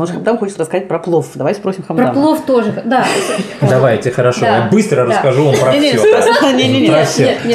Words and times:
Может, 0.00 0.14
Хамдам 0.14 0.38
хочет 0.38 0.60
рассказать 0.60 0.86
про 0.86 1.00
плов. 1.00 1.26
Давай 1.34 1.56
спросим 1.56 1.82
Хамдама. 1.82 2.12
Про 2.12 2.20
плов 2.20 2.46
тоже, 2.46 2.72
да. 2.84 3.04
Давайте, 3.60 4.12
хорошо. 4.12 4.42
Да. 4.42 4.56
Я 4.58 4.68
быстро 4.70 5.04
Да. 5.04 5.06
расскажу 5.06 5.46
вам 5.46 5.56
про 5.56 5.72
все. 5.72 6.52
не-не-не. 6.52 6.88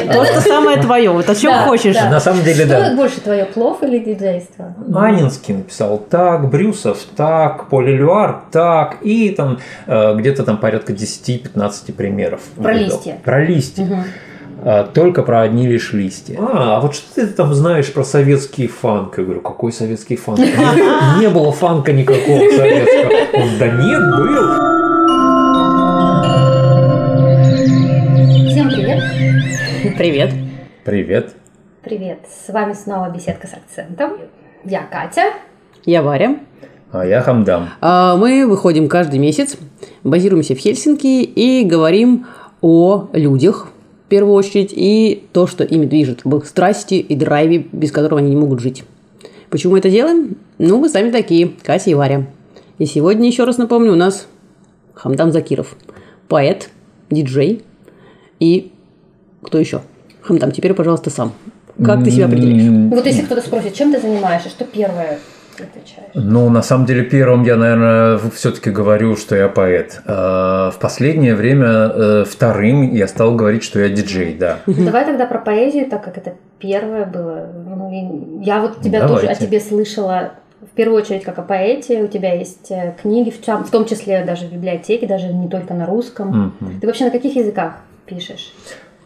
То, 0.14 0.26
что 0.26 0.42
самое 0.42 0.76
твое. 0.82 1.10
Вот 1.12 1.30
о 1.30 1.36
чем 1.36 1.54
хочешь. 1.64 1.96
На 1.96 2.20
самом 2.20 2.44
деле, 2.44 2.66
Что 2.66 2.82
да. 2.82 2.96
больше 2.98 3.22
твое, 3.22 3.46
плов 3.46 3.82
или 3.84 3.98
диджейство? 4.00 4.76
Анинский 4.94 5.54
написал 5.54 5.98
так, 5.98 6.50
Брюсов 6.50 6.98
так, 7.16 7.70
Полилюар 7.70 8.42
так, 8.52 8.98
и 9.04 9.30
там 9.30 9.60
э, 9.88 10.14
где-то 10.16 10.44
там 10.44 10.58
порядка 10.58 10.92
10-15 10.92 11.94
примеров. 11.94 12.42
Про 12.62 12.74
листья. 12.74 13.20
Про 13.24 13.46
листья. 13.46 14.04
А, 14.62 14.84
Только 14.86 15.24
про 15.24 15.42
одни 15.42 15.68
лишь 15.68 15.94
листья. 15.94 16.38
А, 16.40 16.78
а 16.78 16.80
вот 16.80 16.96
что 16.96 17.14
ты 17.16 17.28
там 17.28 17.54
знаешь 17.54 17.92
про 17.94 18.04
советский 18.04 18.68
фанк? 18.68 19.18
Я 19.18 19.24
говорю, 19.26 19.42
какой 19.42 19.72
советский 19.72 20.16
фанк? 20.16 20.40
Не- 20.40 20.46
Не 21.22 21.30
было 21.30 21.52
фанка 21.52 21.92
никакого 21.92 22.40
советского. 22.40 23.42
Он, 23.44 23.50
да 23.60 23.68
нет, 23.68 24.02
был. 24.18 25.54
Всем 28.50 28.70
привет. 28.70 29.04
Привет. 29.98 30.34
Привет. 30.84 31.36
Привет. 31.84 32.20
С 32.46 32.52
вами 32.54 32.74
снова 32.74 33.10
беседка 33.10 33.48
с 33.48 33.54
акцентом. 33.54 34.14
Я 34.64 34.84
Катя. 34.84 35.34
Я 35.86 36.02
Варя. 36.04 36.38
А 36.92 37.06
я 37.06 37.22
Хамдам. 37.22 37.70
А, 37.82 38.16
Мы 38.16 38.48
выходим 38.48 38.88
каждый 38.88 39.20
месяц, 39.20 39.58
базируемся 40.04 40.56
в 40.56 40.60
Хельсинки 40.60 41.24
и 41.24 41.66
говорим 41.66 42.28
о 42.62 43.08
людях, 43.14 43.68
в 44.06 44.10
первую 44.10 44.34
очередь, 44.36 44.74
и 44.74 45.24
то, 45.32 45.48
что 45.48 45.64
ими 45.64 45.86
движет, 45.86 46.22
в 46.24 46.36
их 46.38 46.46
страсти 46.46 46.96
и 46.96 47.16
драйве, 47.16 47.66
без 47.72 47.92
которого 47.92 48.20
они 48.20 48.30
не 48.30 48.36
могут 48.36 48.60
жить. 48.60 48.84
Почему 49.50 49.74
мы 49.74 49.80
это 49.80 49.90
делаем? 49.90 50.38
Ну, 50.58 50.80
вы 50.80 50.90
сами 50.90 51.12
такие, 51.12 51.52
Катя 51.64 51.90
и 51.90 51.94
Варя. 51.94 52.26
И 52.80 52.86
сегодня, 52.86 53.28
еще 53.28 53.44
раз 53.44 53.58
напомню, 53.58 53.92
у 53.94 53.96
нас 53.96 54.28
Хамдам 54.94 55.32
Закиров, 55.32 55.76
поэт, 56.28 56.70
диджей 57.10 57.64
и 58.40 58.72
кто 59.42 59.60
еще? 59.60 59.82
Хамдам, 60.22 60.52
теперь, 60.52 60.74
пожалуйста, 60.74 61.10
сам. 61.10 61.34
Как 61.84 62.04
ты 62.04 62.12
себя 62.12 62.26
определяешь? 62.26 62.64
М, 62.64 62.90
Вот 62.92 63.06
если 63.06 63.24
кто-то 63.24 63.42
спросит, 63.42 63.74
чем 63.74 63.92
ты 63.94 64.00
занимаешься, 64.00 64.50
что 64.50 64.64
первое 64.64 65.20
отвечаешь? 65.62 66.10
Ну, 66.16 66.50
на 66.50 66.62
самом 66.62 66.86
деле, 66.86 67.04
первым 67.04 67.44
я, 67.44 67.56
наверное, 67.56 68.18
все-таки 68.34 68.70
говорю, 68.72 69.16
что 69.16 69.36
я 69.36 69.48
поэт. 69.50 70.02
А, 70.06 70.72
В 70.72 70.80
последнее 70.80 71.36
время 71.36 71.68
э, 71.68 72.26
вторым 72.28 72.94
я 72.94 73.08
стал 73.08 73.36
говорить, 73.36 73.64
что 73.64 73.80
я 73.80 73.90
диджей, 73.90 74.34
да. 74.34 74.60
Давай 74.66 75.06
тогда 75.06 75.26
про 75.26 75.40
поэзию, 75.40 75.90
так 75.90 76.04
как 76.04 76.18
это 76.18 76.34
первое 76.60 77.06
было. 77.06 77.48
Ну, 77.68 77.92
и 77.92 78.44
я 78.46 78.62
вот 78.62 78.82
тебя 78.82 79.02
Давайте. 79.02 79.28
тоже 79.28 79.32
о 79.32 79.36
тебе 79.36 79.60
слышала 79.60 80.32
в 80.62 80.76
первую 80.76 81.02
очередь 81.02 81.24
как 81.24 81.38
о 81.40 81.42
поэте. 81.42 82.02
У 82.04 82.08
тебя 82.08 82.34
есть 82.34 82.72
э, 82.72 82.96
книги, 83.02 83.30
в, 83.30 83.40
том- 83.40 83.86
числе 83.86 84.24
даже 84.24 84.48
в 84.48 84.52
библиотеке, 84.54 85.06
даже 85.08 85.28
не 85.28 85.48
только 85.50 85.74
на 85.74 85.86
русском. 85.86 86.56
Мгм. 86.60 86.80
Ты 86.80 86.88
вообще 86.88 87.06
на 87.06 87.12
каких 87.12 87.36
языках 87.36 87.74
пишешь? 88.06 88.54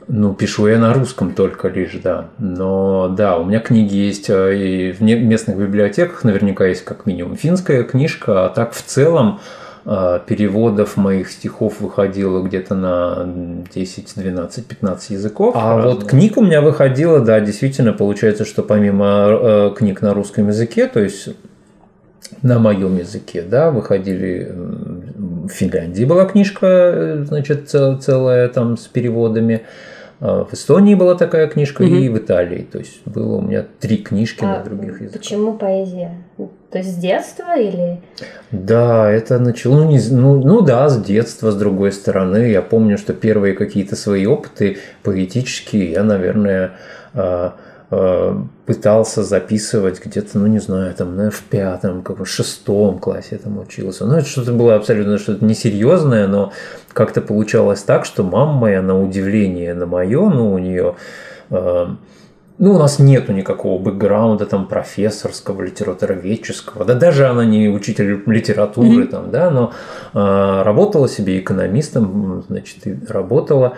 Ну, 0.10 0.34
пишу 0.34 0.68
я 0.68 0.80
на 0.80 0.94
русском 0.94 1.34
только 1.34 1.68
лишь, 1.68 2.00
да. 2.02 2.30
Но 2.40 3.10
да, 3.10 3.38
у 3.38 3.44
меня 3.44 3.60
книги 3.60 3.96
есть 3.96 4.30
э, 4.30 4.58
и 4.58 4.92
в 4.94 5.02
местных 5.02 5.58
библиотеках, 5.58 6.24
наверняка 6.24 6.66
есть 6.66 6.86
как 6.86 7.06
минимум 7.06 7.36
финская 7.36 7.84
книжка, 7.84 8.46
а 8.46 8.50
так 8.50 8.72
в 8.72 8.82
целом 8.82 9.42
э, 9.86 10.20
переводов 10.26 10.96
моих 10.96 11.30
стихов 11.30 11.82
выходило 11.82 12.42
где-то 12.42 12.76
на 12.76 13.30
10, 13.74 14.14
12, 14.16 14.66
15 14.66 15.10
языков. 15.10 15.56
А 15.58 15.82
вот 15.82 16.06
книг 16.06 16.38
у 16.38 16.42
меня 16.42 16.62
выходило, 16.62 17.20
да, 17.20 17.42
действительно, 17.42 17.92
получается, 17.92 18.46
что 18.46 18.64
помимо 18.64 19.28
э, 19.30 19.72
книг 19.76 20.02
на 20.02 20.14
русском 20.14 20.48
языке, 20.48 20.88
то 20.88 21.02
есть 21.02 21.30
на 22.42 22.60
моем 22.60 22.98
языке, 22.98 23.42
да, 23.42 23.72
выходили 23.72 24.54
в 24.56 25.50
Финляндии 25.50 26.06
была 26.06 26.26
книжка, 26.26 27.24
значит, 27.26 27.70
цел- 27.70 27.98
целая 27.98 28.48
там 28.48 28.78
с 28.78 28.88
переводами. 28.88 29.64
А 30.20 30.46
В 30.46 30.54
Эстонии 30.54 30.96
была 30.96 31.16
такая 31.16 31.48
книжка 31.48 31.84
и 31.84 32.10
в 32.10 32.18
Италии. 32.18 32.68
То 32.72 32.80
есть 32.80 33.02
было 33.06 33.36
у 33.36 33.42
меня 33.42 33.66
три 33.80 33.98
книжки 33.98 34.44
на 34.44 34.62
А 34.62 34.64
других 34.64 35.02
языках. 35.02 35.22
Почему 35.22 35.54
поэзия? 35.54 36.24
То 36.38 36.80
есть 36.80 36.96
с 36.96 36.96
детства 36.96 37.58
или... 37.58 38.02
Да, 38.52 39.10
это 39.10 39.40
начало, 39.40 39.84
ну, 39.84 39.90
не 39.90 40.00
ну, 40.10 40.44
ну 40.44 40.62
да, 40.62 40.90
с 40.90 41.02
детства, 41.02 41.52
с 41.52 41.56
другой 41.56 41.92
стороны. 41.92 42.50
Я 42.50 42.62
помню, 42.62 42.98
что 42.98 43.14
первые 43.14 43.54
какие-то 43.54 43.96
свои 43.96 44.26
опыты 44.26 44.78
поэтические 45.04 45.92
я, 45.92 46.04
наверное, 46.04 46.74
а, 47.14 47.56
пытался 47.90 49.24
записывать 49.24 50.04
где-то, 50.04 50.40
ну 50.40 50.48
не 50.48 50.60
знаю, 50.60 50.94
там, 50.94 51.16
наверное, 51.16 51.32
в 51.32 51.42
пятом, 51.42 52.02
как 52.02 52.18
бы 52.18 52.26
в 52.26 52.30
шестом 52.30 53.00
классе 53.00 53.38
там 53.38 53.60
учился. 53.60 54.06
Ну, 54.06 54.16
это 54.16 54.28
что-то 54.28 54.52
было 54.52 54.76
абсолютно 54.76 55.18
что-то 55.18 55.46
несерьезное, 55.46 56.28
но 56.28 56.52
как-то 56.92 57.22
получалось 57.22 57.84
так, 57.84 58.04
что 58.04 58.24
мама 58.24 58.54
моя, 58.54 58.82
на 58.82 59.02
удивление 59.02 59.74
на 59.74 59.86
мое, 59.86 60.30
ну, 60.30 60.54
у 60.54 60.58
нее 60.58 60.96
ну, 62.60 62.74
у 62.74 62.80
нас 62.80 62.98
нету 62.98 63.34
никакого 63.34 63.80
бэкграунда 63.82 64.48
там 64.48 64.68
профессорского, 64.68 65.62
литературоведческого, 65.62 66.86
да 66.86 66.96
даже 66.96 67.28
она 67.28 67.46
не 67.46 67.70
учитель 67.70 68.24
литературы 68.26 69.06
там, 69.06 69.30
да, 69.30 69.52
но 69.52 69.74
а, 70.14 70.64
работала 70.64 71.08
себе 71.08 71.40
экономистом, 71.40 72.44
значит, 72.48 72.88
и 72.88 72.98
работала. 73.08 73.78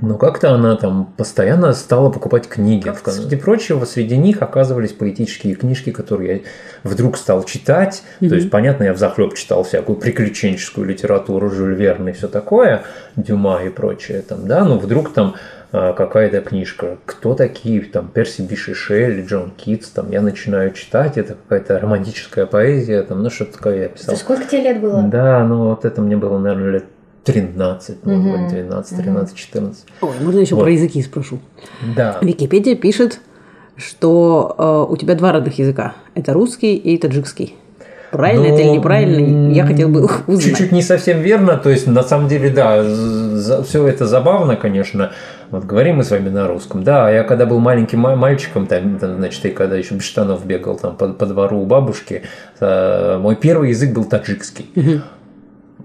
Но 0.00 0.16
как-то 0.16 0.52
она 0.52 0.76
там 0.76 1.12
постоянно 1.16 1.72
стала 1.72 2.10
покупать 2.10 2.48
книги. 2.48 2.90
Среди 3.04 3.36
прочего, 3.36 3.84
среди 3.84 4.16
них 4.16 4.42
оказывались 4.42 4.92
поэтические 4.92 5.54
книжки, 5.54 5.90
которые 5.90 6.36
я 6.36 6.40
вдруг 6.84 7.16
стал 7.16 7.44
читать. 7.44 8.02
То 8.20 8.34
есть, 8.34 8.50
понятно, 8.50 8.84
я 8.84 8.92
взахлеб 8.92 9.34
читал 9.34 9.64
всякую 9.64 9.96
приключенческую 9.96 10.86
литературу, 10.86 11.50
Жюль 11.50 11.74
Верн 11.74 12.08
и 12.08 12.12
все 12.12 12.28
такое, 12.28 12.82
Дюма 13.16 13.62
и 13.64 13.68
прочее 13.68 14.22
там, 14.22 14.46
да, 14.46 14.64
но 14.64 14.78
вдруг 14.78 15.12
там 15.12 15.34
а, 15.72 15.92
какая-то 15.92 16.40
книжка, 16.40 16.98
кто 17.06 17.34
такие, 17.34 17.80
там, 17.82 18.08
Перси 18.08 18.42
Биши 18.42 18.74
Шелли, 18.74 19.24
Джон 19.24 19.50
Китс, 19.50 19.88
там, 19.90 20.10
я 20.10 20.20
начинаю 20.20 20.72
читать, 20.72 21.16
это 21.16 21.34
какая-то 21.34 21.78
романтическая 21.78 22.46
поэзия, 22.46 23.02
там, 23.02 23.22
ну, 23.22 23.30
что-то 23.30 23.54
такое 23.54 23.82
я 23.82 23.88
писал. 23.88 24.16
Сколько 24.16 24.44
тебе 24.44 24.62
лет 24.62 24.80
было? 24.80 25.02
Да, 25.02 25.44
ну, 25.44 25.68
вот 25.68 25.84
это 25.84 26.00
мне 26.00 26.16
было, 26.16 26.38
наверное, 26.38 26.70
лет 26.70 26.84
13, 27.24 28.04
может 28.04 28.24
Мгм. 28.24 28.42
быть, 28.44 28.52
12, 28.52 28.96
13, 28.98 29.36
14. 29.36 29.84
Ой, 30.00 30.10
можно 30.20 30.40
еще 30.40 30.54
Вот. 30.54 30.62
про 30.62 30.70
языки 30.70 31.02
спрошу? 31.02 31.38
Да. 31.96 32.18
Википедия 32.22 32.74
пишет, 32.76 33.20
что 33.76 34.54
э, 34.88 34.92
у 34.92 34.96
тебя 34.96 35.14
два 35.14 35.32
родных 35.32 35.58
языка. 35.58 35.94
Это 36.14 36.32
русский 36.32 36.76
и 36.76 36.96
таджикский. 36.98 37.54
Правильно 38.10 38.46
это 38.46 38.62
или 38.62 38.68
Ну, 38.68 38.74
неправильно? 38.74 39.52
Я 39.52 39.64
хотел 39.64 39.88
бы 39.88 40.04
узнать. 40.26 40.42
Чуть-чуть 40.44 40.72
не 40.72 40.82
совсем 40.82 41.20
верно, 41.20 41.56
то 41.56 41.70
есть 41.70 41.86
на 41.86 42.02
самом 42.02 42.26
деле, 42.28 42.50
да, 42.50 42.82
все 43.62 43.86
это 43.86 44.04
забавно, 44.06 44.56
конечно. 44.56 45.12
Вот 45.52 45.64
говорим 45.64 45.96
мы 45.96 46.04
с 46.04 46.10
вами 46.10 46.28
на 46.28 46.48
русском. 46.48 46.82
Да, 46.82 47.08
я 47.10 47.22
когда 47.22 47.46
был 47.46 47.60
маленьким 47.60 48.00
ма- 48.00 48.16
мальчиком, 48.16 48.66
там, 48.66 48.98
там, 48.98 49.16
значит, 49.18 49.44
и 49.46 49.50
когда 49.50 49.76
еще 49.76 49.94
без 49.94 50.02
штанов 50.02 50.44
бегал 50.44 50.76
там 50.76 50.96
по, 50.96 51.08
по 51.08 51.24
двору 51.26 51.60
у 51.60 51.66
бабушки, 51.66 52.22
э, 52.58 53.18
мой 53.18 53.36
первый 53.36 53.68
язык 53.70 53.92
был 53.92 54.04
таджикский. 54.04 54.66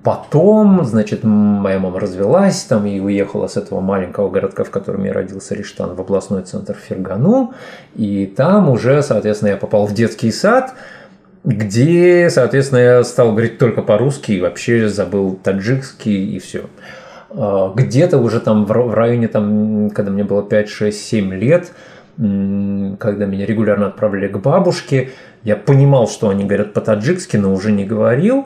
Потом, 0.04 0.84
значит, 0.84 1.24
моя 1.24 1.80
мама 1.80 2.00
развелась 2.00 2.64
там 2.64 2.86
и 2.86 3.00
уехала 3.00 3.48
с 3.48 3.58
этого 3.58 3.82
маленького 3.82 4.30
городка, 4.30 4.64
в 4.64 4.70
котором 4.70 5.04
я 5.04 5.14
родился, 5.14 5.56
Риштан, 5.56 5.96
в 5.96 6.02
областной 6.02 6.44
центр 6.44 6.76
Фергану. 6.76 7.54
И 7.96 8.26
там 8.26 8.70
уже, 8.70 9.02
соответственно, 9.02 9.50
я 9.50 9.58
попал 9.58 9.86
в 9.86 9.94
детский 9.94 10.32
сад, 10.32 10.74
где, 11.44 12.30
соответственно, 12.30 12.80
я 12.80 13.04
стал 13.04 13.32
говорить 13.32 13.58
только 13.58 13.82
по-русски 13.82 14.34
и 14.34 14.42
вообще 14.42 14.90
забыл 14.90 15.40
таджикский 15.42 16.36
и 16.36 16.40
все. 16.40 16.66
Где-то 17.30 18.18
уже 18.18 18.40
там 18.40 18.66
в 18.66 18.72
ра- 18.72 18.88
в 18.88 18.94
районе, 18.94 19.28
там, 19.28 19.90
когда 19.90 20.12
мне 20.12 20.24
было 20.24 20.42
5, 20.42 20.70
6, 20.70 21.06
7 21.06 21.34
лет, 21.34 21.72
когда 22.18 23.26
меня 23.26 23.46
регулярно 23.46 23.88
отправляли 23.88 24.28
к 24.30 24.38
бабушке, 24.38 25.10
я 25.44 25.56
понимал, 25.56 26.08
что 26.08 26.30
они 26.30 26.46
говорят 26.46 26.74
по-таджикски, 26.74 27.38
но 27.38 27.54
уже 27.54 27.72
не 27.72 27.86
говорил. 27.86 28.46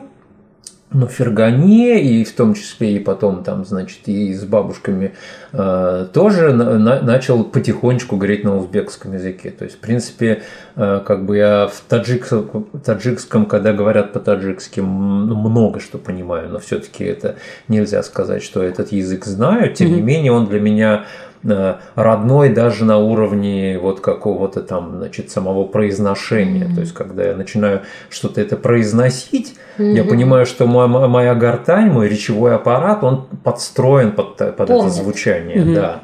Но 0.92 1.06
в 1.06 1.12
Фергане, 1.12 2.02
и 2.02 2.24
в 2.24 2.32
том 2.34 2.54
числе 2.54 2.96
и 2.96 2.98
потом 2.98 3.44
там, 3.44 3.64
значит, 3.64 4.00
и 4.06 4.34
с 4.34 4.44
бабушками 4.44 5.14
э, 5.52 6.06
тоже 6.12 6.52
на- 6.52 6.78
на- 6.78 7.00
начал 7.00 7.44
потихонечку 7.44 8.16
говорить 8.16 8.42
на 8.42 8.56
узбекском 8.56 9.12
языке. 9.12 9.50
То 9.50 9.64
есть, 9.64 9.76
в 9.76 9.78
принципе, 9.78 10.42
э, 10.74 11.00
как 11.06 11.26
бы 11.26 11.36
я 11.36 11.68
в 11.68 11.80
таджикском, 11.88 12.66
таджикском 12.84 13.46
когда 13.46 13.72
говорят 13.72 14.12
по-таджикски, 14.12 14.80
ну, 14.80 15.36
много 15.36 15.78
что 15.78 15.96
понимаю, 15.98 16.48
но 16.48 16.58
все-таки 16.58 17.04
это 17.04 17.36
нельзя 17.68 18.02
сказать, 18.02 18.42
что 18.42 18.60
этот 18.60 18.90
язык 18.90 19.26
знаю. 19.26 19.72
Тем 19.72 19.92
не 19.94 20.02
менее, 20.02 20.32
он 20.32 20.48
для 20.48 20.58
меня 20.60 21.04
родной 21.94 22.50
даже 22.50 22.84
на 22.84 22.98
уровне 22.98 23.78
вот 23.80 24.00
какого-то 24.00 24.60
там, 24.62 24.96
значит, 24.98 25.30
самого 25.30 25.64
произношения. 25.64 26.72
То 26.74 26.80
есть, 26.80 26.92
когда 26.92 27.24
я 27.24 27.34
начинаю 27.36 27.80
что-то 28.10 28.40
это 28.40 28.56
произносить, 28.56 29.54
я 29.78 30.04
понимаю, 30.04 30.46
что 30.46 30.66
моя, 30.66 30.86
моя 30.86 31.34
гортань, 31.34 31.90
мой 31.90 32.08
речевой 32.08 32.54
аппарат, 32.54 33.02
он 33.02 33.26
подстроен 33.42 34.12
под, 34.12 34.36
под 34.36 34.70
это 34.70 34.88
звучание, 34.90 35.62
Мгм. 35.62 35.74
да. 35.74 36.00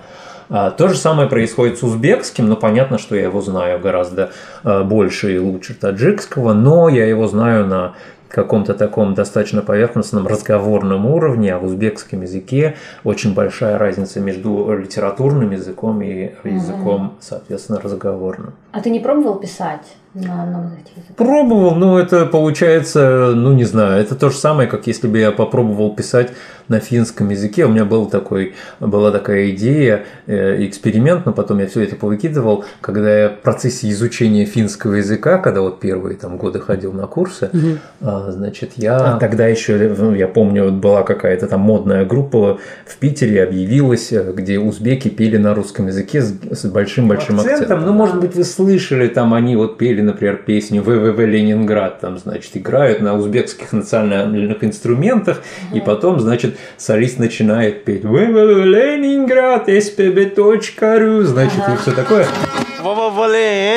А, 0.49 0.71
То 0.71 0.89
же 0.89 0.97
самое 0.97 1.29
происходит 1.29 1.79
с 1.79 1.83
узбекским, 1.83 2.49
но 2.49 2.55
понятно, 2.57 2.99
что 2.99 3.17
я 3.17 3.25
его 3.25 3.41
знаю 3.41 3.81
гораздо 3.81 4.31
э, 4.63 4.83
больше 4.85 5.35
и 5.35 5.39
лучше 5.39 5.75
таджикского, 5.75 6.53
но 6.53 6.89
я 6.89 7.05
его 7.05 7.27
знаю 7.27 7.67
на 7.67 7.95
каком-то 8.29 8.75
таком 8.75 9.15
достаточно 9.15 9.63
поверхностном 9.63 10.27
разговорном 10.27 11.07
уровне, 11.07 11.55
а 11.55 11.59
в 11.59 11.65
узбекском 11.65 12.23
языке 12.23 12.77
очень 13.05 13.35
большая 13.35 13.79
разница 13.79 14.21
между 14.21 14.77
литературным 14.77 15.51
языком 15.51 16.03
и 16.03 16.33
языком, 16.45 17.15
соответственно, 17.21 17.81
разговорным. 17.81 18.55
А 18.77 18.81
ты 18.83 18.91
не 18.91 19.01
пробовал 19.01 19.37
писать 19.37 19.97
на 20.13 20.43
одном 20.43 20.67
из 20.67 20.73
этих 20.75 20.97
языков? 20.99 21.17
Пробовал, 21.17 21.75
но 21.77 21.99
это 21.99 22.27
получается, 22.27 23.33
ну 23.35 23.55
не 23.55 23.65
знаю, 23.65 24.03
это 24.03 24.15
то 24.15 24.29
же 24.29 24.37
самое, 24.37 24.69
как 24.69 24.87
если 24.87 25.09
бы 25.09 25.19
я 25.19 25.33
попробовал 25.33 25.95
писать 25.95 26.33
на 26.69 26.81
финском 26.81 27.31
языке. 27.31 27.65
У 27.65 27.69
меня 27.69 27.85
был 27.85 28.07
такой, 28.07 28.55
была 28.81 29.13
такая 29.13 29.51
идея, 29.51 30.05
э, 30.27 30.67
эксперимент, 30.67 31.25
но 31.25 31.33
потом 31.33 31.59
я 31.59 31.69
все 31.69 31.85
это 31.85 31.97
повыкидывал, 31.97 32.65
когда 32.81 33.19
я 33.19 33.29
в 33.31 33.39
процессе 33.39 33.89
изучения 33.91 34.45
финского 34.45 34.95
языка, 34.95 35.39
когда 35.39 35.61
вот 35.61 35.81
первые 35.81 36.17
там 36.17 36.37
годы 36.37 36.61
ходил 36.61 36.93
на 36.93 37.07
курсы, 37.07 37.51
угу. 37.53 38.31
значит, 38.31 38.73
я 38.77 38.97
а 38.97 39.19
тогда 39.19 39.47
еще, 39.47 39.77
ну, 39.97 40.15
я 40.15 40.29
помню, 40.29 40.65
вот 40.65 40.75
была 40.75 41.03
какая-то 41.03 41.47
там 41.47 41.61
модная 41.61 42.05
группа 42.05 42.59
в 42.85 42.97
Питере 42.97 43.43
объявилась, 43.45 44.13
э, 44.13 44.33
где 44.35 44.59
узбеки 44.59 45.09
пели 45.09 45.37
на 45.37 45.55
русском 45.55 45.87
языке 45.87 46.21
с 46.21 46.65
большим-большим 46.65 47.37
акцентом. 47.37 47.63
акцентом. 47.63 47.87
Ну, 47.87 47.93
может 47.93 48.21
быть, 48.21 48.35
вы 48.35 48.45
слышали, 48.45 48.66
там 49.09 49.35
они 49.35 49.57
вот 49.57 49.79
пели, 49.79 50.01
например, 50.01 50.37
песню 50.37 50.83
ВВВ 50.83 51.19
Ленинград, 51.21 52.01
там, 52.01 52.19
значит, 52.19 52.57
играют 52.57 53.01
на 53.01 53.15
узбекских 53.17 53.73
национальных 53.73 54.63
инструментах, 54.65 55.43
угу. 55.69 55.77
и 55.77 55.81
потом, 55.81 56.21
значит, 56.21 56.57
солист 56.77 57.19
начинает 57.19 57.85
петь 57.85 58.05
Ленинград, 58.05 59.69
spb.ru, 59.69 61.23
значит, 61.23 61.63
и 61.73 61.77
все 61.81 61.93
такое. 61.93 62.27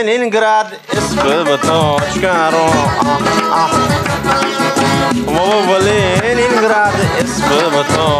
Ленинград, 0.03 0.67
spb.ru 0.91 2.69
Ленинград, 6.23 6.93
spb.ru 7.21 8.19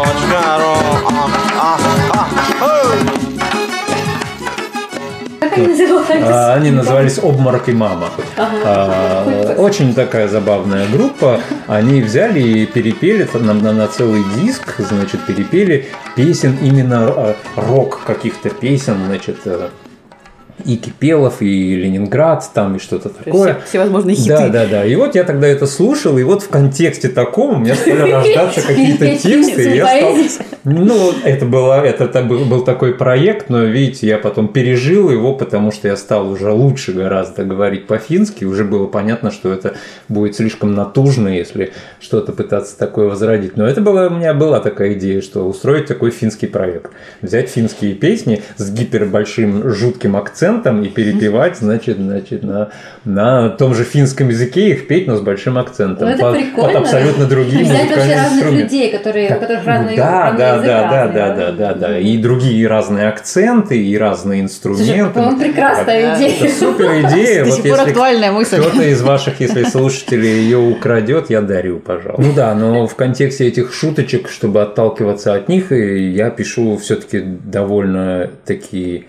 как 5.50 5.58
они 5.58 5.68
назывались? 5.68 6.26
А, 6.26 6.54
они 6.54 6.70
назывались 6.70 7.18
«Обморок 7.18 7.68
и 7.68 7.72
мама». 7.72 8.10
Ага. 8.36 8.58
А, 8.64 9.54
очень 9.58 9.94
такая 9.94 10.28
забавная 10.28 10.86
группа. 10.88 11.40
Они 11.66 12.02
взяли 12.02 12.40
и 12.40 12.66
перепели 12.66 13.28
на, 13.34 13.54
на, 13.54 13.72
на 13.72 13.86
целый 13.88 14.24
диск, 14.36 14.76
значит, 14.78 15.24
перепели 15.26 15.86
песен 16.16 16.56
именно 16.62 17.08
а, 17.08 17.36
рок 17.56 18.00
каких-то 18.06 18.50
песен, 18.50 18.96
значит, 19.06 19.38
э, 19.44 19.68
и 20.64 20.76
Кипелов, 20.76 21.42
и 21.42 21.76
Ленинград, 21.76 22.48
там, 22.54 22.76
и 22.76 22.78
что-то 22.78 23.08
такое. 23.08 23.54
Все, 23.54 23.68
всевозможные 23.68 24.16
хиты. 24.16 24.28
Да, 24.28 24.48
да, 24.48 24.66
да. 24.66 24.84
И 24.84 24.94
вот 24.96 25.14
я 25.14 25.24
тогда 25.24 25.46
это 25.46 25.66
слушал, 25.66 26.18
и 26.18 26.22
вот 26.22 26.42
в 26.42 26.48
контексте 26.48 27.08
таком 27.08 27.56
у 27.56 27.58
меня 27.58 27.74
стали 27.74 28.10
рождаться 28.10 28.62
какие-то 28.62 29.06
тексты, 29.22 29.74
я 29.76 29.86
стал... 29.86 30.50
Ну, 30.64 31.12
это, 31.24 31.46
было, 31.46 31.82
это, 31.84 32.04
это 32.04 32.22
был 32.22 32.64
такой 32.64 32.94
проект, 32.94 33.48
но, 33.48 33.64
видите, 33.64 34.06
я 34.06 34.18
потом 34.18 34.48
пережил 34.48 35.10
его, 35.10 35.34
потому 35.34 35.72
что 35.72 35.88
я 35.88 35.96
стал 35.96 36.30
уже 36.30 36.50
лучше 36.50 36.92
гораздо 36.92 37.44
говорить 37.44 37.86
по-фински, 37.86 38.44
уже 38.44 38.64
было 38.64 38.86
понятно, 38.86 39.30
что 39.30 39.52
это 39.52 39.74
будет 40.08 40.36
слишком 40.36 40.74
натужно, 40.74 41.28
если 41.28 41.72
что-то 41.98 42.32
пытаться 42.32 42.78
такое 42.78 43.08
возродить. 43.08 43.56
Но 43.56 43.66
это 43.66 43.80
была, 43.80 44.08
у 44.08 44.10
меня 44.10 44.34
была 44.34 44.60
такая 44.60 44.92
идея, 44.94 45.22
что 45.22 45.48
устроить 45.48 45.86
такой 45.86 46.10
финский 46.10 46.46
проект. 46.46 46.90
Взять 47.22 47.48
финские 47.48 47.94
песни 47.94 48.42
с 48.56 48.70
гипербольшим 48.70 49.70
жутким 49.70 50.16
акцентом, 50.16 50.49
акцентом 50.50 50.82
и 50.82 50.88
перепевать, 50.88 51.56
значит, 51.56 51.98
значит 51.98 52.42
на, 52.42 52.70
на 53.04 53.50
том 53.50 53.74
же 53.74 53.84
финском 53.84 54.28
языке 54.28 54.70
их 54.70 54.86
петь, 54.86 55.06
но 55.06 55.16
с 55.16 55.20
большим 55.20 55.58
акцентом. 55.58 56.08
Ну, 56.08 56.14
это 56.14 56.22
под, 56.22 56.34
прикольно. 56.36 56.68
под 56.68 56.76
абсолютно 56.76 57.26
другие 57.26 57.64
Взять 57.64 57.90
вообще 57.90 58.14
разных 58.14 58.52
людей, 58.52 58.90
которые, 58.90 59.36
у 59.36 59.40
которых 59.40 59.66
разные, 59.66 59.96
да, 59.96 60.30
разные 60.30 60.38
да, 60.38 60.58
да, 60.58 60.88
да, 60.88 61.08
да, 61.08 61.34
да, 61.34 61.52
да, 61.52 61.74
да, 61.74 61.98
и 61.98 62.18
другие 62.18 62.66
разные 62.66 63.08
акценты, 63.08 63.82
и 63.82 63.96
разные 63.96 64.42
инструменты. 64.42 64.84
Слушай, 64.84 65.10
по-моему, 65.10 65.40
прекрасная 65.40 66.16
идея. 66.16 66.36
Это 66.40 66.58
супер 66.58 67.00
идея. 67.02 67.44
До 67.44 67.50
сих 67.50 67.62
пор 67.64 67.80
актуальная 67.80 68.32
мысль. 68.32 68.60
Кто-то 68.60 68.82
из 68.82 69.02
ваших, 69.02 69.40
если 69.40 69.64
слушателей 69.64 70.40
ее 70.42 70.58
украдет, 70.58 71.30
я 71.30 71.40
дарю, 71.40 71.78
пожалуйста. 71.78 72.22
Ну 72.22 72.32
да, 72.34 72.54
но 72.54 72.86
в 72.86 72.94
контексте 72.94 73.46
этих 73.46 73.72
шуточек, 73.72 74.28
чтобы 74.28 74.62
отталкиваться 74.62 75.34
от 75.34 75.48
них, 75.48 75.72
я 75.72 76.30
пишу 76.30 76.76
все-таки 76.76 77.20
довольно 77.20 78.30
такие 78.44 79.04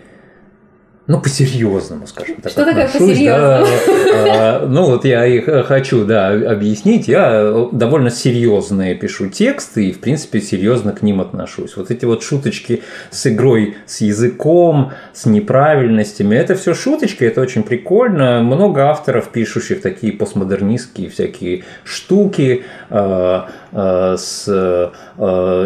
ну, 1.08 1.20
по-серьезному, 1.20 2.06
скажем 2.06 2.36
так. 2.42 2.52
Что 2.52 2.64
такое 2.64 2.88
по-серьезному? 2.88 3.66
Да, 3.66 3.66
а, 4.14 4.68
ну, 4.68 4.86
вот 4.86 5.04
я 5.04 5.26
их 5.26 5.46
хочу, 5.66 6.06
да, 6.06 6.30
объяснить. 6.30 7.08
Я 7.08 7.68
довольно 7.72 8.12
серьезные 8.12 8.94
пишу 8.96 9.28
тексты 9.28 9.88
и, 9.88 9.92
в 9.92 10.00
принципе, 10.00 10.40
серьезно 10.42 10.92
к 10.92 11.02
ним 11.02 11.20
отношусь. 11.20 11.76
Вот 11.76 11.90
эти 11.90 12.06
вот 12.06 12.24
шуточки 12.24 12.84
с 13.10 13.26
игрой, 13.26 13.78
с 13.88 14.02
языком, 14.02 14.92
с 15.12 15.26
неправильностями, 15.26 16.36
это 16.36 16.54
все 16.56 16.76
шуточки, 16.76 17.24
это 17.24 17.42
очень 17.42 17.64
прикольно. 17.64 18.42
Много 18.44 18.88
авторов, 18.88 19.30
пишущих 19.30 19.82
такие 19.82 20.14
постмодернистские 20.14 21.10
всякие 21.10 21.64
штуки 21.84 22.64
а, 22.92 23.50
с 23.74 24.92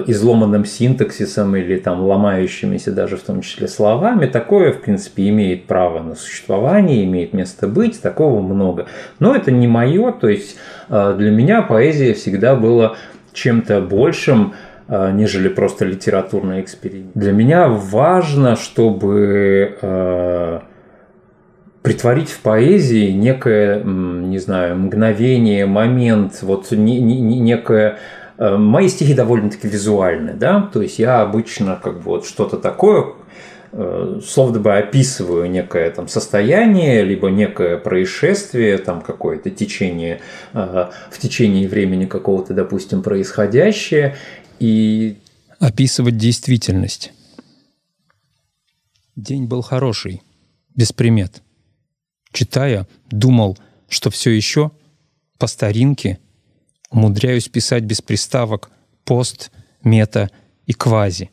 изломанным 0.08 0.66
синтаксисом 0.66 1.56
или 1.56 1.78
там 1.78 2.02
ломающимися 2.02 2.92
даже 2.92 3.18
в 3.18 3.22
том 3.22 3.42
числе 3.42 3.68
словами. 3.68 4.28
Такое, 4.28 4.72
в 4.72 4.82
принципе, 4.82 5.30
имеет 5.30 5.66
право 5.66 6.02
на 6.02 6.16
существование, 6.16 7.04
имеет 7.04 7.34
место 7.34 7.68
быть, 7.68 8.02
такого 8.02 8.42
много. 8.42 8.88
Но 9.20 9.36
это 9.36 9.52
не 9.52 9.68
мое, 9.68 10.12
то 10.12 10.28
есть 10.28 10.58
э, 10.90 11.16
для 11.18 11.32
меня 11.32 11.62
поэзия 11.62 12.14
всегда 12.14 12.56
была 12.56 12.96
чем-то 13.34 13.82
большим, 13.82 14.54
э, 14.88 15.12
нежели 15.14 15.50
просто 15.50 15.86
литературный 15.86 16.62
эксперимент. 16.62 17.12
Для 17.16 17.32
меня 17.32 17.68
важно, 17.68 18.56
чтобы 18.56 19.78
э, 19.82 20.60
притворить 21.86 22.30
в 22.30 22.40
поэзии 22.42 23.12
некое, 23.12 23.82
не 23.84 24.40
знаю, 24.40 24.76
мгновение, 24.78 25.66
момент, 25.66 26.40
вот 26.42 26.72
некое 26.72 28.00
Мои 28.38 28.90
стихи 28.90 29.14
довольно-таки 29.14 29.66
визуальны, 29.70 30.34
да, 30.34 30.70
то 30.74 30.82
есть 30.82 31.00
я 31.00 31.22
обычно 31.22 31.80
как 31.82 32.00
бы 32.00 32.02
вот 32.02 32.26
что-то 32.26 32.58
такое 32.58 33.14
Э, 33.78 34.22
словно 34.26 34.60
бы 34.60 34.78
описываю 34.78 35.52
некое 35.52 35.92
там 35.92 36.08
состояние, 36.08 37.04
либо 37.04 37.30
некое 37.30 37.78
происшествие, 37.78 38.78
там 38.78 39.02
какое-то 39.02 39.50
течение, 39.50 40.22
э, 40.54 40.90
в 41.12 41.20
течение 41.20 41.68
времени 41.68 42.06
какого-то, 42.06 42.54
допустим, 42.54 43.04
происходящее, 43.04 44.16
и... 44.62 45.18
Описывать 45.60 46.16
действительность. 46.16 47.12
День 49.18 49.46
был 49.46 49.62
хороший, 49.62 50.22
без 50.74 50.94
примет. 50.94 51.42
Читая, 52.36 52.86
думал, 53.10 53.58
что 53.90 54.12
все 54.12 54.30
еще 54.30 54.72
по 55.40 55.48
старинке 55.48 56.20
умудряюсь 56.92 57.48
писать 57.48 57.84
без 57.84 58.02
приставок 58.02 58.70
пост, 59.04 59.52
мета 59.84 60.30
и 60.68 60.74
квази. 60.74 61.32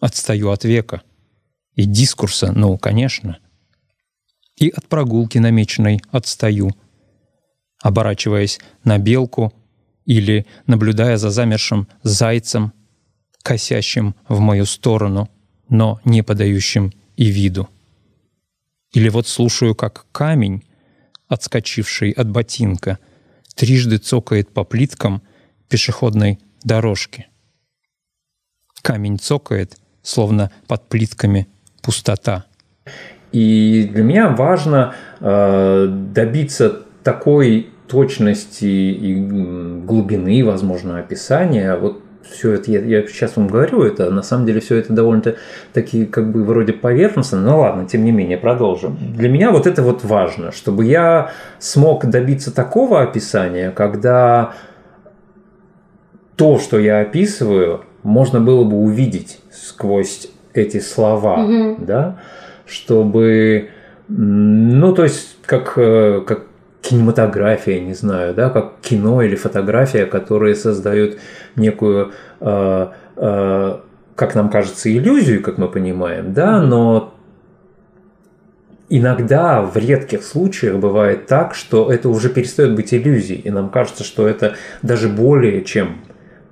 Отстаю 0.00 0.50
от 0.50 0.64
века— 0.64 1.02
и 1.76 1.84
дискурса, 1.84 2.52
ну, 2.52 2.76
конечно. 2.78 3.38
И 4.56 4.70
от 4.70 4.86
прогулки 4.86 5.38
намеченной 5.38 6.00
отстаю, 6.10 6.70
оборачиваясь 7.82 8.58
на 8.82 8.98
белку 8.98 9.52
или 10.06 10.46
наблюдая 10.66 11.18
за 11.18 11.30
замершим 11.30 11.86
зайцем, 12.02 12.72
косящим 13.42 14.14
в 14.28 14.40
мою 14.40 14.64
сторону, 14.64 15.28
но 15.68 16.00
не 16.04 16.22
подающим 16.22 16.92
и 17.16 17.26
виду. 17.26 17.68
Или 18.92 19.08
вот 19.08 19.26
слушаю, 19.26 19.74
как 19.74 20.06
камень, 20.12 20.64
отскочивший 21.28 22.10
от 22.12 22.30
ботинка, 22.30 22.98
трижды 23.54 23.98
цокает 23.98 24.50
по 24.50 24.64
плиткам 24.64 25.22
пешеходной 25.68 26.38
дорожки. 26.62 27.26
Камень 28.82 29.18
цокает, 29.18 29.76
словно 30.02 30.50
под 30.68 30.88
плитками 30.88 31.48
пустота. 31.82 32.44
И 33.32 33.90
для 33.92 34.04
меня 34.04 34.28
важно 34.28 34.94
э, 35.20 35.86
добиться 36.14 36.82
такой 37.02 37.70
точности 37.88 38.64
и 38.64 39.14
глубины, 39.14 40.44
возможно, 40.44 40.98
описания. 40.98 41.76
Вот 41.76 42.02
все 42.30 42.52
это, 42.52 42.70
я, 42.70 42.80
я 42.80 43.06
сейчас 43.06 43.36
вам 43.36 43.48
говорю, 43.48 43.82
это 43.82 44.10
на 44.10 44.22
самом 44.22 44.46
деле 44.46 44.60
все 44.60 44.76
это 44.76 44.92
довольно-то 44.92 45.36
таки 45.72 46.06
как 46.06 46.30
бы 46.30 46.44
вроде 46.44 46.72
поверхностно, 46.72 47.40
но 47.40 47.60
ладно, 47.60 47.86
тем 47.86 48.04
не 48.04 48.12
менее, 48.12 48.38
продолжим. 48.38 48.96
Для 49.14 49.28
меня 49.28 49.50
вот 49.50 49.66
это 49.66 49.82
вот 49.82 50.04
важно, 50.04 50.52
чтобы 50.52 50.84
я 50.84 51.32
смог 51.58 52.06
добиться 52.06 52.54
такого 52.54 53.02
описания, 53.02 53.70
когда 53.70 54.52
то, 56.36 56.58
что 56.58 56.78
я 56.78 57.00
описываю, 57.00 57.82
можно 58.02 58.40
было 58.40 58.64
бы 58.64 58.76
увидеть 58.76 59.40
сквозь 59.50 60.28
эти 60.54 60.80
слова, 60.80 61.44
угу. 61.44 61.76
да, 61.78 62.18
чтобы, 62.66 63.70
ну, 64.08 64.94
то 64.94 65.04
есть, 65.04 65.38
как, 65.44 65.74
э, 65.76 66.22
как 66.26 66.42
кинематография, 66.88 67.80
не 67.80 67.94
знаю, 67.94 68.34
да, 68.34 68.50
как 68.50 68.80
кино 68.80 69.22
или 69.22 69.34
фотография, 69.34 70.06
которые 70.06 70.54
создают 70.54 71.18
некую, 71.56 72.12
э, 72.40 72.86
э, 73.16 73.76
как 74.14 74.34
нам 74.34 74.48
кажется, 74.50 74.92
иллюзию, 74.92 75.42
как 75.42 75.58
мы 75.58 75.68
понимаем, 75.68 76.32
да, 76.32 76.60
но 76.62 77.14
иногда 78.88 79.62
в 79.62 79.76
редких 79.76 80.22
случаях 80.22 80.76
бывает 80.76 81.26
так, 81.26 81.54
что 81.54 81.90
это 81.90 82.08
уже 82.08 82.28
перестает 82.28 82.76
быть 82.76 82.94
иллюзией, 82.94 83.40
и 83.40 83.50
нам 83.50 83.70
кажется, 83.70 84.04
что 84.04 84.28
это 84.28 84.54
даже 84.82 85.08
более 85.08 85.64
чем 85.64 86.02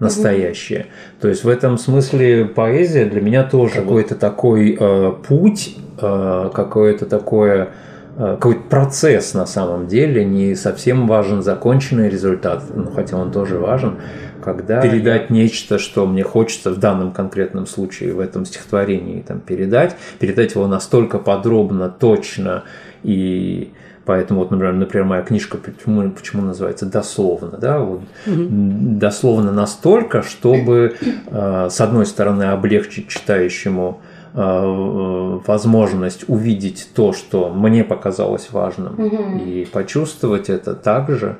настоящее. 0.00 0.80
mm 0.80 1.20
То 1.20 1.28
есть 1.28 1.44
в 1.44 1.48
этом 1.48 1.78
смысле 1.78 2.46
поэзия 2.46 3.04
для 3.04 3.20
меня 3.20 3.44
тоже 3.44 3.74
какой-то 3.74 4.16
такой 4.16 4.76
э, 4.78 5.12
путь, 5.28 5.76
э, 6.00 6.50
какое-то 6.52 7.06
такое 7.06 7.68
какой-то 8.16 8.62
процесс 8.68 9.34
на 9.34 9.46
самом 9.46 9.86
деле, 9.86 10.24
не 10.24 10.54
совсем 10.54 11.06
важен 11.06 11.42
законченный 11.42 12.08
результат, 12.08 12.62
ну, 12.74 12.90
хотя 12.90 13.16
он 13.16 13.32
тоже 13.32 13.58
важен, 13.58 13.96
когда 14.42 14.80
передать 14.80 15.30
нечто, 15.30 15.78
что 15.78 16.06
мне 16.06 16.22
хочется 16.22 16.70
в 16.70 16.78
данном 16.78 17.12
конкретном 17.12 17.66
случае 17.66 18.12
в 18.12 18.20
этом 18.20 18.44
стихотворении 18.44 19.22
там, 19.22 19.40
передать, 19.40 19.96
передать 20.18 20.54
его 20.54 20.66
настолько 20.66 21.18
подробно, 21.18 21.88
точно 21.88 22.64
и 23.02 23.72
Поэтому, 24.06 24.40
вот, 24.40 24.50
например, 24.50 24.74
например 24.74 25.06
моя 25.06 25.22
книжка 25.22 25.56
почему, 25.56 26.10
почему 26.10 26.42
называется 26.42 26.84
дословно, 26.84 27.56
да, 27.56 27.78
вот, 27.78 28.02
угу. 28.26 28.48
дословно 28.50 29.50
настолько, 29.50 30.22
чтобы 30.22 30.96
э, 31.00 31.68
с 31.70 31.80
одной 31.80 32.04
стороны 32.04 32.42
облегчить 32.42 33.08
читающему 33.08 34.02
э, 34.02 34.13
возможность 34.34 36.28
увидеть 36.28 36.88
то, 36.94 37.12
что 37.12 37.50
мне 37.50 37.84
показалось 37.84 38.50
важным, 38.50 38.94
угу. 38.94 39.38
и 39.38 39.64
почувствовать 39.64 40.50
это 40.50 40.74
также, 40.74 41.38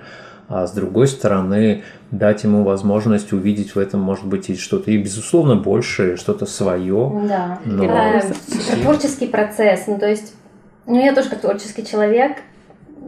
а 0.49 0.67
с 0.67 0.73
другой 0.73 1.09
стороны 1.09 1.83
дать 2.13 2.45
ему 2.45 2.63
возможность 2.63 3.33
увидеть 3.33 3.75
в 3.75 3.79
этом, 3.79 4.01
может 4.01 4.27
быть, 4.27 4.49
и 4.51 4.57
что-то, 4.57 4.91
и, 4.93 4.99
безусловно, 4.99 5.57
большее, 5.57 6.17
что-то 6.17 6.47
свое. 6.47 7.25
Да. 7.27 7.59
Но... 7.65 7.85
А, 7.89 8.23
творческий 8.81 9.27
процесс, 9.27 9.85
ну, 9.89 9.99
то 9.99 10.09
есть, 10.09 10.35
ну, 10.87 11.03
я 11.03 11.15
тоже 11.15 11.31
как 11.31 11.41
творческий 11.41 11.85
человек, 11.85 12.37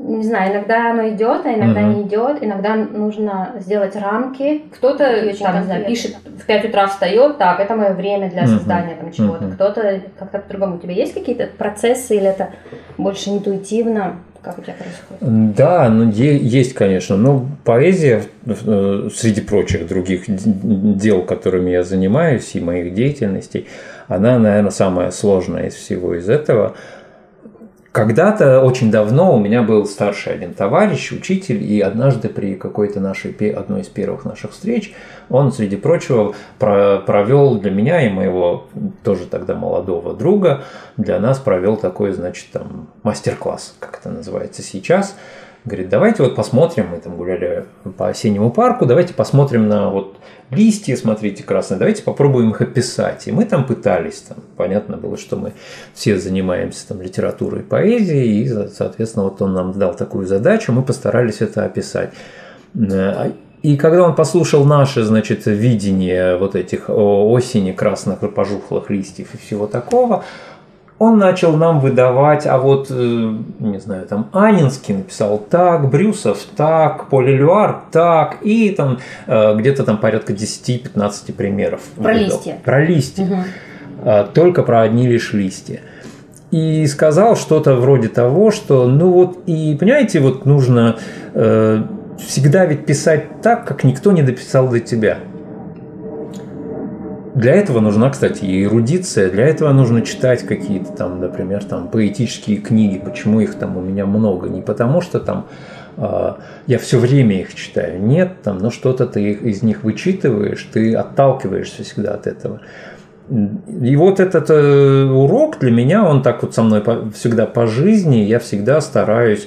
не 0.06 0.25
знаю, 0.25 0.52
иногда 0.52 0.90
оно 0.90 1.08
идет, 1.08 1.44
а 1.44 1.52
иногда 1.52 1.80
mm-hmm. 1.80 1.94
не 1.94 2.02
идет. 2.02 2.38
Иногда 2.42 2.76
нужно 2.76 3.54
сделать 3.58 3.96
рамки. 3.96 4.62
Кто-то 4.76 5.04
там, 5.38 5.60
не 5.60 5.64
знаю, 5.64 5.86
пишет 5.86 6.16
в 6.25 6.46
5 6.46 6.64
утра 6.66 6.86
встает, 6.86 7.38
так, 7.38 7.60
это 7.60 7.75
мое 7.75 7.92
время 7.92 8.30
для 8.30 8.46
создания 8.46 8.92
mm-hmm. 8.92 9.00
там 9.00 9.12
чего-то. 9.12 9.44
Mm-hmm. 9.44 9.54
Кто-то 9.54 10.00
как-то 10.18 10.38
по-другому. 10.38 10.76
У 10.76 10.78
тебя 10.78 10.92
есть 10.92 11.14
какие-то 11.14 11.48
процессы 11.58 12.16
или 12.16 12.26
это 12.26 12.50
больше 12.98 13.30
интуитивно? 13.30 14.16
Как 14.42 14.58
у 14.58 14.62
тебя 14.62 14.75
происходит? 14.75 15.54
Да, 15.56 15.88
ну, 15.88 16.08
есть, 16.08 16.72
конечно. 16.75 17.16
Но 17.16 17.46
поэзия, 17.64 18.22
э, 18.46 19.08
среди 19.12 19.40
прочих 19.40 19.88
других 19.88 20.25
дел, 20.28 21.22
которыми 21.22 21.70
я 21.70 21.82
занимаюсь, 21.82 22.54
и 22.54 22.60
моих 22.60 22.94
деятельностей, 22.94 23.66
она, 24.06 24.38
наверное, 24.38 24.70
самая 24.70 25.10
сложная 25.10 25.66
из 25.66 25.75
всего 25.75 26.14
из 26.14 26.28
этого– 26.28 26.76
когда-то, 27.96 28.60
очень 28.60 28.90
давно, 28.90 29.34
у 29.34 29.40
меня 29.40 29.62
был 29.62 29.86
старший 29.86 30.34
один 30.34 30.52
товарищ, 30.52 31.12
учитель, 31.12 31.64
и 31.64 31.80
однажды 31.80 32.28
при 32.28 32.54
какой-то 32.54 33.00
нашей, 33.00 33.30
одной 33.52 33.80
из 33.80 33.86
первых 33.86 34.26
наших 34.26 34.50
встреч, 34.50 34.92
он, 35.30 35.50
среди 35.50 35.76
прочего, 35.76 36.34
провел 36.58 37.58
для 37.58 37.70
меня 37.70 38.06
и 38.06 38.10
моего 38.10 38.66
тоже 39.02 39.24
тогда 39.24 39.54
молодого 39.54 40.12
друга, 40.12 40.64
для 40.98 41.18
нас 41.18 41.38
провел 41.38 41.78
такой, 41.78 42.12
значит, 42.12 42.48
там, 42.52 42.88
мастер-класс, 43.02 43.76
как 43.80 43.98
это 43.98 44.10
называется 44.10 44.60
сейчас. 44.60 45.16
Говорит, 45.66 45.88
давайте 45.88 46.23
вот 46.23 46.37
посмотрим, 46.37 46.90
мы 46.92 46.99
там 46.99 47.16
гуляли 47.16 47.64
по 47.99 48.08
осеннему 48.08 48.52
парку, 48.52 48.87
давайте 48.87 49.12
посмотрим 49.12 49.68
на 49.68 49.90
вот 49.90 50.16
листья, 50.50 50.94
смотрите, 50.94 51.42
красные, 51.42 51.78
давайте 51.78 52.04
попробуем 52.04 52.52
их 52.52 52.61
описать. 52.61 53.26
И 53.26 53.32
мы 53.32 53.44
там 53.44 53.66
пытались, 53.66 54.20
там, 54.20 54.38
понятно 54.56 54.96
было, 54.96 55.16
что 55.16 55.37
мы 55.37 55.54
все 55.92 56.18
занимаемся 56.20 56.87
там, 56.87 57.02
литературой 57.02 57.62
и 57.62 57.64
поэзией, 57.64 58.42
и, 58.42 58.68
соответственно, 58.68 59.25
вот 59.25 59.42
он 59.42 59.54
нам 59.54 59.73
дал 59.73 59.96
такую 59.96 60.28
задачу, 60.28 60.70
мы 60.70 60.82
постарались 60.82 61.40
это 61.40 61.64
описать. 61.64 62.12
Э, 62.76 63.32
и 63.62 63.76
когда 63.76 64.04
он 64.04 64.14
послушал 64.14 64.64
наше, 64.64 65.02
значит, 65.02 65.46
видение 65.46 66.37
вот 66.37 66.54
этих 66.54 66.85
осени 66.88 67.73
красных 67.73 68.20
пожухлых 68.32 68.88
листьев 68.88 69.35
и 69.35 69.38
всего 69.38 69.66
такого, 69.66 70.23
он 70.98 71.18
начал 71.18 71.56
нам 71.56 71.80
выдавать, 71.80 72.46
а 72.46 72.58
вот, 72.58 72.86
э, 72.90 73.34
не 73.60 73.78
знаю, 73.78 74.06
там 74.06 74.28
Анинский 74.32 74.94
написал 74.94 75.38
так, 75.38 75.90
Брюсов 75.90 76.38
так, 76.56 77.08
Полилюар 77.08 77.82
так, 77.92 78.38
и 78.42 78.70
там 78.70 78.98
э, 79.26 79.54
где-то 79.56 79.84
там 79.84 79.98
порядка 79.98 80.32
10-15 80.32 81.32
примеров. 81.34 81.80
Про 81.96 82.14
выдал. 82.14 82.18
листья. 82.18 82.58
Про 82.64 82.84
листья. 82.84 83.24
Угу. 83.24 84.28
Только 84.34 84.62
про 84.62 84.82
одни 84.82 85.06
лишь 85.06 85.32
листья. 85.32 85.80
И 86.50 86.86
сказал 86.86 87.36
что-то 87.36 87.74
вроде 87.74 88.08
того, 88.08 88.50
что, 88.50 88.86
ну 88.86 89.10
вот, 89.10 89.38
и 89.46 89.76
понимаете, 89.78 90.20
вот 90.20 90.46
нужно 90.46 90.96
э, 91.34 91.82
всегда 92.18 92.66
ведь 92.66 92.86
писать 92.86 93.42
так, 93.42 93.66
как 93.66 93.84
никто 93.84 94.12
не 94.12 94.22
дописал 94.22 94.68
до 94.68 94.80
тебя. 94.80 95.18
Для 97.36 97.52
этого 97.52 97.80
нужна, 97.80 98.08
кстати, 98.08 98.46
и 98.46 98.64
эрудиция, 98.64 99.30
для 99.30 99.44
этого 99.44 99.70
нужно 99.70 100.00
читать 100.00 100.42
какие-то 100.46 100.92
там, 100.92 101.20
например, 101.20 101.62
там 101.64 101.88
поэтические 101.88 102.56
книги. 102.56 102.98
Почему 102.98 103.40
их 103.40 103.56
там 103.56 103.76
у 103.76 103.82
меня 103.82 104.06
много? 104.06 104.48
Не 104.48 104.62
потому 104.62 105.02
что 105.02 105.20
там 105.20 105.46
э, 105.98 106.32
я 106.66 106.78
все 106.78 106.98
время 106.98 107.38
их 107.38 107.54
читаю. 107.54 108.00
Нет, 108.00 108.40
там, 108.42 108.56
ну 108.56 108.70
что-то 108.70 109.06
ты 109.06 109.32
из 109.32 109.62
них 109.62 109.84
вычитываешь, 109.84 110.66
ты 110.72 110.94
отталкиваешься 110.94 111.84
всегда 111.84 112.14
от 112.14 112.26
этого. 112.26 112.62
И 113.28 113.96
вот 113.96 114.18
этот 114.18 114.48
э, 114.48 115.04
урок 115.04 115.58
для 115.58 115.72
меня, 115.72 116.08
он 116.08 116.22
так 116.22 116.42
вот 116.42 116.54
со 116.54 116.62
мной 116.62 116.80
по, 116.80 117.10
всегда 117.10 117.44
по 117.44 117.66
жизни, 117.66 118.16
я 118.16 118.38
всегда 118.38 118.80
стараюсь 118.80 119.46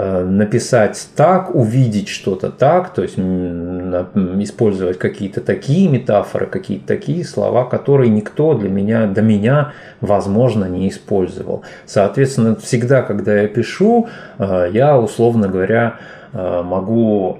Э, 0.00 0.22
написать 0.22 1.08
так, 1.16 1.54
увидеть 1.54 2.08
что-то 2.08 2.50
так, 2.50 2.94
то 2.94 3.02
есть 3.02 3.16
использовать 4.42 4.98
какие-то 4.98 5.40
такие 5.40 5.88
метафоры, 5.88 6.46
какие-то 6.46 6.86
такие 6.86 7.24
слова, 7.24 7.64
которые 7.64 8.10
никто 8.10 8.54
для 8.54 8.68
меня, 8.68 9.06
до 9.06 9.22
меня, 9.22 9.72
возможно, 10.00 10.64
не 10.66 10.88
использовал. 10.88 11.62
Соответственно, 11.86 12.56
всегда, 12.56 13.02
когда 13.02 13.40
я 13.40 13.48
пишу, 13.48 14.08
э, 14.38 14.70
я, 14.72 14.98
условно 14.98 15.48
говоря, 15.48 15.96
э, 16.32 16.62
могу 16.62 17.38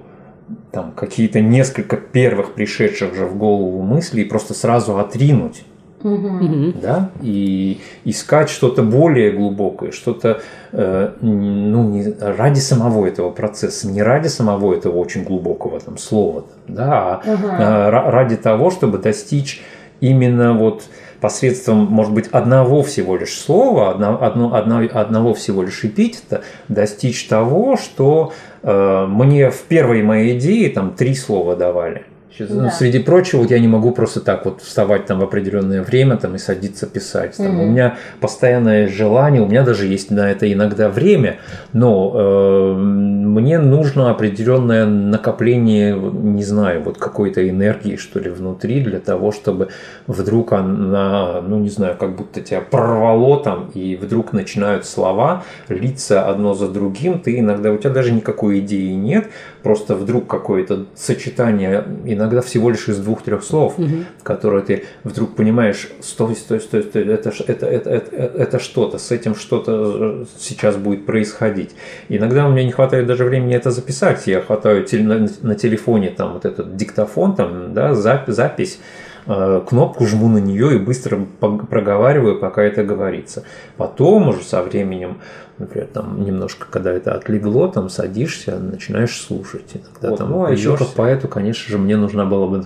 там 0.72 0.92
какие-то 0.92 1.40
несколько 1.40 1.96
первых 1.96 2.54
пришедших 2.54 3.14
же 3.14 3.26
в 3.26 3.36
голову 3.36 3.82
мыслей 3.82 4.24
просто 4.24 4.54
сразу 4.54 4.98
отринуть 4.98 5.64
угу. 6.02 6.72
да, 6.80 7.10
и 7.20 7.80
искать 8.04 8.50
что-то 8.50 8.82
более 8.82 9.32
глубокое, 9.32 9.90
что-то 9.90 10.40
э, 10.72 11.12
ну, 11.20 11.88
не 11.90 12.14
ради 12.20 12.60
самого 12.60 13.06
этого 13.06 13.30
процесса, 13.30 13.88
не 13.88 14.02
ради 14.02 14.28
самого 14.28 14.74
этого 14.74 14.96
очень 14.98 15.24
глубокого 15.24 15.80
там 15.80 15.98
слова, 15.98 16.44
да, 16.66 17.20
а 17.24 17.32
угу. 17.32 17.46
э, 17.46 17.90
ради 17.90 18.36
того, 18.36 18.70
чтобы 18.70 18.98
достичь 18.98 19.62
именно 20.00 20.54
вот 20.54 20.84
посредством, 21.20 21.78
может 21.90 22.12
быть, 22.12 22.28
одного 22.28 22.82
всего 22.82 23.16
лишь 23.16 23.36
слова, 23.36 23.90
одно, 23.90 24.22
одно, 24.22 24.54
одно, 24.54 24.80
одного 24.92 25.34
всего 25.34 25.62
лишь 25.62 25.84
эпитета 25.84 26.42
достичь 26.68 27.26
того, 27.26 27.76
что 27.76 28.32
э, 28.62 29.06
мне 29.08 29.50
в 29.50 29.62
первой 29.62 30.02
моей 30.02 30.38
идее 30.38 30.70
там 30.70 30.92
три 30.92 31.14
слова 31.14 31.56
давали. 31.56 32.04
Ну, 32.38 32.62
да. 32.62 32.70
Среди 32.70 32.98
прочего, 32.98 33.40
вот 33.40 33.50
я 33.50 33.58
не 33.58 33.68
могу 33.68 33.92
просто 33.92 34.20
так 34.20 34.44
вот 34.44 34.60
вставать 34.60 35.06
там 35.06 35.20
в 35.20 35.22
определенное 35.22 35.82
время 35.82 36.16
там, 36.16 36.34
и 36.34 36.38
садиться 36.38 36.86
писать. 36.86 37.36
Там. 37.36 37.56
Угу. 37.56 37.62
У 37.62 37.66
меня 37.66 37.96
постоянное 38.20 38.88
желание, 38.88 39.42
у 39.42 39.46
меня 39.46 39.62
даже 39.62 39.86
есть 39.86 40.10
на 40.10 40.30
это 40.30 40.50
иногда 40.52 40.88
время, 40.88 41.38
но 41.72 42.12
э, 42.14 42.74
мне 42.74 43.58
нужно 43.58 44.10
определенное 44.10 44.86
накопление, 44.86 45.96
не 45.96 46.44
знаю, 46.44 46.82
вот 46.82 46.98
какой-то 46.98 47.48
энергии, 47.48 47.96
что 47.96 48.20
ли, 48.20 48.30
внутри 48.30 48.80
для 48.80 49.00
того, 49.00 49.32
чтобы 49.32 49.68
вдруг 50.06 50.52
она, 50.52 51.40
ну 51.40 51.58
не 51.58 51.70
знаю, 51.70 51.96
как 51.98 52.16
будто 52.16 52.40
тебя 52.40 52.60
прорвало 52.60 53.42
там, 53.42 53.70
и 53.74 53.96
вдруг 53.96 54.32
начинают 54.32 54.84
слова 54.84 55.44
литься 55.68 56.26
одно 56.26 56.54
за 56.54 56.68
другим, 56.68 57.20
ты 57.20 57.38
иногда, 57.38 57.72
у 57.72 57.78
тебя 57.78 57.90
даже 57.90 58.12
никакой 58.12 58.60
идеи 58.60 58.92
нет, 58.92 59.28
просто 59.62 59.94
вдруг 59.94 60.26
какое-то 60.26 60.86
сочетание 60.94 61.84
иногда 62.04 62.27
всего 62.42 62.70
лишь 62.70 62.88
из 62.88 62.98
двух-трех 62.98 63.42
слов, 63.42 63.78
угу. 63.78 64.04
которые 64.22 64.62
ты 64.62 64.84
вдруг 65.04 65.34
понимаешь, 65.36 65.88
стой, 66.00 66.36
стой, 66.36 66.60
стой, 66.60 66.82
стой, 66.82 67.04
это, 67.04 67.30
это, 67.46 67.66
это, 67.66 67.90
это, 67.90 68.16
это 68.16 68.58
что-то, 68.58 68.98
с 68.98 69.10
этим 69.10 69.34
что-то 69.34 70.26
сейчас 70.38 70.76
будет 70.76 71.06
происходить. 71.06 71.70
Иногда 72.08 72.46
у 72.46 72.50
меня 72.50 72.64
не 72.64 72.72
хватает 72.72 73.06
даже 73.06 73.24
времени 73.24 73.54
это 73.54 73.70
записать, 73.70 74.26
я 74.26 74.40
хватаю 74.40 74.86
на, 74.92 75.28
на 75.42 75.54
телефоне 75.54 76.10
там 76.10 76.34
вот 76.34 76.44
этот 76.44 76.76
диктофон, 76.76 77.34
там, 77.34 77.74
да, 77.74 77.94
запись, 77.94 78.34
запись 78.34 78.80
э, 79.26 79.62
кнопку, 79.66 80.06
жму 80.06 80.28
на 80.28 80.38
нее 80.38 80.76
и 80.76 80.78
быстро 80.78 81.20
проговариваю, 81.40 82.38
пока 82.38 82.62
это 82.62 82.84
говорится. 82.84 83.44
Потом 83.76 84.28
уже 84.28 84.42
со 84.42 84.62
временем 84.62 85.18
например, 85.58 85.88
там 85.92 86.24
немножко, 86.24 86.66
когда 86.70 86.92
это 86.92 87.14
отлегло, 87.14 87.68
там 87.68 87.88
садишься, 87.88 88.58
начинаешь 88.58 89.20
слушать. 89.20 89.72
Иногда 89.74 90.10
вот, 90.10 90.18
там 90.18 90.30
ну, 90.30 90.44
а 90.44 90.50
еще 90.50 90.76
как 90.76 90.88
поэту, 90.88 91.28
конечно 91.28 91.70
же, 91.70 91.78
мне 91.78 91.96
нужна 91.96 92.24
была 92.24 92.46
бы 92.46 92.62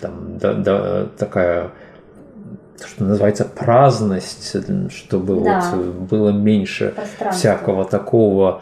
там, 0.00 0.38
да, 0.38 0.52
да, 0.54 1.06
такая 1.18 1.70
что 2.84 3.04
называется 3.04 3.44
праздность, 3.44 4.56
чтобы 4.90 5.44
да. 5.44 5.72
вот 5.72 5.86
было 6.10 6.30
меньше 6.30 6.94
всякого 7.30 7.84
такого 7.84 8.60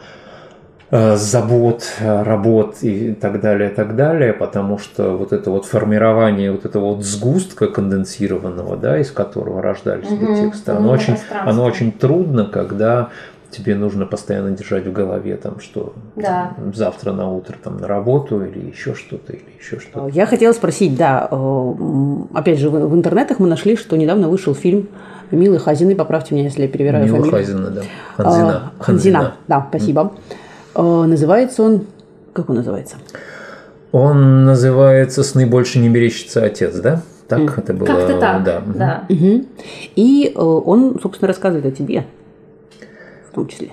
Э, 0.93 1.15
забот, 1.15 1.85
работ 2.01 2.79
и 2.83 3.15
так 3.15 3.41
далее, 3.41 3.71
и 3.71 3.73
так 3.73 3.95
далее, 3.95 4.33
потому 4.33 4.77
что 4.77 5.17
вот 5.17 5.33
это 5.33 5.49
вот 5.53 5.65
формирование 5.65 6.51
вот 6.51 6.65
этого 6.65 6.95
вот 6.95 7.05
сгустка 7.05 7.69
конденсированного, 7.69 8.77
да, 8.77 8.99
из 8.99 9.13
которого 9.13 9.63
рождались 9.63 10.11
угу, 10.11 10.33
эти 10.33 10.47
тексты, 10.47 10.73
оно, 10.73 10.91
очень, 10.91 11.17
оно 11.31 11.65
очень 11.65 11.93
трудно, 11.93 12.45
когда 12.45 13.11
тебе 13.51 13.75
нужно 13.75 14.07
постоянно 14.07 14.51
держать 14.51 14.87
в 14.87 14.93
голове 14.93 15.37
там, 15.37 15.61
что 15.61 15.95
да. 16.17 16.55
там, 16.57 16.75
завтра 16.75 17.13
на 17.13 17.31
утро 17.31 17.57
там 17.63 17.79
на 17.79 17.89
работу 17.89 18.45
или 18.45 18.71
еще 18.71 18.95
что-то 18.95 19.33
или 19.33 19.45
еще 19.59 19.81
что-то. 19.81 20.09
Я 20.09 20.27
хотела 20.27 20.53
спросить, 20.53 20.97
да, 20.97 21.29
э, 21.31 21.73
опять 22.35 22.59
же 22.59 22.71
в 22.71 22.95
интернетах 22.95 23.39
мы 23.39 23.49
нашли, 23.49 23.77
что 23.77 23.97
недавно 23.97 24.29
вышел 24.29 24.55
фильм 24.55 24.89
Милы 25.31 25.59
Хазины, 25.59 25.95
поправьте 25.95 26.35
меня, 26.35 26.45
если 26.45 26.63
я 26.63 26.69
перевираю 26.69 27.05
Мила 27.05 27.19
фамилию. 27.19 27.39
Хазина, 27.39 27.71
да. 27.71 27.83
Ханзина. 28.17 28.73
А, 28.79 28.83
Ханзина, 28.83 29.35
да, 29.47 29.67
спасибо. 29.69 30.13
Mm. 30.75 31.07
Называется 31.07 31.63
он... 31.63 31.87
Как 32.33 32.49
он 32.49 32.57
называется? 32.57 32.97
Он 33.93 34.45
называется 34.45 35.23
«Сны 35.25 35.47
больше 35.47 35.79
не 35.79 35.89
мерещится 35.89 36.45
отец», 36.45 36.77
да? 36.79 37.03
Так 37.29 37.41
mm. 37.41 37.53
это 37.59 37.75
было? 37.75 37.87
Как-то 37.87 38.19
так, 38.19 38.45
да. 38.45 38.63
да. 38.75 39.05
Угу. 39.09 39.47
И 39.97 40.33
э, 40.35 40.41
он, 40.41 40.99
собственно, 41.01 41.29
рассказывает 41.29 41.67
о 41.67 41.77
тебе 41.77 42.07
в 43.31 43.35
том 43.35 43.49
числе. 43.49 43.71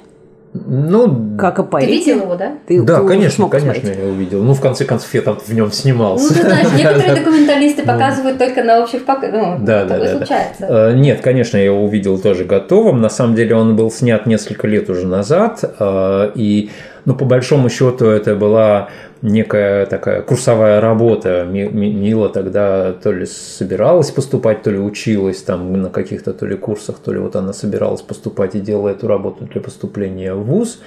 Ну, 0.66 1.36
как 1.38 1.60
о 1.60 1.64
поэте. 1.64 1.88
Ты 1.88 1.94
видел 1.94 2.22
его, 2.24 2.36
да? 2.36 2.54
Ты, 2.68 2.82
да, 2.82 3.02
ты 3.02 3.08
конечно, 3.08 3.48
конечно, 3.48 3.74
смотреть. 3.74 4.00
я 4.00 4.10
увидел. 4.10 4.44
Ну, 4.44 4.54
в 4.54 4.62
конце 4.62 4.86
концов, 4.86 5.14
я 5.14 5.22
там 5.22 5.38
в 5.40 5.54
нем 5.54 5.72
снимался. 5.72 6.34
Ну, 6.34 6.36
ты 6.36 6.42
знаешь, 6.48 6.68
некоторые 6.76 7.16
документалисты 7.24 7.82
ну. 7.86 7.94
показывают 7.94 8.38
только 8.38 8.64
на 8.64 8.82
общих 8.82 9.06
показах. 9.06 9.60
Ну, 9.60 9.66
да, 9.66 9.86
да, 9.86 10.00
да, 10.00 10.18
случается. 10.18 10.66
Э, 10.68 10.94
нет, 10.96 11.22
конечно, 11.22 11.58
я 11.58 11.66
его 11.66 11.84
увидел 11.84 12.18
тоже 12.18 12.46
готовым. 12.46 13.02
На 13.02 13.10
самом 13.10 13.36
деле 13.36 13.56
он 13.56 13.76
был 13.76 13.92
снят 13.92 14.26
несколько 14.26 14.68
лет 14.68 14.90
уже 14.90 15.06
назад. 15.06 15.64
Э, 15.80 16.32
и, 16.34 16.72
ну, 17.06 17.14
по 17.14 17.26
большому 17.26 17.70
счету, 17.70 18.06
это 18.06 18.36
была 18.36 18.90
некая 19.22 19.86
такая 19.86 20.22
курсовая 20.22 20.82
работа. 20.82 21.46
Мила 21.46 22.30
тогда 22.30 22.94
то 22.94 23.12
ли 23.12 23.26
собиралась 23.26 24.12
поступать, 24.12 24.64
то 24.64 24.72
ли 24.72 24.80
училась 24.80 25.42
там 25.42 25.74
на 25.74 25.90
каких-то 25.90 26.34
то 26.34 26.46
ли 26.46 26.56
курсах, 26.56 27.00
то 27.00 27.12
ли 27.12 27.20
вот 27.20 27.36
она 27.36 27.54
собиралась 27.54 28.02
поступать 28.02 28.56
и 28.56 28.60
делала 28.60 28.90
эту 28.90 29.08
работу 29.08 29.46
для 29.46 29.62
поступления 29.62 30.34
в 30.34 30.44
ВУЗ. 30.44 30.80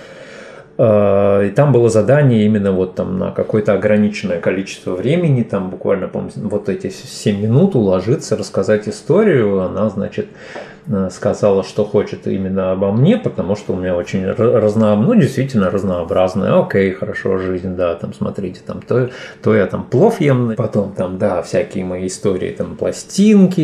А, 0.82 1.42
и 1.42 1.50
там 1.50 1.72
было 1.72 1.90
задание 1.90 2.46
именно 2.46 2.72
вот 2.72 2.94
там 2.94 3.18
на 3.18 3.32
какое-то 3.32 3.74
ограниченное 3.74 4.40
количество 4.40 4.94
времени, 4.94 5.42
там 5.42 5.68
буквально, 5.68 6.08
по 6.08 6.24
вот 6.36 6.70
эти 6.70 6.88
7 6.88 7.38
минут 7.38 7.74
уложиться, 7.74 8.34
рассказать 8.34 8.88
историю. 8.88 9.60
Она, 9.60 9.90
значит, 9.90 10.28
сказала, 11.10 11.62
что 11.62 11.84
хочет 11.84 12.26
именно 12.26 12.72
обо 12.72 12.90
мне, 12.92 13.16
потому 13.16 13.56
что 13.56 13.74
у 13.74 13.76
меня 13.76 13.94
очень 13.96 14.26
разно, 14.26 14.96
ну, 14.96 15.14
действительно 15.14 15.70
разнообразная. 15.70 16.60
Окей, 16.60 16.90
хорошо, 16.92 17.38
жизнь, 17.38 17.76
да, 17.76 17.94
там, 17.94 18.12
смотрите, 18.14 18.60
там, 18.66 18.82
то, 18.82 19.10
то 19.42 19.54
я 19.54 19.66
там 19.66 19.84
плов 19.84 20.20
ем, 20.20 20.54
потом 20.56 20.92
там, 20.92 21.18
да, 21.18 21.42
всякие 21.42 21.84
мои 21.84 22.06
истории, 22.06 22.50
там, 22.50 22.76
пластинки, 22.76 23.60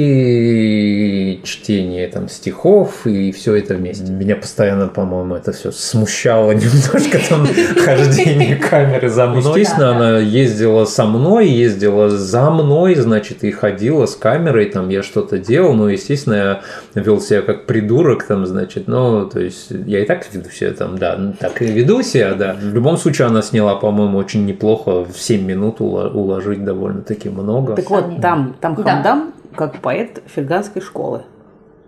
чтение 1.42 2.08
там 2.08 2.28
стихов 2.28 3.06
и 3.06 3.32
все 3.32 3.56
это 3.56 3.74
вместе. 3.74 4.10
Меня 4.12 4.36
постоянно, 4.36 4.88
по-моему, 4.88 5.34
это 5.36 5.52
все 5.52 5.72
смущало 5.72 6.50
немножко, 6.54 7.18
там, 7.28 7.46
хождение 7.84 8.56
камеры 8.56 9.08
за 9.08 9.26
мной. 9.26 9.40
Естественно, 9.40 9.96
она 9.96 10.18
ездила 10.18 10.84
со 10.84 11.06
мной, 11.06 11.48
ездила 11.48 12.08
за 12.10 12.50
мной, 12.50 12.94
значит, 12.94 13.44
и 13.44 13.50
ходила 13.50 14.06
с 14.06 14.16
камерой, 14.16 14.66
там, 14.66 14.88
я 14.88 15.02
что-то 15.02 15.38
делал, 15.38 15.74
но, 15.74 15.88
естественно, 15.88 16.34
я 16.34 16.62
вел 17.06 17.20
себя 17.20 17.42
как 17.42 17.66
придурок, 17.66 18.24
там, 18.24 18.44
значит, 18.46 18.88
ну, 18.88 19.26
то 19.26 19.40
есть 19.40 19.70
я 19.70 20.00
и 20.00 20.04
так 20.04 20.26
веду 20.32 20.50
себя 20.50 20.72
там, 20.72 20.98
да, 20.98 21.16
ну, 21.16 21.32
так 21.38 21.62
и 21.62 21.66
веду 21.66 22.02
себя, 22.02 22.34
да. 22.34 22.54
В 22.54 22.74
любом 22.74 22.96
случае 22.96 23.28
она 23.28 23.42
сняла, 23.42 23.76
по-моему, 23.76 24.18
очень 24.18 24.44
неплохо, 24.44 25.04
в 25.04 25.16
7 25.16 25.44
минут 25.44 25.80
уложить 25.80 26.64
довольно-таки 26.64 27.28
много. 27.28 27.76
Так 27.76 27.88
вот, 27.90 28.20
там, 28.20 28.56
там 28.60 28.74
Хамдам, 28.74 29.32
да. 29.52 29.56
как 29.56 29.80
поэт 29.80 30.22
ферганской 30.26 30.82
школы. 30.82 31.22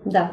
Да. 0.04 0.30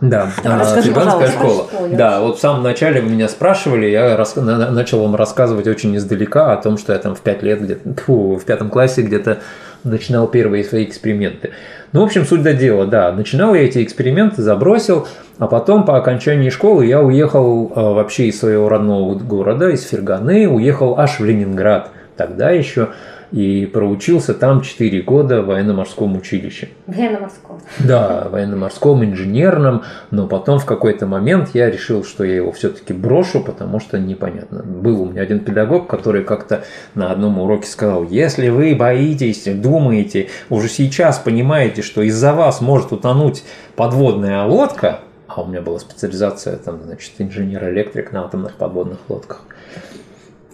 Да, 0.00 0.28
Расскажи, 0.42 0.88
ферганская 0.88 1.28
школа. 1.28 1.66
Да, 1.92 2.20
вот 2.20 2.36
в 2.36 2.40
самом 2.40 2.62
начале 2.62 3.00
меня 3.00 3.28
спрашивали, 3.28 3.86
я 3.86 4.16
рас... 4.16 4.34
начал 4.36 5.00
вам 5.00 5.14
рассказывать 5.14 5.66
очень 5.66 5.96
издалека 5.96 6.52
о 6.52 6.56
том, 6.56 6.76
что 6.76 6.92
я 6.92 6.98
там 6.98 7.14
в 7.14 7.20
5 7.20 7.42
лет 7.42 7.62
где-то, 7.62 8.02
в 8.12 8.44
пятом 8.44 8.70
классе 8.70 9.02
где-то 9.02 9.38
начинал 9.84 10.26
первые 10.26 10.64
свои 10.64 10.84
эксперименты. 10.84 11.50
Ну, 11.92 12.00
в 12.00 12.04
общем, 12.04 12.24
суть 12.24 12.42
до 12.42 12.54
дела, 12.54 12.86
да. 12.86 13.12
Начинал 13.12 13.54
я 13.54 13.62
эти 13.62 13.82
эксперименты, 13.82 14.42
забросил, 14.42 15.06
а 15.38 15.46
потом 15.46 15.84
по 15.84 15.96
окончании 15.96 16.50
школы 16.50 16.86
я 16.86 17.00
уехал 17.00 17.70
э, 17.74 17.80
вообще 17.80 18.26
из 18.26 18.40
своего 18.40 18.68
родного 18.68 19.14
города, 19.14 19.68
из 19.70 19.86
Ферганы, 19.86 20.48
уехал 20.48 20.98
аж 20.98 21.20
в 21.20 21.24
Ленинград. 21.24 21.90
Тогда 22.16 22.50
еще 22.50 22.88
и 23.34 23.66
проучился 23.66 24.32
там 24.32 24.60
4 24.60 25.02
года 25.02 25.42
в 25.42 25.46
военно-морском 25.46 26.16
училище. 26.16 26.68
Военно-морском. 26.86 27.60
Да, 27.80 28.28
военно-морском, 28.30 29.04
инженерном, 29.04 29.82
но 30.12 30.28
потом 30.28 30.60
в 30.60 30.64
какой-то 30.64 31.06
момент 31.06 31.50
я 31.52 31.68
решил, 31.68 32.04
что 32.04 32.22
я 32.22 32.36
его 32.36 32.52
все-таки 32.52 32.92
брошу, 32.92 33.40
потому 33.40 33.80
что 33.80 33.98
непонятно. 33.98 34.62
Был 34.62 35.02
у 35.02 35.06
меня 35.06 35.22
один 35.22 35.40
педагог, 35.40 35.88
который 35.88 36.22
как-то 36.22 36.62
на 36.94 37.10
одном 37.10 37.40
уроке 37.40 37.66
сказал, 37.66 38.04
если 38.04 38.50
вы 38.50 38.76
боитесь, 38.76 39.42
думаете, 39.46 40.28
уже 40.48 40.68
сейчас 40.68 41.18
понимаете, 41.18 41.82
что 41.82 42.02
из-за 42.02 42.34
вас 42.34 42.60
может 42.60 42.92
утонуть 42.92 43.42
подводная 43.74 44.44
лодка, 44.44 45.00
а 45.26 45.42
у 45.42 45.48
меня 45.48 45.60
была 45.60 45.80
специализация, 45.80 46.56
там, 46.56 46.80
значит, 46.84 47.10
инженер-электрик 47.18 48.12
на 48.12 48.26
атомных 48.26 48.54
подводных 48.54 48.98
лодках, 49.08 49.42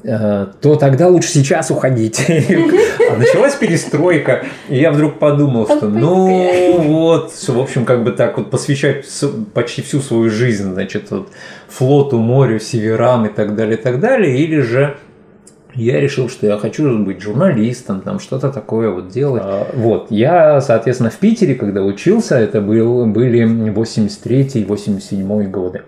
то 0.03 0.77
тогда 0.77 1.09
лучше 1.09 1.29
сейчас 1.29 1.71
уходить. 1.71 2.25
А 2.29 3.17
началась 3.17 3.55
перестройка, 3.55 4.45
и 4.69 4.79
я 4.79 4.93
вдруг 4.93 5.19
подумал, 5.19 5.67
что 5.67 5.89
ну 5.89 6.81
вот, 6.81 7.33
в 7.33 7.59
общем, 7.59 7.85
как 7.85 8.05
бы 8.05 8.13
так 8.13 8.39
вот 8.39 8.51
посвящать 8.51 9.05
почти 9.55 9.83
всю 9.83 10.01
свою 10.01 10.31
жизнь, 10.31 10.73
значит, 10.73 11.11
вот 11.11 11.29
флоту, 11.69 12.19
морю, 12.19 12.61
северам 12.61 13.27
и 13.27 13.29
так 13.29 13.57
далее, 13.57 13.77
и 13.77 13.81
так 13.81 14.01
далее, 14.01 14.39
или 14.39 14.61
же 14.61 14.97
я 15.75 16.01
решил, 16.01 16.29
что 16.29 16.47
я 16.47 16.59
хочу 16.59 16.99
быть 16.99 17.21
журналистом, 17.21 18.01
там 18.01 18.19
что-то 18.19 18.51
такое 18.51 18.91
вот 18.91 19.09
делать. 19.09 19.43
А, 19.45 19.69
вот, 19.75 20.09
я, 20.11 20.61
соответственно, 20.61 21.11
в 21.11 21.17
Питере, 21.17 21.55
когда 21.55 21.83
учился, 21.83 22.37
это 22.37 22.61
был, 22.61 23.07
были 23.07 23.45
83-87 23.73 25.45
годы. 25.49 25.83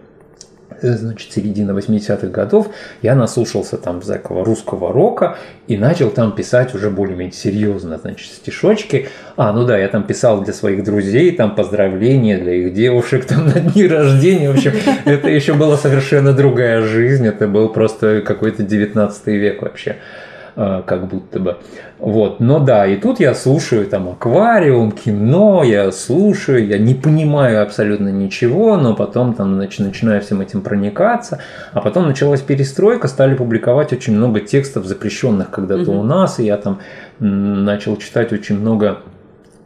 Э, 0.82 0.94
значит, 0.94 1.32
середина 1.32 1.70
80-х 1.72 2.26
годов, 2.26 2.68
я 3.02 3.14
наслушался 3.14 3.76
там 3.76 4.00
всякого 4.00 4.44
русского 4.44 4.92
рока 4.92 5.36
и 5.68 5.76
начал 5.76 6.10
там 6.10 6.32
писать 6.32 6.74
уже 6.74 6.90
более-менее 6.90 7.32
серьезно, 7.32 7.98
значит, 7.98 8.32
стишочки. 8.32 9.08
А, 9.36 9.52
ну 9.52 9.64
да, 9.64 9.78
я 9.78 9.88
там 9.88 10.02
писал 10.02 10.42
для 10.42 10.52
своих 10.52 10.82
друзей, 10.82 11.32
там 11.32 11.54
поздравления 11.54 12.38
для 12.38 12.54
их 12.54 12.74
девушек, 12.74 13.24
там 13.28 13.46
на 13.46 13.60
дни 13.60 13.86
рождения. 13.86 14.50
В 14.50 14.54
общем, 14.54 14.72
это 15.04 15.28
еще 15.28 15.54
была 15.54 15.76
совершенно 15.76 16.32
другая 16.32 16.82
жизнь, 16.82 17.26
это 17.26 17.46
был 17.46 17.68
просто 17.68 18.20
какой-то 18.20 18.64
19 18.64 19.26
век 19.28 19.62
вообще. 19.62 19.96
Э, 20.54 20.82
как 20.84 21.06
будто 21.06 21.40
бы. 21.40 21.56
Вот, 21.98 22.40
но 22.40 22.58
да, 22.58 22.86
и 22.86 22.96
тут 22.96 23.20
я 23.20 23.34
слушаю 23.34 23.86
там 23.86 24.10
аквариум, 24.10 24.92
кино, 24.92 25.62
я 25.64 25.90
слушаю, 25.92 26.66
я 26.66 26.78
не 26.78 26.94
понимаю 26.94 27.62
абсолютно 27.62 28.08
ничего, 28.08 28.76
но 28.76 28.94
потом 28.94 29.32
там 29.32 29.56
нач, 29.56 29.78
начинаю 29.78 30.20
всем 30.20 30.42
этим 30.42 30.60
проникаться, 30.60 31.38
а 31.72 31.80
потом 31.80 32.06
началась 32.06 32.42
перестройка, 32.42 33.08
стали 33.08 33.34
публиковать 33.34 33.94
очень 33.94 34.14
много 34.14 34.40
текстов 34.40 34.84
запрещенных 34.84 35.50
когда-то 35.50 35.90
угу. 35.90 36.00
у 36.00 36.02
нас, 36.02 36.38
и 36.38 36.44
я 36.44 36.58
там 36.58 36.80
начал 37.18 37.96
читать 37.96 38.32
очень 38.32 38.58
много 38.58 38.98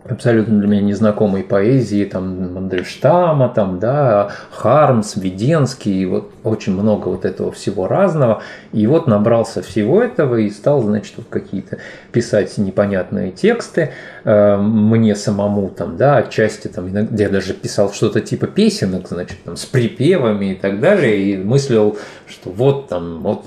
абсолютно 0.09 0.59
для 0.59 0.69
меня 0.69 0.83
незнакомой 0.83 1.43
поэзии, 1.43 2.05
там 2.05 2.55
Мандельштама, 2.55 3.49
там, 3.49 3.79
да, 3.79 4.31
Хармс, 4.51 5.17
Веденский, 5.17 6.05
вот 6.07 6.33
очень 6.45 6.73
много 6.73 7.09
вот 7.09 7.25
этого 7.25 7.53
всего 7.53 7.87
разного. 7.87 8.43
И 8.73 8.87
вот 8.87 9.07
набрался 9.07 9.63
всего 9.63 10.03
этого 10.03 10.37
и 10.37 10.51
стал, 10.51 10.83
значит, 10.83 11.15
вот 11.17 11.27
какие-то 11.29 11.79
писать 12.13 12.57
непонятные 12.59 13.33
тексты 13.33 13.93
э, 14.25 14.57
мне 14.57 15.15
самому, 15.15 15.69
там, 15.69 15.97
да, 15.97 16.19
отчасти 16.19 16.69
там, 16.69 16.89
иногда 16.89 17.25
я 17.25 17.29
даже 17.29 17.53
писал 17.53 17.93
что-то 17.93 18.21
типа 18.21 18.47
песенок, 18.47 19.09
значит, 19.09 19.39
там, 19.45 19.57
с 19.57 19.67
припевами 19.67 20.53
и 20.53 20.55
так 20.55 20.81
далее, 20.81 21.19
и 21.19 21.37
мыслил, 21.37 21.99
что 22.27 22.51
вот 22.51 22.89
там, 22.89 23.23
вот 23.23 23.45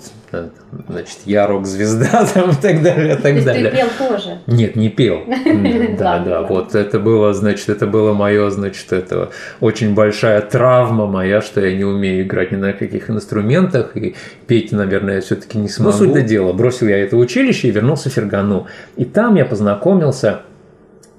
значит, 0.88 1.18
я 1.26 1.48
рок-звезда 1.48 2.26
там 2.34 2.52
и 2.52 2.56
так 2.56 2.82
далее, 2.82 3.16
и 3.16 3.22
так 3.22 3.36
То 3.38 3.46
далее. 3.46 3.64
есть 3.64 3.72
ты 3.72 3.78
пел 3.78 4.10
тоже? 4.10 4.38
Нет, 4.48 4.76
не 4.76 4.90
пел. 4.90 5.24
Да, 6.00 6.20
да, 6.20 6.42
вот 6.44 6.76
это 6.76 7.00
было, 7.00 7.34
значит, 7.34 7.70
это 7.70 7.86
было 7.88 8.14
мое, 8.14 8.50
значит, 8.50 8.92
это 8.94 9.30
очень 9.60 9.94
большая 9.94 10.42
травма 10.42 11.08
моя, 11.08 11.42
что 11.42 11.66
я 11.66 11.76
не 11.76 11.84
умею 11.84 12.24
играть 12.24 12.52
ни 12.52 12.56
на 12.56 12.74
каких 12.74 13.10
инструментах, 13.10 13.98
и 13.98 14.16
петь, 14.48 14.72
наверное, 14.72 15.16
я 15.16 15.22
все-таки 15.22 15.58
не 15.58 15.68
смогу. 15.68 15.92
Ну, 15.92 15.98
суть 15.98 16.14
до 16.14 16.22
дела, 16.22 16.54
бросил 16.54 16.88
я 16.88 16.98
это 16.98 17.18
училище 17.18 17.68
и 17.68 17.72
вернулся 17.72 18.10
в 18.10 18.14
Фергану. 18.14 18.68
И 18.96 19.06
там 19.06 19.36
я 19.36 19.46
познакомился 19.46 20.42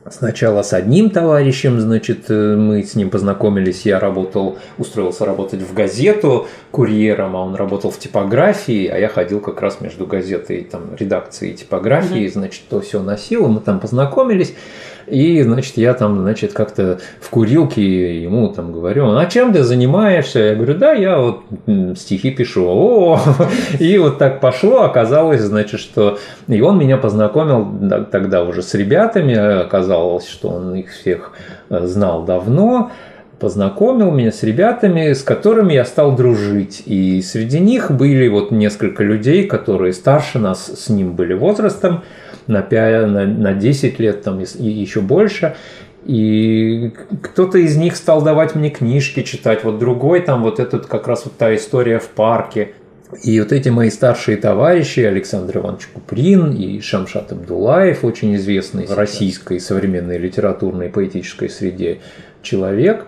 Сначала 0.09 0.63
с 0.63 0.73
одним 0.73 1.11
товарищем, 1.11 1.79
значит, 1.79 2.31
э, 2.31 2.57
мы 2.57 2.83
с 2.83 2.95
ним 2.95 3.11
познакомились, 3.11 3.83
я 3.85 4.01
работал, 4.01 4.59
устроился 4.79 5.27
работать 5.27 5.61
в 5.61 5.75
газету 5.75 6.49
курьером, 6.71 7.37
а 7.37 7.45
он 7.45 7.55
работал 7.55 7.91
в 7.91 7.99
типографии, 7.99 8.87
а 8.87 8.97
я 8.97 9.09
ходил 9.09 9.41
как 9.41 9.61
раз 9.61 9.83
между 9.83 10.07
газетой, 10.07 10.65
там, 10.65 10.95
редакцией 10.99 11.53
и 11.53 11.57
типографией, 11.57 12.29
значит, 12.29 12.63
то 12.71 12.81
все 12.81 13.03
носил, 13.03 13.47
мы 13.49 13.61
там 13.61 13.79
познакомились, 13.79 14.55
и, 15.11 15.43
значит, 15.43 15.77
я 15.77 15.95
там, 15.95 16.21
значит, 16.21 16.53
как-то 16.53 16.99
в 17.21 17.31
курилке 17.31 18.23
ему 18.23 18.49
там 18.49 18.73
говорю, 18.73 19.17
а 19.17 19.27
чем 19.27 19.53
ты 19.53 19.63
занимаешься? 19.63 20.39
Я 20.41 20.55
говорю, 20.55 20.75
да, 20.75 20.93
я 20.93 21.19
вот 21.19 21.43
стихи 21.99 22.31
пишу. 22.31 22.67
О, 22.67 23.21
и 23.79 23.99
вот 23.99 24.19
так 24.19 24.41
пошло, 24.41 24.83
оказалось, 24.83 25.41
значит, 25.41 25.81
что... 25.81 26.19
И 26.49 26.61
он 26.61 26.79
меня 26.79 26.97
познакомил 26.97 27.69
да, 27.81 28.05
тогда 28.05 28.45
уже 28.45 28.63
с 28.63 28.75
ребятами, 28.75 29.35
оказалось, 29.35 30.29
что 30.29 30.49
он 30.49 30.75
их 30.75 30.91
всех 30.91 31.33
э, 31.69 31.87
знал 31.87 32.25
давно, 32.25 32.91
познакомил 33.41 34.13
меня 34.13 34.31
с 34.31 34.43
ребятами, 34.43 35.13
с 35.13 35.23
которыми 35.23 35.73
я 35.73 35.85
стал 35.85 36.15
дружить. 36.15 36.83
И 36.85 37.23
среди 37.23 37.59
них 37.59 37.91
были 37.91 38.29
вот 38.29 38.51
несколько 38.51 39.03
людей, 39.03 39.47
которые 39.47 39.95
старше 39.95 40.39
нас 40.39 40.67
с 40.67 40.91
ним 40.91 41.15
были 41.15 41.33
возрастом, 41.33 42.05
на, 42.47 42.63
5, 42.63 43.09
на, 43.09 43.27
на 43.27 43.55
10 43.55 43.99
лет 43.99 44.23
там, 44.23 44.41
и 44.41 44.69
еще 44.69 45.01
больше. 45.01 45.57
И 46.05 46.93
кто-то 47.23 47.59
из 47.59 47.77
них 47.77 47.97
стал 47.97 48.23
давать 48.23 48.55
мне 48.55 48.71
книжки 48.71 49.23
читать, 49.23 49.65
вот 49.65 49.79
другой 49.79 50.21
там 50.21 50.43
вот 50.43 50.61
этот 50.61 50.87
как 50.87 51.09
раз 51.09 51.25
вот 51.25 51.37
та 51.37 51.55
история 51.55 51.99
в 51.99 52.09
парке. 52.09 52.73
И 53.25 53.41
вот 53.41 53.53
эти 53.53 53.69
мои 53.71 53.91
старшие 53.91 54.37
товарищи, 54.37 55.01
Александр 55.01 55.59
Иванович 55.59 55.89
Куприн 55.93 56.53
и 56.53 56.81
Шамшат 56.81 57.33
Абдулаев, 57.33 58.05
очень 58.05 58.37
известный 58.37 58.87
в 58.87 58.93
российской 58.93 59.59
современной 59.59 60.17
литературной 60.17 60.87
и 60.87 60.91
поэтической 60.91 61.51
среде 61.51 62.01
человек, 62.43 63.07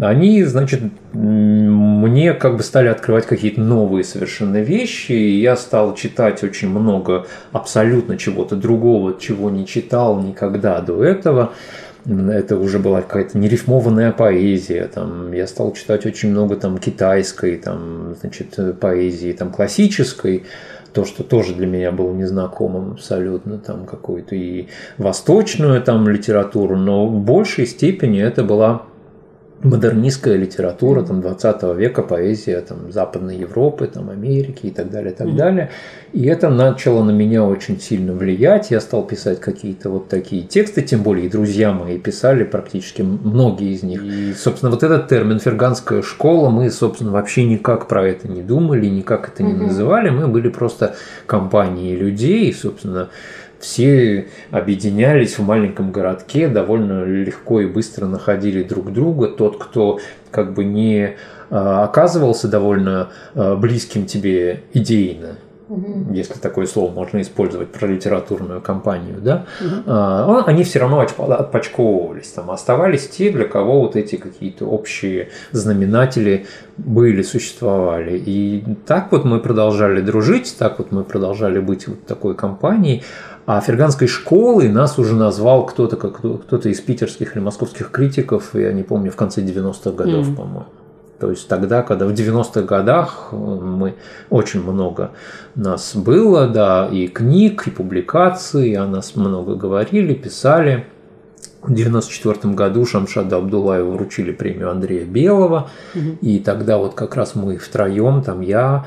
они, 0.00 0.44
значит, 0.44 0.82
мне 1.12 2.32
как 2.34 2.56
бы 2.56 2.62
стали 2.62 2.88
открывать 2.88 3.26
какие-то 3.26 3.60
новые 3.60 4.04
совершенно 4.04 4.58
вещи, 4.58 5.12
и 5.12 5.40
я 5.40 5.56
стал 5.56 5.94
читать 5.94 6.44
очень 6.44 6.68
много 6.68 7.26
абсолютно 7.52 8.16
чего-то 8.16 8.56
другого, 8.56 9.18
чего 9.18 9.50
не 9.50 9.66
читал 9.66 10.20
никогда 10.20 10.80
до 10.80 11.02
этого. 11.02 11.52
Это 12.06 12.56
уже 12.56 12.78
была 12.78 13.02
какая-то 13.02 13.36
нерифмованная 13.36 14.12
поэзия. 14.12 14.88
Там, 14.92 15.32
я 15.32 15.46
стал 15.46 15.72
читать 15.72 16.06
очень 16.06 16.30
много 16.30 16.56
там, 16.56 16.78
китайской 16.78 17.56
там, 17.56 18.14
значит, 18.20 18.78
поэзии, 18.80 19.32
там, 19.32 19.50
классической, 19.50 20.44
то, 20.94 21.04
что 21.04 21.22
тоже 21.22 21.54
для 21.54 21.66
меня 21.66 21.92
было 21.92 22.12
незнакомым 22.14 22.92
абсолютно, 22.92 23.58
там 23.58 23.84
какую-то 23.84 24.34
и 24.34 24.68
восточную 24.96 25.82
там 25.82 26.08
литературу, 26.08 26.76
но 26.76 27.06
в 27.06 27.20
большей 27.20 27.66
степени 27.66 28.22
это 28.22 28.42
была 28.42 28.82
модернистская 29.62 30.36
литература 30.36 31.02
там, 31.02 31.20
20 31.20 31.62
века, 31.76 32.02
поэзия 32.02 32.60
там, 32.60 32.92
Западной 32.92 33.36
Европы, 33.36 33.86
там, 33.86 34.10
Америки 34.10 34.66
и 34.66 34.70
так 34.70 34.90
далее, 34.90 35.12
и 35.12 35.14
так 35.14 35.34
далее. 35.34 35.70
И 36.12 36.24
это 36.26 36.48
начало 36.48 37.02
на 37.02 37.10
меня 37.10 37.44
очень 37.44 37.80
сильно 37.80 38.12
влиять. 38.12 38.70
Я 38.70 38.80
стал 38.80 39.04
писать 39.04 39.40
какие-то 39.40 39.90
вот 39.90 40.08
такие 40.08 40.42
тексты, 40.42 40.82
тем 40.82 41.02
более 41.02 41.26
и 41.26 41.28
друзья 41.28 41.72
мои 41.72 41.98
писали 41.98 42.44
практически 42.44 43.02
многие 43.02 43.72
из 43.72 43.82
них. 43.82 44.02
И, 44.02 44.32
собственно, 44.32 44.70
вот 44.70 44.82
этот 44.82 45.08
термин 45.08 45.40
«ферганская 45.40 46.02
школа», 46.02 46.50
мы, 46.50 46.70
собственно, 46.70 47.10
вообще 47.10 47.44
никак 47.44 47.88
про 47.88 48.06
это 48.06 48.28
не 48.28 48.42
думали, 48.42 48.86
никак 48.86 49.28
это 49.28 49.42
не 49.42 49.54
называли. 49.54 50.10
Мы 50.10 50.28
были 50.28 50.48
просто 50.48 50.94
компанией 51.26 51.96
людей, 51.96 52.48
и, 52.48 52.52
собственно, 52.52 53.08
все 53.58 54.28
объединялись 54.50 55.38
в 55.38 55.42
маленьком 55.44 55.90
городке, 55.92 56.48
довольно 56.48 57.04
легко 57.04 57.60
и 57.60 57.66
быстро 57.66 58.06
находили 58.06 58.62
друг 58.62 58.92
друга. 58.92 59.28
Тот, 59.28 59.58
кто 59.62 59.98
как 60.30 60.54
бы 60.54 60.64
не 60.64 61.16
а, 61.50 61.84
оказывался 61.84 62.48
довольно 62.48 63.08
а, 63.34 63.56
близким 63.56 64.06
тебе 64.06 64.60
идейно, 64.74 65.36
если 66.12 66.34
такое 66.38 66.64
слово 66.64 66.90
можно 66.90 67.20
использовать 67.20 67.68
про 67.68 67.86
литературную 67.86 68.62
компанию, 68.62 69.16
да, 69.20 69.44
он- 70.26 70.44
они 70.46 70.64
все 70.64 70.78
равно 70.78 71.00
отпочковывались, 71.00 72.28
там 72.28 72.50
оставались 72.50 73.06
те, 73.08 73.30
для 73.30 73.44
кого 73.44 73.82
вот 73.82 73.94
эти 73.94 74.16
какие-то 74.16 74.64
общие 74.64 75.28
знаменатели 75.52 76.46
были, 76.78 77.20
существовали. 77.20 78.16
И 78.24 78.64
так 78.86 79.12
вот 79.12 79.26
мы 79.26 79.40
продолжали 79.40 80.00
дружить, 80.00 80.56
так 80.58 80.78
вот 80.78 80.90
мы 80.90 81.04
продолжали 81.04 81.58
быть 81.58 81.86
вот 81.86 82.06
такой 82.06 82.34
компанией. 82.34 83.02
А 83.50 83.62
ферганской 83.62 84.08
школой 84.08 84.68
нас 84.68 84.98
уже 84.98 85.14
назвал 85.14 85.64
кто-то, 85.64 85.96
как 85.96 86.18
кто-то 86.18 86.68
из 86.68 86.82
питерских 86.82 87.34
или 87.34 87.42
московских 87.42 87.90
критиков, 87.90 88.50
я 88.52 88.74
не 88.74 88.82
помню, 88.82 89.10
в 89.10 89.16
конце 89.16 89.40
90-х 89.40 89.92
годов, 89.92 90.26
Мгм. 90.26 90.36
по-моему. 90.36 90.66
То 91.18 91.30
есть 91.30 91.48
тогда, 91.48 91.80
когда 91.82 92.04
в 92.04 92.12
90-х 92.12 92.60
годах 92.66 93.28
э, 93.32 93.36
мы 93.36 93.94
очень 94.28 94.62
много 94.62 95.12
нас 95.54 95.96
было, 95.96 96.46
да, 96.46 96.90
и 96.92 97.08
книг, 97.08 97.66
и 97.66 97.70
публикаций, 97.70 98.74
о 98.74 98.86
нас 98.86 99.16
много 99.16 99.54
говорили, 99.54 100.12
писали. 100.12 100.84
В 101.62 101.72
1994 101.72 102.52
году 102.52 102.84
Шамшаду 102.84 103.34
Абдулаеву 103.36 103.92
вручили 103.92 104.30
премию 104.30 104.70
Андрея 104.70 105.06
Белого, 105.06 105.70
и 106.20 106.38
тогда 106.38 106.76
вот 106.76 106.92
как 106.92 107.16
раз 107.16 107.34
мы 107.34 107.56
втроем, 107.56 108.22
там 108.22 108.42
я, 108.42 108.84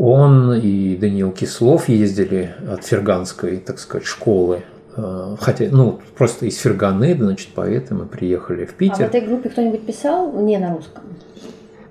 он 0.00 0.54
и 0.54 0.96
Даниил 0.96 1.30
Кислов 1.30 1.90
ездили 1.90 2.54
от 2.66 2.84
ферганской, 2.86 3.58
так 3.58 3.78
сказать, 3.78 4.06
школы. 4.06 4.62
Э, 4.96 5.36
Хотя, 5.38 5.66
ну, 5.70 6.00
просто 6.16 6.46
из 6.46 6.56
Ферганы, 6.56 7.14
значит, 7.14 7.48
поэты 7.50 7.94
мы 7.94 8.06
приехали 8.06 8.64
в 8.64 8.70
А 8.70 8.72
в 8.72 8.74
Питер. 8.76 9.04
этой 9.04 9.20
группе 9.20 9.50
кто-нибудь 9.50 9.84
писал 9.84 10.32
не 10.32 10.56
на 10.56 10.74
русском? 10.74 11.02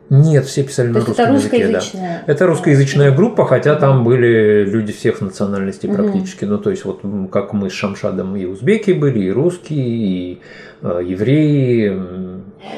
Нет, 0.10 0.46
все 0.46 0.64
писали 0.64 0.88
То 0.88 0.94
на 0.94 0.98
есть 0.98 1.10
это 1.10 1.28
русском 1.28 1.36
языке, 1.36 1.58
да. 1.68 1.74
русскоязычная? 1.74 2.24
Это 2.26 2.48
русскоязычная 2.48 3.16
группа, 3.16 3.46
хотя 3.46 3.76
там 3.76 4.04
были 4.04 4.66
люди 4.66 4.92
всех 4.92 5.22
национальностей 5.22 5.88
практически. 5.88 6.46
Ну, 6.46 6.58
то 6.58 6.72
есть, 6.72 6.86
вот 6.86 7.02
как 7.32 7.54
мы 7.54 7.70
с 7.70 7.74
Шамшадом 7.74 8.36
и 8.36 8.46
узбеки 8.46 8.90
были, 8.90 9.26
и 9.26 9.32
русские, 9.32 9.86
и 9.86 10.42
э, 10.82 11.02
евреи. 11.06 11.96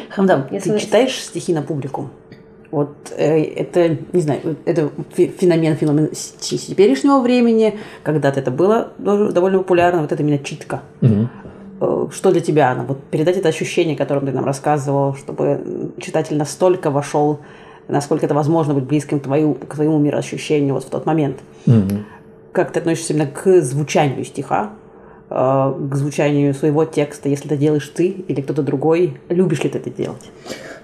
Хамдам, 0.09 0.47
Если 0.51 0.73
ты 0.73 0.79
читаешь 0.79 1.13
стихи 1.13 1.53
на 1.53 1.61
публику? 1.61 2.09
Вот 2.71 3.13
э, 3.17 3.43
это, 3.43 3.97
не 4.13 4.21
знаю, 4.21 4.55
это 4.65 4.89
фе- 5.15 5.27
феномен, 5.27 5.75
феномен 5.75 6.09
теперешнего 6.39 7.19
времени, 7.19 7.77
когда-то 8.03 8.39
это 8.39 8.49
было 8.49 8.93
довольно 8.97 9.57
популярно, 9.59 10.01
вот 10.01 10.11
это 10.11 10.23
именно 10.23 10.39
читка. 10.39 10.81
Э, 11.01 12.07
Что 12.11 12.31
для 12.31 12.39
тебя 12.41 12.71
она? 12.71 12.83
Вот 12.83 13.03
передать 13.11 13.37
это 13.37 13.49
ощущение, 13.49 13.97
которым 13.97 14.25
ты 14.25 14.31
нам 14.31 14.45
рассказывал, 14.45 15.15
чтобы 15.15 15.91
читатель 15.99 16.37
настолько 16.37 16.91
вошел, 16.91 17.39
насколько 17.89 18.25
это 18.25 18.35
возможно 18.35 18.73
быть 18.73 18.85
близким 18.85 19.19
к, 19.19 19.23
твою, 19.23 19.53
к 19.55 19.75
твоему 19.75 19.99
мироощущению 19.99 20.73
вот 20.75 20.85
в 20.85 20.89
тот 20.89 21.05
момент. 21.05 21.37
Мгм. 21.65 22.05
Как 22.53 22.71
ты 22.71 22.79
относишься 22.79 23.13
именно 23.13 23.27
к 23.27 23.61
звучанию 23.61 24.23
стиха, 24.23 24.69
э, 25.29 25.33
к 25.91 25.95
звучанию 25.95 26.53
своего 26.53 26.85
текста, 26.85 27.27
если 27.27 27.47
это 27.47 27.57
делаешь 27.57 27.87
ты 27.93 28.07
или 28.07 28.39
кто-то 28.41 28.61
другой? 28.61 29.17
Любишь 29.29 29.63
ли 29.63 29.69
ты 29.69 29.77
это 29.79 29.89
делать? 29.89 30.31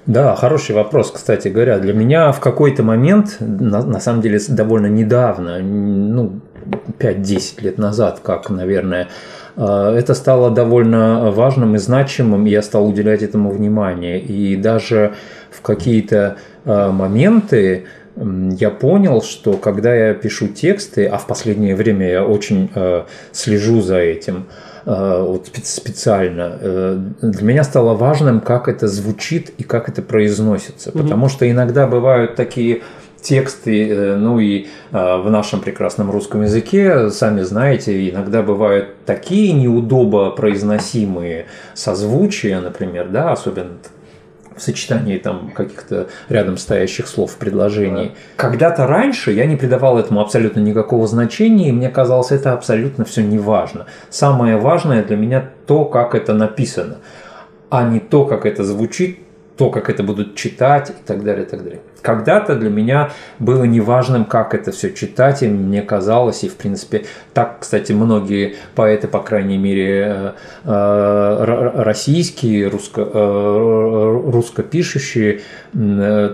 Да, 0.07 0.37
хороший 0.37 0.73
вопрос, 0.73 1.11
кстати 1.11 1.49
говоря. 1.49 1.79
Для 1.79 1.93
меня 1.93 2.31
в 2.31 2.39
какой-то 2.39 2.81
момент, 2.81 3.35
на, 3.41 3.83
на 3.83 3.99
самом 3.99 4.21
деле 4.21 4.39
довольно 4.47 4.87
недавно, 4.87 5.59
ну, 5.59 6.39
5-10 6.97 7.61
лет 7.61 7.77
назад, 7.77 8.21
как, 8.23 8.49
наверное, 8.49 9.09
э, 9.57 9.95
это 9.97 10.13
стало 10.13 10.49
довольно 10.49 11.29
важным 11.31 11.75
и 11.75 11.77
значимым, 11.77 12.47
и 12.47 12.49
я 12.49 12.61
стал 12.61 12.87
уделять 12.87 13.21
этому 13.21 13.51
внимание. 13.51 14.17
И 14.21 14.55
даже 14.55 15.15
в 15.51 15.61
какие-то 15.61 16.37
э, 16.63 16.89
моменты 16.89 17.87
я 18.15 18.69
понял, 18.69 19.21
что 19.21 19.53
когда 19.57 19.93
я 19.93 20.13
пишу 20.13 20.47
тексты, 20.47 21.05
а 21.05 21.17
в 21.17 21.27
последнее 21.27 21.75
время 21.75 22.09
я 22.09 22.25
очень 22.25 22.69
э, 22.73 23.03
слежу 23.33 23.81
за 23.81 23.97
этим, 23.97 24.45
вот 25.21 25.47
спе- 25.47 25.65
специально, 25.65 26.57
э, 26.61 26.99
для 27.21 27.43
меня 27.45 27.63
стало 27.65 27.93
важным, 27.93 28.39
как 28.39 28.69
это 28.69 28.87
звучит 28.87 29.51
и 29.57 29.63
как 29.63 29.89
это 29.89 30.01
произносится. 30.01 30.91
Потому 30.91 31.27
что 31.27 31.49
иногда 31.49 31.87
бывают 31.87 32.35
такие 32.35 32.83
тексты, 33.21 33.89
э, 33.89 34.15
ну 34.15 34.39
и 34.39 34.67
э, 34.91 35.17
в 35.17 35.29
нашем 35.29 35.59
прекрасном 35.59 36.09
русском 36.09 36.43
языке, 36.43 37.09
сами 37.09 37.41
знаете, 37.41 38.09
иногда 38.09 38.41
бывают 38.41 39.03
такие 39.05 39.51
неудобо 39.51 40.29
произносимые 40.31 41.47
созвучия, 41.73 42.61
например, 42.61 43.09
да, 43.09 43.33
особенно 43.33 43.71
в 44.57 44.61
сочетании 44.61 45.17
там 45.17 45.51
каких-то 45.51 46.07
рядом 46.29 46.57
стоящих 46.57 47.07
слов 47.07 47.31
в 47.31 47.37
предложении. 47.37 48.13
Когда-то 48.35 48.87
раньше 48.87 49.31
я 49.31 49.45
не 49.45 49.55
придавал 49.55 49.97
этому 49.97 50.21
абсолютно 50.21 50.59
никакого 50.59 51.07
значения, 51.07 51.69
и 51.69 51.71
мне 51.71 51.89
казалось, 51.89 52.31
это 52.31 52.53
абсолютно 52.53 53.05
все 53.05 53.23
не 53.23 53.37
важно. 53.37 53.85
Самое 54.09 54.57
важное 54.57 55.03
для 55.03 55.17
меня 55.17 55.49
то, 55.65 55.85
как 55.85 56.15
это 56.15 56.33
написано, 56.33 56.97
а 57.69 57.83
не 57.83 57.99
то, 57.99 58.25
как 58.25 58.45
это 58.45 58.63
звучит, 58.63 59.19
то, 59.57 59.69
как 59.71 59.89
это 59.89 60.03
будут 60.03 60.35
читать 60.35 60.91
и 60.91 60.93
так 61.05 61.23
далее, 61.23 61.45
и 61.45 61.49
так 61.49 61.63
далее. 61.63 61.81
Когда-то 62.01 62.55
для 62.55 62.69
меня 62.69 63.11
было 63.39 63.63
неважным, 63.63 64.25
как 64.25 64.53
это 64.53 64.71
все 64.71 64.93
читать, 64.93 65.41
и 65.41 65.47
мне 65.47 65.81
казалось, 65.81 66.43
и 66.43 66.49
в 66.49 66.55
принципе 66.55 67.05
так, 67.33 67.57
кстати, 67.61 67.91
многие 67.91 68.55
поэты, 68.75 69.07
по 69.07 69.19
крайней 69.19 69.57
мере, 69.57 70.03
э, 70.03 70.31
э, 70.63 71.71
российские, 71.83 72.67
русско, 72.67 73.01
э, 73.01 74.21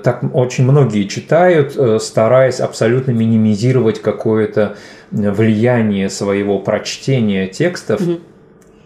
так 0.04 0.24
очень 0.34 0.66
многие 0.66 1.08
читают, 1.08 2.02
стараясь 2.02 2.60
абсолютно 2.60 3.12
минимизировать 3.12 4.02
какое-то 4.02 4.76
влияние 5.12 6.10
своего 6.10 6.60
прочтения 6.60 7.48
текстов. 7.48 8.02
Mm-hmm 8.02 8.33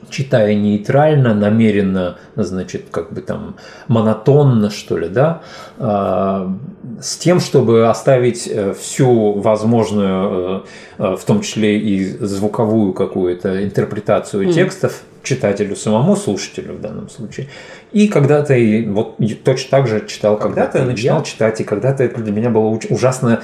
читая 0.10 0.56
нейтрально, 0.56 1.34
намеренно, 1.34 2.18
значит, 2.36 2.86
как 2.92 3.14
бы 3.14 3.22
там 3.22 3.56
монотонно, 3.88 4.70
что 4.70 4.98
ли, 4.98 5.10
да, 5.10 5.42
а, 5.78 6.54
с 7.02 7.18
тем, 7.18 7.40
чтобы 7.40 7.88
оставить 7.88 8.48
э, 8.48 8.74
всю 8.74 9.34
возможную, 9.34 10.64
э, 10.98 11.04
э, 11.04 11.16
в 11.16 11.24
том 11.26 11.42
числе 11.42 11.78
и 11.78 12.04
звуковую 12.04 12.94
какую-то 12.94 13.64
интерпретацию 13.64 14.48
mm. 14.48 14.54
текстов 14.54 15.02
читателю 15.24 15.76
самому, 15.76 16.16
слушателю 16.16 16.76
в 16.76 16.82
данном 16.82 17.10
случае. 17.10 17.48
И 17.92 18.08
когда-то, 18.08 18.56
вот 18.88 19.18
точно 19.44 19.70
так 19.70 19.88
же 19.88 20.06
читал, 20.08 20.38
когда-то 20.38 20.80
я 20.80 20.86
начинал 20.86 21.24
читать, 21.24 21.60
и 21.62 21.64
когда-то 21.64 22.04
это 22.04 22.22
для 22.22 22.32
меня 22.32 22.50
было 22.50 22.80
ужасно 22.90 23.42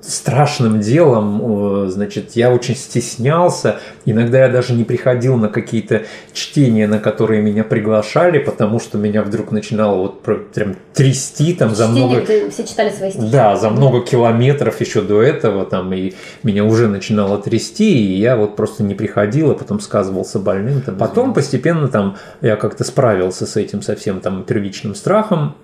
страшным 0.00 0.80
делом, 0.80 1.88
значит, 1.90 2.32
я 2.34 2.52
очень 2.52 2.76
стеснялся, 2.76 3.80
иногда 4.04 4.44
я 4.44 4.48
даже 4.48 4.74
не 4.74 4.84
приходил 4.84 5.36
на 5.36 5.48
какие-то 5.48 6.02
чтения, 6.32 6.86
на 6.86 7.00
которые 7.00 7.42
меня 7.42 7.64
приглашали, 7.64 8.38
потому 8.38 8.78
что 8.78 8.96
меня 8.96 9.22
вдруг 9.22 9.50
начинало 9.50 9.96
вот 9.96 10.22
прям 10.22 10.76
трясти 10.94 11.52
там 11.52 11.74
за 11.74 11.88
много... 11.88 12.24
все 12.50 12.64
читали 12.64 12.90
свои 12.90 13.10
стихи. 13.10 13.28
Да, 13.30 13.56
за 13.56 13.70
много 13.70 14.02
километров 14.02 14.80
еще 14.80 15.02
до 15.02 15.20
этого 15.20 15.64
там, 15.64 15.92
и 15.92 16.12
меня 16.44 16.64
уже 16.64 16.86
начинало 16.86 17.38
трясти, 17.38 18.14
и 18.14 18.18
я 18.18 18.36
вот 18.36 18.54
просто 18.54 18.84
не 18.84 18.94
приходил, 18.94 19.50
а 19.50 19.54
потом 19.54 19.80
сказывался 19.80 20.38
больным. 20.38 20.80
Там. 20.80 20.96
Потом 20.96 21.34
постепенно 21.34 21.88
там 21.88 22.16
я 22.40 22.54
как-то 22.54 22.84
справился 22.84 23.46
с 23.46 23.56
этим 23.56 23.82
совсем 23.82 24.20
там 24.20 24.44
первичным 24.44 24.94
страхом, 24.94 25.56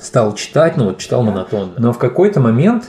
стал 0.00 0.34
читать, 0.34 0.76
ну 0.76 0.86
вот 0.86 0.98
читал 0.98 1.22
монотонно. 1.22 1.74
Но 1.78 1.92
в 1.92 1.98
какой-то 1.98 2.40
момент 2.40 2.84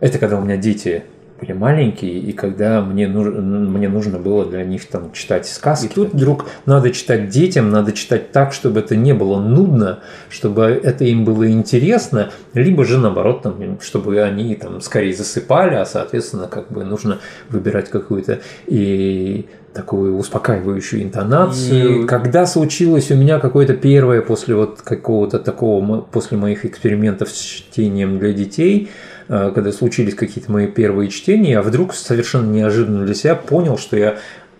это 0.00 0.18
когда 0.18 0.38
у 0.38 0.42
меня 0.42 0.56
дети 0.56 1.04
были 1.40 1.52
маленькие, 1.52 2.18
и 2.18 2.32
когда 2.32 2.82
мне, 2.82 3.06
нужно, 3.08 3.40
мне 3.40 3.88
нужно 3.88 4.18
было 4.18 4.46
для 4.46 4.64
них 4.64 4.86
там 4.86 5.12
читать 5.12 5.46
сказки. 5.46 5.86
И 5.86 5.88
тут 5.88 6.14
вдруг 6.14 6.46
надо 6.64 6.90
читать 6.90 7.28
детям, 7.28 7.70
надо 7.70 7.92
читать 7.92 8.32
так, 8.32 8.52
чтобы 8.52 8.80
это 8.80 8.96
не 8.96 9.12
было 9.12 9.38
нудно, 9.38 10.00
чтобы 10.30 10.62
это 10.62 11.04
им 11.04 11.24
было 11.24 11.50
интересно, 11.50 12.30
либо 12.54 12.84
же 12.84 12.98
наоборот, 12.98 13.42
там, 13.42 13.78
чтобы 13.80 14.22
они 14.22 14.54
там 14.54 14.80
скорее 14.80 15.12
засыпали, 15.12 15.74
а 15.74 15.84
соответственно 15.84 16.48
как 16.48 16.70
бы 16.72 16.84
нужно 16.84 17.18
выбирать 17.50 17.90
какую-то 17.90 18.40
и 18.66 19.46
такую 19.74 20.16
успокаивающую 20.16 21.02
интонацию. 21.02 22.04
И... 22.04 22.06
Когда 22.06 22.46
случилось 22.46 23.10
у 23.10 23.14
меня 23.14 23.38
какое-то 23.38 23.74
первое 23.74 24.22
после 24.22 24.54
вот 24.54 24.80
какого-то 24.80 25.38
такого, 25.38 26.00
после 26.00 26.38
моих 26.38 26.64
экспериментов 26.64 27.28
с 27.28 27.38
чтением 27.38 28.18
для 28.18 28.32
детей– 28.32 28.88
когда 29.28 29.72
случились 29.72 30.14
какие-то 30.14 30.50
мои 30.52 30.66
первые 30.66 31.10
чтения, 31.10 31.52
я 31.52 31.62
вдруг 31.62 31.94
совершенно 31.94 32.50
неожиданно 32.50 33.04
для 33.04 33.14
себя 33.14 33.34
понял, 33.34 33.78
что 33.78 33.96
я 33.96 34.16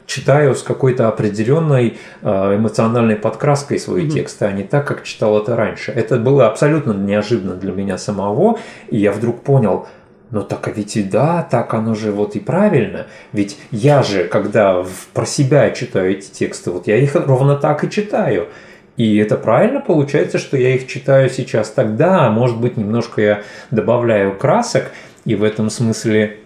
читаю 0.06 0.54
с 0.54 0.62
какой-то 0.62 1.08
определенной 1.08 1.98
э, 2.22 2.56
эмоциональной 2.56 3.16
подкраской 3.16 3.78
свои 3.78 4.06
mm-hmm. 4.06 4.10
тексты, 4.10 4.44
а 4.46 4.52
не 4.52 4.62
так, 4.62 4.86
как 4.86 5.02
читал 5.02 5.38
это 5.38 5.56
раньше. 5.56 5.92
Это 5.92 6.16
было 6.16 6.46
абсолютно 6.46 6.92
неожиданно 6.92 7.54
для 7.54 7.72
меня 7.72 7.98
самого, 7.98 8.58
и 8.88 8.96
я 8.96 9.12
вдруг 9.12 9.42
понял, 9.42 9.86
ну 10.30 10.42
так 10.42 10.66
а 10.68 10.70
ведь 10.70 10.96
и 10.96 11.02
да, 11.02 11.46
так 11.48 11.74
оно 11.74 11.94
же 11.94 12.12
вот 12.12 12.36
и 12.36 12.40
правильно. 12.40 13.06
Ведь 13.32 13.58
я 13.70 14.02
же, 14.02 14.24
когда 14.24 14.84
про 15.12 15.26
себя 15.26 15.70
читаю 15.70 16.12
эти 16.12 16.30
тексты, 16.30 16.70
вот 16.70 16.86
я 16.86 16.96
их 16.96 17.14
ровно 17.14 17.56
так 17.56 17.84
и 17.84 17.90
читаю. 17.90 18.48
И 18.96 19.16
это 19.18 19.36
правильно 19.36 19.80
получается, 19.80 20.38
что 20.38 20.56
я 20.56 20.74
их 20.74 20.86
читаю 20.86 21.28
сейчас 21.28 21.70
тогда, 21.70 22.26
а 22.26 22.30
может 22.30 22.58
быть 22.58 22.76
немножко 22.76 23.20
я 23.20 23.42
добавляю 23.70 24.36
красок, 24.36 24.90
и 25.24 25.34
в 25.34 25.42
этом 25.42 25.70
смысле 25.70 26.38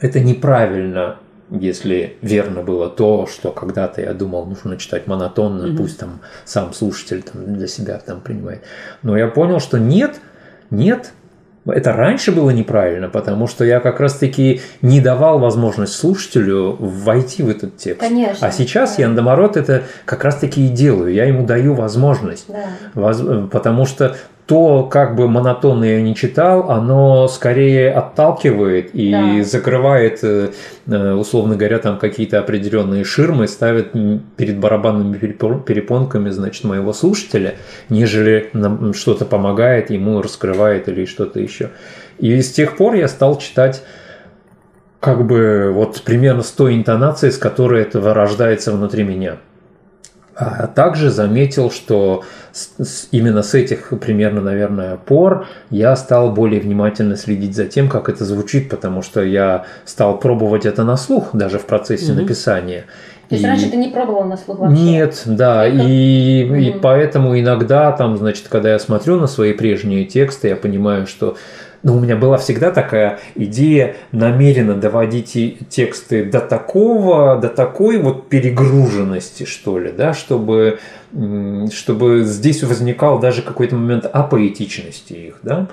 это 0.00 0.20
неправильно, 0.20 1.16
если 1.50 2.16
верно 2.22 2.62
было 2.62 2.88
то, 2.88 3.26
что 3.26 3.52
когда-то 3.52 4.00
я 4.00 4.14
думал, 4.14 4.46
нужно 4.46 4.76
читать 4.78 5.06
монотонно, 5.06 5.66
mm-hmm. 5.66 5.76
пусть 5.76 5.98
там 5.98 6.20
сам 6.44 6.72
слушатель 6.72 7.22
там 7.22 7.54
для 7.54 7.66
себя 7.66 7.98
там 7.98 8.20
принимает. 8.20 8.62
Но 9.02 9.16
я 9.16 9.28
понял, 9.28 9.60
что 9.60 9.78
нет, 9.78 10.20
нет, 10.70 11.12
это 11.66 11.92
раньше 11.92 12.32
было 12.32 12.50
неправильно, 12.50 13.08
потому 13.08 13.46
что 13.46 13.64
я 13.64 13.80
как 13.80 14.00
раз-таки 14.00 14.60
не 14.82 15.00
давал 15.00 15.38
возможность 15.38 15.94
слушателю 15.94 16.76
войти 16.78 17.42
в 17.42 17.48
этот 17.48 17.76
текст. 17.76 18.00
Конечно. 18.00 18.46
А 18.46 18.50
сейчас 18.50 18.96
да. 18.96 19.02
я, 19.02 19.08
наоборот, 19.08 19.56
это 19.56 19.82
как 20.04 20.24
раз-таки 20.24 20.66
и 20.66 20.68
делаю. 20.68 21.12
Я 21.12 21.24
ему 21.24 21.44
даю 21.44 21.74
возможность. 21.74 22.46
Да. 22.48 22.64
Воз... 22.94 23.22
Потому 23.50 23.86
что 23.86 24.16
то, 24.46 24.84
как 24.84 25.16
бы 25.16 25.28
монотонно 25.28 25.84
я 25.84 26.00
не 26.00 26.14
читал, 26.14 26.70
оно 26.70 27.26
скорее 27.26 27.92
отталкивает 27.92 28.90
и 28.94 29.10
да. 29.10 29.42
закрывает, 29.42 30.20
э, 30.22 30.50
э, 30.86 31.12
условно 31.12 31.56
говоря, 31.56 31.78
там 31.78 31.98
какие-то 31.98 32.38
определенные 32.38 33.02
ширмы, 33.02 33.48
ставит 33.48 33.92
перед 34.36 34.58
барабанными 34.58 35.16
перепонками, 35.16 36.30
значит, 36.30 36.62
моего 36.62 36.92
слушателя, 36.92 37.56
нежели 37.88 38.50
что-то 38.94 39.24
помогает 39.24 39.90
ему, 39.90 40.22
раскрывает 40.22 40.88
или 40.88 41.06
что-то 41.06 41.40
еще. 41.40 41.70
И 42.18 42.40
с 42.40 42.52
тех 42.52 42.76
пор 42.76 42.94
я 42.94 43.08
стал 43.08 43.38
читать 43.38 43.82
как 45.00 45.26
бы 45.26 45.72
вот 45.74 46.02
примерно 46.02 46.42
с 46.42 46.50
той 46.52 46.76
интонацией, 46.76 47.32
с 47.32 47.38
которой 47.38 47.82
это 47.82 48.00
рождается 48.14 48.70
внутри 48.70 49.02
меня. 49.02 49.38
А 50.38 50.66
также 50.66 51.10
заметил, 51.10 51.70
что 51.70 52.22
именно 53.10 53.42
с 53.42 53.54
этих 53.54 53.92
примерно, 54.00 54.42
наверное, 54.42 54.96
пор 54.98 55.46
я 55.70 55.96
стал 55.96 56.30
более 56.30 56.60
внимательно 56.60 57.16
следить 57.16 57.56
за 57.56 57.64
тем, 57.64 57.88
как 57.88 58.10
это 58.10 58.26
звучит, 58.26 58.68
потому 58.68 59.00
что 59.00 59.22
я 59.22 59.64
стал 59.86 60.18
пробовать 60.18 60.66
это 60.66 60.84
на 60.84 60.98
слух 60.98 61.30
даже 61.32 61.58
в 61.58 61.64
процессе 61.64 62.12
угу. 62.12 62.20
написания. 62.20 62.84
То 63.30 63.34
есть 63.34 63.44
и... 63.44 63.46
раньше 63.46 63.70
ты 63.70 63.76
не 63.76 63.88
пробовал 63.88 64.24
на 64.24 64.36
слух 64.36 64.58
вообще? 64.58 64.80
Нет, 64.80 65.22
да, 65.24 65.66
и, 65.66 66.68
и 66.68 66.74
поэтому 66.80 67.38
иногда 67.38 67.90
там, 67.92 68.18
значит, 68.18 68.46
когда 68.48 68.72
я 68.72 68.78
смотрю 68.78 69.18
на 69.18 69.26
свои 69.26 69.54
прежние 69.54 70.04
тексты, 70.04 70.48
я 70.48 70.56
понимаю, 70.56 71.06
что 71.06 71.36
но 71.86 71.94
у 71.94 72.00
меня 72.00 72.16
была 72.16 72.36
всегда 72.36 72.72
такая 72.72 73.20
идея 73.36 73.94
намеренно 74.10 74.74
доводить 74.74 75.38
тексты 75.68 76.24
до 76.24 76.40
такого, 76.40 77.36
до 77.36 77.48
такой 77.48 77.98
вот 77.98 78.28
перегруженности, 78.28 79.44
что 79.44 79.78
ли, 79.78 79.92
да, 79.92 80.12
чтобы, 80.12 80.80
чтобы 81.12 82.24
здесь 82.24 82.64
возникал 82.64 83.20
даже 83.20 83.40
какой-то 83.40 83.76
момент 83.76 84.04
апоэтичности 84.04 85.12
их, 85.12 85.38
да. 85.44 85.68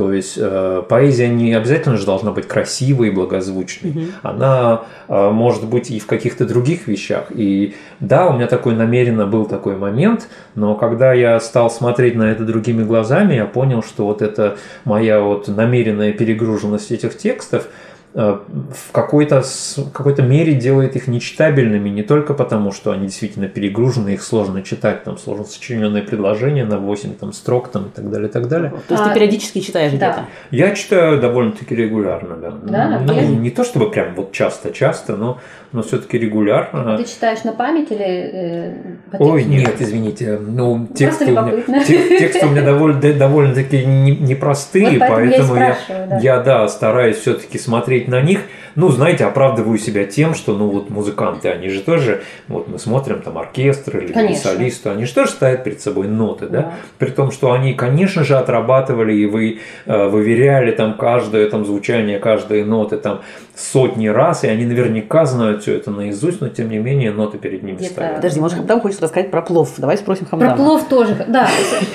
То 0.00 0.14
есть 0.14 0.38
э, 0.38 0.82
поэзия 0.88 1.28
не 1.28 1.52
обязательно 1.52 1.98
же 1.98 2.06
должна 2.06 2.30
быть 2.30 2.48
красивой 2.48 3.08
и 3.08 3.10
благозвучной. 3.10 3.90
Угу. 3.90 4.00
Она 4.22 4.84
э, 5.08 5.30
может 5.30 5.66
быть 5.66 5.90
и 5.90 5.98
в 5.98 6.06
каких-то 6.06 6.46
других 6.46 6.86
вещах. 6.86 7.26
И 7.28 7.74
да, 8.00 8.26
у 8.28 8.32
меня 8.32 8.46
такой 8.46 8.74
намеренно 8.74 9.26
был 9.26 9.44
такой 9.44 9.76
момент, 9.76 10.26
но 10.54 10.74
когда 10.74 11.12
я 11.12 11.38
стал 11.38 11.70
смотреть 11.70 12.14
на 12.14 12.32
это 12.32 12.44
другими 12.44 12.82
глазами, 12.82 13.34
я 13.34 13.44
понял, 13.44 13.82
что 13.82 14.06
вот 14.06 14.22
эта 14.22 14.56
моя 14.86 15.20
вот 15.20 15.48
намеренная 15.48 16.14
перегруженность 16.14 16.90
этих 16.90 17.18
текстов– 17.18 17.66
в 18.12 18.92
какой-то 18.92 19.44
какой 19.92 20.14
мере 20.26 20.54
делает 20.54 20.96
их 20.96 21.06
нечитабельными 21.06 21.88
не 21.88 22.02
только 22.02 22.34
потому, 22.34 22.72
что 22.72 22.90
они 22.90 23.06
действительно 23.06 23.46
перегружены, 23.46 24.10
их 24.10 24.22
сложно 24.22 24.62
читать, 24.62 25.04
там 25.04 25.16
сложно 25.16 25.44
сочиненные 25.44 26.02
предложения 26.02 26.64
на 26.64 26.78
8 26.78 27.14
там, 27.14 27.32
строк 27.32 27.68
там, 27.68 27.86
и 27.86 27.90
так 27.90 28.10
далее, 28.10 28.28
и 28.28 28.32
так 28.32 28.48
далее. 28.48 28.70
То 28.88 28.94
есть 28.94 29.06
а, 29.06 29.08
ты 29.08 29.14
периодически 29.14 29.60
читаешь 29.60 29.92
да. 29.92 29.96
где-то? 29.96 30.26
Я 30.50 30.74
читаю 30.74 31.20
довольно-таки 31.20 31.74
регулярно, 31.74 32.36
да. 32.36 32.50
да 32.50 33.00
ну, 33.06 33.14
не, 33.14 33.36
не 33.36 33.50
то 33.50 33.62
чтобы 33.62 33.90
прям 33.90 34.14
вот 34.14 34.32
часто-часто, 34.32 35.16
но 35.16 35.38
но 35.72 35.82
все-таки 35.82 36.18
регулярно. 36.18 36.96
Ты 36.96 37.04
читаешь 37.04 37.44
на 37.44 37.52
память 37.52 37.92
или 37.92 38.04
э, 38.04 38.74
по 39.12 39.22
Ой, 39.22 39.44
нет, 39.44 39.76
извините. 39.78 40.36
Ну, 40.40 40.88
тексты 40.96 41.26
у, 41.26 41.30
меня, 41.30 41.84
тексты 41.84 42.46
у 42.46 42.50
меня 42.50 42.62
довольно, 42.62 43.00
довольно-таки 43.12 43.84
непростые, 43.84 44.98
вот 44.98 45.08
поэтому, 45.08 45.54
поэтому 45.54 45.54
я, 45.56 45.76
я, 45.88 46.06
да. 46.06 46.18
я 46.18 46.40
да, 46.40 46.68
стараюсь 46.68 47.18
все-таки 47.18 47.56
смотреть 47.58 47.99
смотреть 48.04 48.08
на 48.08 48.20
них, 48.20 48.40
ну, 48.80 48.88
знаете, 48.88 49.24
оправдываю 49.26 49.78
себя 49.78 50.04
тем, 50.04 50.34
что, 50.34 50.56
ну, 50.56 50.70
вот 50.70 50.88
музыканты, 50.90 51.50
они 51.50 51.68
же 51.68 51.80
тоже, 51.82 52.22
вот 52.48 52.66
мы 52.68 52.78
смотрим 52.78 53.20
там 53.20 53.36
оркестр 53.36 53.98
или 53.98 54.12
Конечно. 54.12 54.50
солисты, 54.50 54.88
они 54.88 55.04
же 55.04 55.14
тоже 55.14 55.30
ставят 55.32 55.64
перед 55.64 55.80
собой 55.80 56.08
ноты, 56.08 56.46
да? 56.46 56.60
Да. 56.62 56.72
При 56.98 57.10
том, 57.10 57.30
что 57.30 57.52
они, 57.52 57.74
конечно 57.74 58.24
же, 58.24 58.36
отрабатывали 58.36 59.12
и 59.12 59.26
вы 59.26 59.58
э, 59.86 60.08
выверяли 60.08 60.70
там 60.72 60.94
каждое 60.96 61.48
там 61.50 61.64
звучание 61.66 62.18
каждой 62.18 62.64
ноты 62.64 62.96
там 62.96 63.20
сотни 63.54 64.08
раз, 64.08 64.44
и 64.44 64.48
они 64.48 64.64
наверняка 64.64 65.26
знают 65.26 65.62
все 65.62 65.76
это 65.76 65.90
наизусть, 65.90 66.40
но 66.40 66.48
тем 66.48 66.70
не 66.70 66.78
менее 66.78 67.12
ноты 67.12 67.38
перед 67.38 67.62
ними 67.62 67.76
Где-то- 67.76 67.92
ставят. 67.92 68.16
Подожди, 68.16 68.40
может, 68.40 68.56
Хамдам 68.56 68.80
хочет 68.80 69.02
рассказать 69.02 69.30
про 69.30 69.42
плов. 69.42 69.72
Давай 69.76 69.98
спросим 69.98 70.26
Хамдама. 70.26 70.54
Про 70.54 70.62
плов 70.62 70.88
тоже, 70.88 71.24
да. 71.28 71.48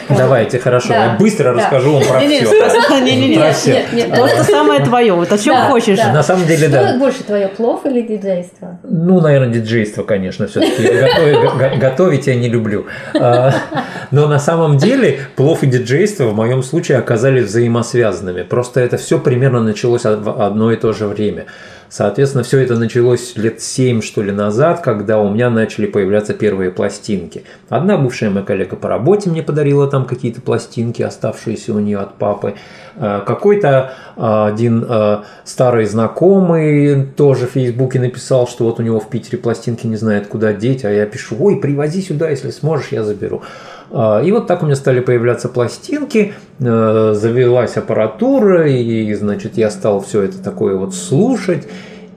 Давайте, 0.09 0.59
хорошо, 0.59 0.93
я 0.93 1.15
быстро 1.19 1.53
расскажу 1.53 1.93
вам 1.93 2.03
про 2.03 2.19
все. 2.19 3.01
не-не-не. 3.01 4.15
То, 4.15 4.27
что 4.27 4.43
самое 4.43 4.83
твое. 4.83 5.13
Вот 5.13 5.31
о 5.31 5.37
чем 5.37 5.55
хочешь. 5.67 5.97
На 5.97 6.23
самом 6.23 6.45
деле, 6.45 6.67
Что 6.79 6.93
да. 6.93 6.99
больше 6.99 7.23
твое, 7.23 7.47
плов 7.47 7.85
или 7.85 8.01
диджейство? 8.01 8.79
Ну, 8.83 9.21
наверное, 9.21 9.53
диджейство, 9.53 10.03
конечно, 10.03 10.47
все-таки. 10.47 11.79
Готовить 11.79 12.27
я 12.27 12.35
не 12.35 12.49
люблю. 12.49 12.85
А, 13.19 13.53
Но 14.11 14.27
на 14.27 14.39
самом 14.39 14.77
деле 14.77 15.19
плов 15.35 15.63
и 15.63 15.67
диджейство 15.67 16.25
в 16.25 16.35
моем 16.35 16.63
случае 16.63 16.97
оказались 16.97 17.45
взаимосвязанными. 17.45 18.43
Просто 18.43 18.79
это 18.79 18.97
все 18.97 19.19
примерно 19.19 19.61
началось 19.61 20.03
в 20.03 20.43
одно 20.43 20.71
и 20.71 20.75
то 20.75 20.93
же 20.93 21.07
время. 21.07 21.45
Соответственно, 21.89 22.43
все 22.43 22.59
это 22.59 22.75
началось 22.75 23.33
лет 23.35 23.61
7, 23.61 24.01
что 24.01 24.21
ли, 24.21 24.31
назад, 24.31 24.81
когда 24.81 25.19
у 25.19 25.29
меня 25.29 25.49
начали 25.49 25.85
появляться 25.85 26.33
первые 26.33 26.71
пластинки. 26.71 27.43
Одна 27.69 27.97
бывшая 27.97 28.29
моя 28.29 28.45
коллега 28.45 28.75
по 28.75 28.89
работе 28.89 29.29
мне 29.29 29.43
подарила 29.43 29.87
там 29.87 30.05
какие-то 30.05 30.41
пластинки, 30.41 31.01
оставшиеся 31.01 31.73
у 31.73 31.79
нее 31.79 31.99
от 31.99 32.15
папы. 32.15 32.55
Э, 32.95 33.21
Какой-то 33.25 33.93
э, 34.15 34.45
один 34.47 34.85
э, 34.87 35.17
старый 35.43 35.85
знакомый 35.85 37.05
тоже 37.05 37.47
в 37.47 37.51
Фейсбуке 37.51 37.99
написал, 37.99 38.47
что 38.47 38.65
вот 38.65 38.79
у 38.79 38.83
него 38.83 38.99
в 38.99 39.09
Питере 39.09 39.37
пластинки 39.37 39.87
не 39.87 39.95
знает, 39.95 40.27
куда 40.27 40.53
деть, 40.53 40.85
а 40.85 40.91
я 40.91 41.05
пишу, 41.05 41.35
ой, 41.39 41.57
привози 41.59 42.01
сюда, 42.01 42.29
если 42.29 42.49
сможешь, 42.51 42.89
я 42.91 43.03
заберу. 43.03 43.43
А, 43.91 44.21
И 44.21 44.31
вот 44.31 44.47
так 44.47 44.63
у 44.63 44.65
меня 44.65 44.75
стали 44.75 44.99
появляться 44.99 45.49
пластинки, 45.49 46.33
э, 46.59 47.13
завелась 47.15 47.77
аппаратура, 47.77 48.67
и, 48.67 49.13
значит, 49.13 49.57
я 49.57 49.69
стал 49.69 50.01
все 50.01 50.23
это 50.23 50.41
такое 50.41 50.75
вот 50.75 50.93
слушать. 50.93 51.67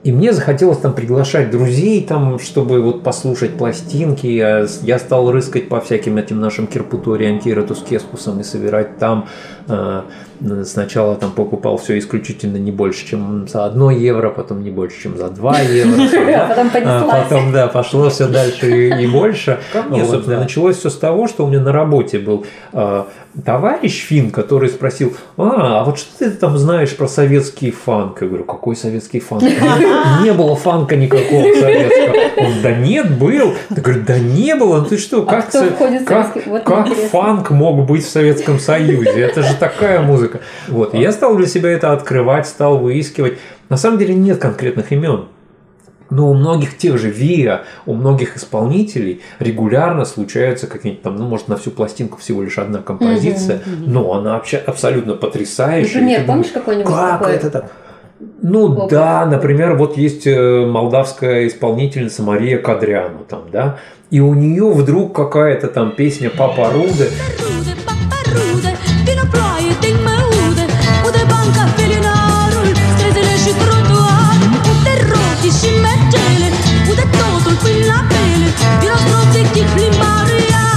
И 0.03 0.13
мне 0.13 0.31
захотелось 0.31 0.77
там 0.77 0.93
приглашать 0.93 1.51
друзей, 1.51 2.05
там, 2.05 2.39
чтобы 2.39 2.81
вот 2.81 3.03
послушать 3.03 3.57
пластинки. 3.57 4.27
Я, 4.27 4.65
я 4.83 4.97
стал 4.97 5.29
рыскать 5.29 5.67
по 5.67 5.81
всяким 5.81 6.17
этим 6.17 6.39
нашим 6.39 6.67
кирпутори, 6.67 7.25
антиратус 7.25 7.83
кескусам 7.83 8.39
и 8.39 8.43
собирать 8.43 8.97
там. 8.97 9.27
Э, 9.67 10.03
Сначала 10.63 11.15
там 11.15 11.31
покупал 11.31 11.77
все 11.77 11.97
исключительно 11.97 12.57
не 12.57 12.71
больше, 12.71 13.05
чем 13.05 13.47
за 13.47 13.65
1 13.65 13.89
евро, 13.89 14.29
потом 14.29 14.63
не 14.63 14.69
больше, 14.69 15.01
чем 15.01 15.17
за 15.17 15.29
2 15.29 15.59
евро. 15.59 15.89
Потом 16.49 16.67
А 16.67 16.69
понеслась. 16.71 17.23
потом, 17.23 17.51
да, 17.51 17.67
пошло 17.67 18.09
все 18.09 18.27
дальше 18.27 18.89
и, 19.01 19.07
больше. 19.07 19.59
Собственно. 19.73 20.39
Началось 20.39 20.77
все 20.77 20.89
с 20.89 20.97
того, 20.97 21.27
что 21.27 21.45
у 21.45 21.49
меня 21.49 21.59
на 21.59 21.71
работе 21.71 22.19
был 22.19 22.45
э, 22.73 23.03
товарищ 23.45 24.05
фин, 24.05 24.31
который 24.31 24.69
спросил, 24.69 25.15
а, 25.37 25.81
а 25.81 25.83
вот 25.83 25.99
что 25.99 26.19
ты 26.19 26.31
там 26.31 26.57
знаешь 26.57 26.95
про 26.95 27.07
советский 27.07 27.71
фанк? 27.71 28.21
Я 28.21 28.27
говорю, 28.27 28.43
какой 28.45 28.75
советский 28.75 29.19
фанк? 29.19 29.43
Не, 30.23 30.33
было 30.33 30.55
фанка 30.55 30.95
никакого 30.95 31.43
советского. 31.53 32.15
Он, 32.37 32.53
да 32.63 32.71
нет, 32.71 33.17
был. 33.17 33.53
Я 33.69 33.81
говорю, 33.81 34.03
да 34.05 34.17
не 34.17 34.55
было, 34.55 34.79
ну 34.79 34.85
ты 34.85 34.97
что, 34.97 35.23
как, 35.23 35.51
фанк 37.11 37.49
мог 37.51 37.85
быть 37.85 38.05
в 38.05 38.09
Советском 38.09 38.59
Союзе? 38.59 39.19
Это 39.19 39.43
же 39.43 39.55
такая 39.55 40.01
музыка. 40.01 40.28
Вот, 40.67 40.93
и 40.93 40.99
я 40.99 41.11
стал 41.11 41.35
для 41.35 41.47
себя 41.47 41.71
это 41.71 41.93
открывать, 41.93 42.47
стал 42.47 42.77
выискивать. 42.77 43.37
На 43.69 43.77
самом 43.77 43.97
деле 43.97 44.15
нет 44.15 44.39
конкретных 44.39 44.91
имен. 44.91 45.25
Но 46.09 46.31
у 46.31 46.33
многих 46.33 46.77
тех 46.77 46.97
же 46.97 47.09
ВИА, 47.11 47.65
у 47.85 47.93
многих 47.93 48.35
исполнителей 48.35 49.21
регулярно 49.37 50.05
случаются 50.05 50.65
какие-нибудь 50.65 51.03
там, 51.03 51.15
ну, 51.17 51.27
может, 51.27 51.47
на 51.47 51.55
всю 51.55 51.69
пластинку 51.69 52.17
всего 52.17 52.41
лишь 52.41 52.57
одна 52.57 52.79
композиция, 52.79 53.61
но 53.85 54.13
она 54.13 54.33
вообще 54.33 54.57
абсолютно 54.57 55.13
потрясающая. 55.13 56.01
Например, 56.01 56.21
ты 56.21 56.25
помнишь 56.25 56.47
думаешь, 56.47 56.51
какой-нибудь 56.51 56.91
как 56.91 57.19
такой? 57.19 57.35
это 57.35 57.49
так? 57.51 57.71
Ну 58.41 58.73
Опыт. 58.73 58.89
да, 58.89 59.25
например, 59.25 59.75
вот 59.75 59.97
есть 59.97 60.27
э, 60.27 60.65
молдавская 60.65 61.47
исполнительница 61.47 62.21
Мария 62.21 62.57
Кадряну 62.57 63.19
там, 63.27 63.43
да, 63.51 63.77
и 64.09 64.19
у 64.19 64.33
нее 64.33 64.71
вдруг 64.71 65.15
какая-то 65.15 65.67
там 65.67 65.91
песня 65.91 66.29
Папа 66.29 66.69
Руде, 66.71 67.09
rochi 75.49 75.65
și 75.65 75.71
mergele, 75.85 76.49
ude 76.91 77.05
totul 77.19 77.55
prin 77.63 77.81
la 77.91 77.99
pele 78.11 78.49
Vino 78.81 78.97
stroțechi 79.03 79.63
plimbarea 79.73 80.67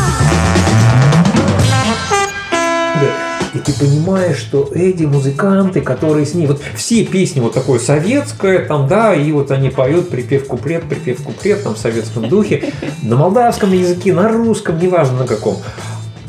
и 3.54 3.58
ты 3.58 3.74
понимаешь, 3.74 4.38
что 4.38 4.70
эти 4.74 5.02
музыканты, 5.02 5.82
которые 5.82 6.24
с 6.24 6.32
ней, 6.32 6.46
вот 6.46 6.62
все 6.74 7.04
песни 7.04 7.40
вот 7.40 7.52
такое 7.52 7.78
советское, 7.78 8.60
там, 8.60 8.88
да, 8.88 9.14
и 9.14 9.30
вот 9.30 9.50
они 9.50 9.68
поют 9.68 10.08
припев 10.08 10.46
куплет, 10.46 10.84
припев 10.84 11.22
куплет, 11.22 11.62
там, 11.62 11.74
в 11.74 11.78
советском 11.78 12.30
духе, 12.30 12.72
на 13.02 13.14
молдавском 13.16 13.70
языке, 13.74 14.14
на 14.14 14.26
русском, 14.26 14.78
неважно 14.78 15.18
на 15.18 15.26
каком. 15.26 15.58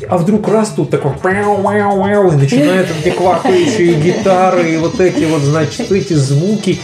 А 0.06 0.18
вдруг 0.18 0.48
раз 0.48 0.70
тут 0.76 0.90
такой 0.90 1.12
мяу, 1.24 1.62
мяу, 1.62 2.06
мяу, 2.06 2.32
и 2.32 2.36
начинают 2.36 2.88
эти 3.00 3.14
квакающие 3.14 3.94
гитары, 3.94 4.72
и 4.72 4.76
вот 4.76 5.00
эти 5.00 5.24
вот, 5.24 5.40
значит, 5.40 5.90
эти 5.90 6.12
звуки, 6.12 6.78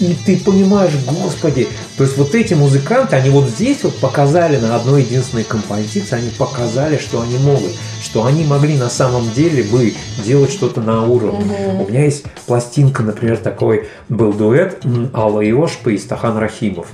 и 0.00 0.16
ты 0.26 0.38
понимаешь, 0.38 0.92
господи, 1.06 1.68
то 1.96 2.04
есть 2.04 2.16
вот 2.16 2.34
эти 2.34 2.54
музыканты, 2.54 3.16
они 3.16 3.30
вот 3.30 3.48
здесь 3.48 3.82
вот 3.84 3.98
показали 3.98 4.56
на 4.56 4.76
одной 4.76 5.02
единственной 5.02 5.44
композиции, 5.44 6.16
они 6.16 6.30
показали, 6.30 6.98
что 6.98 7.20
они 7.20 7.38
могут, 7.38 7.72
что 8.02 8.24
они 8.24 8.44
могли 8.44 8.76
на 8.76 8.90
самом 8.90 9.30
деле 9.32 9.62
бы 9.64 9.94
делать 10.24 10.52
что-то 10.52 10.80
на 10.80 11.06
уровне. 11.06 11.54
У 11.80 11.88
меня 11.88 12.04
есть 12.04 12.24
пластинка, 12.46 13.02
например, 13.02 13.36
такой 13.38 13.88
был 14.08 14.32
дуэт 14.32 14.82
Алла 15.12 15.40
Иошпа 15.40 15.90
и 15.90 15.98
Стахан 15.98 16.36
Рахимов. 16.38 16.88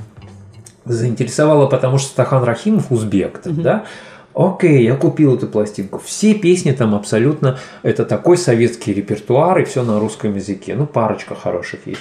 Заинтересовало, 0.84 1.66
потому 1.66 1.98
что 1.98 2.08
Стахан 2.08 2.42
Рахимов 2.44 2.90
узбек, 2.90 3.40
да? 3.44 3.84
Окей, 4.32 4.84
я 4.84 4.94
купил 4.94 5.34
эту 5.34 5.48
пластинку. 5.48 6.00
Все 6.04 6.34
песни 6.34 6.70
там 6.70 6.94
абсолютно, 6.94 7.58
это 7.82 8.04
такой 8.04 8.38
советский 8.38 8.94
репертуар, 8.94 9.58
и 9.58 9.64
все 9.64 9.82
на 9.82 9.98
русском 9.98 10.36
языке. 10.36 10.74
Ну, 10.76 10.86
парочка 10.86 11.34
хороших 11.34 11.86
есть. 11.86 12.00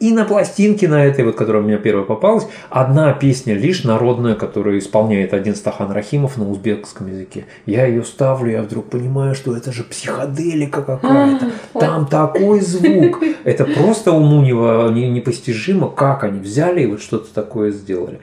И 0.00 0.12
на 0.12 0.24
пластинке, 0.24 0.86
на 0.86 1.04
этой, 1.04 1.24
вот, 1.24 1.34
которая 1.34 1.62
мне 1.62 1.76
первая 1.76 2.04
попалась, 2.04 2.46
одна 2.70 3.12
песня 3.12 3.54
лишь 3.54 3.82
народная, 3.82 4.36
которую 4.36 4.78
исполняет 4.78 5.34
один 5.34 5.56
Стахан 5.56 5.90
Рахимов 5.90 6.36
на 6.36 6.48
узбекском 6.48 7.08
языке. 7.08 7.46
Я 7.66 7.86
ее 7.86 8.04
ставлю, 8.04 8.52
я 8.52 8.62
вдруг 8.62 8.90
понимаю, 8.90 9.34
что 9.34 9.56
это 9.56 9.72
же 9.72 9.82
психоделика 9.82 10.82
какая-то. 10.82 11.50
Там 11.72 12.06
такой 12.06 12.60
звук. 12.60 13.22
Это 13.44 13.64
просто 13.64 14.12
уму 14.12 14.42
непостижимо, 14.42 15.88
как 15.88 16.22
они 16.24 16.40
взяли 16.40 16.82
и 16.82 16.86
вот 16.86 17.00
что-то 17.00 17.32
такое 17.34 17.70
сделали. 17.72 18.20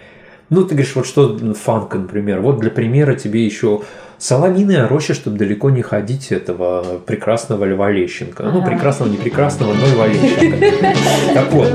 Ну, 0.49 0.63
ты 0.63 0.75
говоришь, 0.75 0.95
вот 0.95 1.07
что 1.07 1.37
фанк, 1.55 1.95
например. 1.95 2.39
Вот 2.39 2.59
для 2.59 2.69
примера 2.69 3.15
тебе 3.15 3.43
еще 3.43 3.81
Соловиная 4.17 4.87
роща, 4.87 5.13
чтобы 5.13 5.37
далеко 5.37 5.69
не 5.69 5.81
ходить 5.81 6.31
этого 6.31 6.99
прекрасного 7.05 7.65
Льва 7.65 7.91
Лещенко. 7.91 8.43
Ну, 8.43 8.63
прекрасного, 8.63 9.09
не 9.09 9.17
прекрасного, 9.17 9.73
но 9.73 9.85
Льва 9.87 10.07
Лещенко. 10.07 10.95
Так 11.33 11.51
вот, 11.51 11.71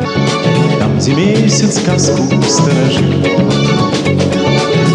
Там, 0.78 0.96
где 0.98 1.14
месяц 1.14 1.80
сказку 1.80 2.22
сторожит, 2.42 3.04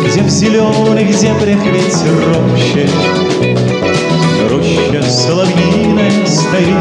Где 0.08 0.21
в 0.21 0.29
зеленой, 0.29 1.05
где 1.05 1.34
прихвить 1.36 2.03
роще, 2.25 2.89
Роща 4.49 5.03
соловьиная 5.03 6.25
стоит, 6.25 6.75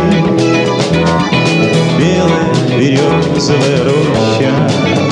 Белая 1.99 2.55
березовая 2.79 3.85
роща. 3.85 5.04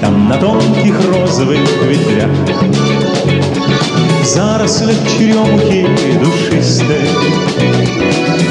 Там 0.00 0.28
на 0.28 0.36
тонких 0.38 0.94
розовых 1.12 1.60
ветвях. 1.82 2.30
В 4.22 4.24
зарослях 4.24 4.96
черемухи 5.16 5.86
душистой 6.22 7.08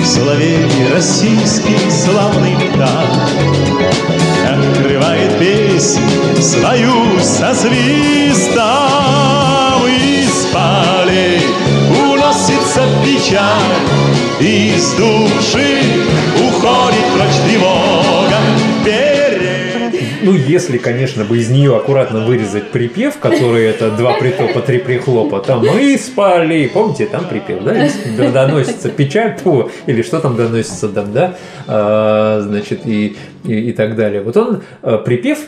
Соловей 0.03 0.67
российский 0.93 1.77
славный 1.89 2.55
птах. 2.73 3.10
Открывает 4.45 5.38
песнь 5.39 6.01
свою 6.41 7.19
со 7.21 7.53
свистом. 7.53 8.67
Из 9.88 10.47
полей 10.53 11.41
уносится 11.89 12.81
печаль 13.03 13.47
Из 14.39 14.91
души 14.93 15.82
уходит 16.39 17.07
если, 20.48 20.78
конечно, 20.78 21.24
бы 21.26 21.38
из 21.38 21.50
нее 21.50 21.76
аккуратно 21.76 22.26
вырезать 22.26 22.72
припев, 22.72 23.18
который 23.20 23.66
это 23.66 23.91
два 23.91 24.14
притопа, 24.14 24.62
три 24.62 24.80
прихлопа, 24.80 25.39
там 25.39 25.66
мы 25.66 25.98
спали, 25.98 26.70
помните, 26.74 27.06
там 27.06 27.26
припев, 27.26 27.64
да, 27.64 28.32
доносится 28.32 28.89
печаль, 28.89 29.38
тьфу, 29.38 29.70
или 29.86 30.02
что 30.02 30.20
там 30.20 30.36
доносится 30.36 30.89
там, 30.89 31.12
да, 31.12 31.36
А, 31.68 32.41
значит, 32.41 32.86
и, 32.86 33.18
и, 33.43 33.70
и 33.70 33.72
так 33.74 33.95
далее. 33.95 34.22
Вот 34.22 34.38
он, 34.38 34.62
э, 34.82 34.98
припев, 35.04 35.39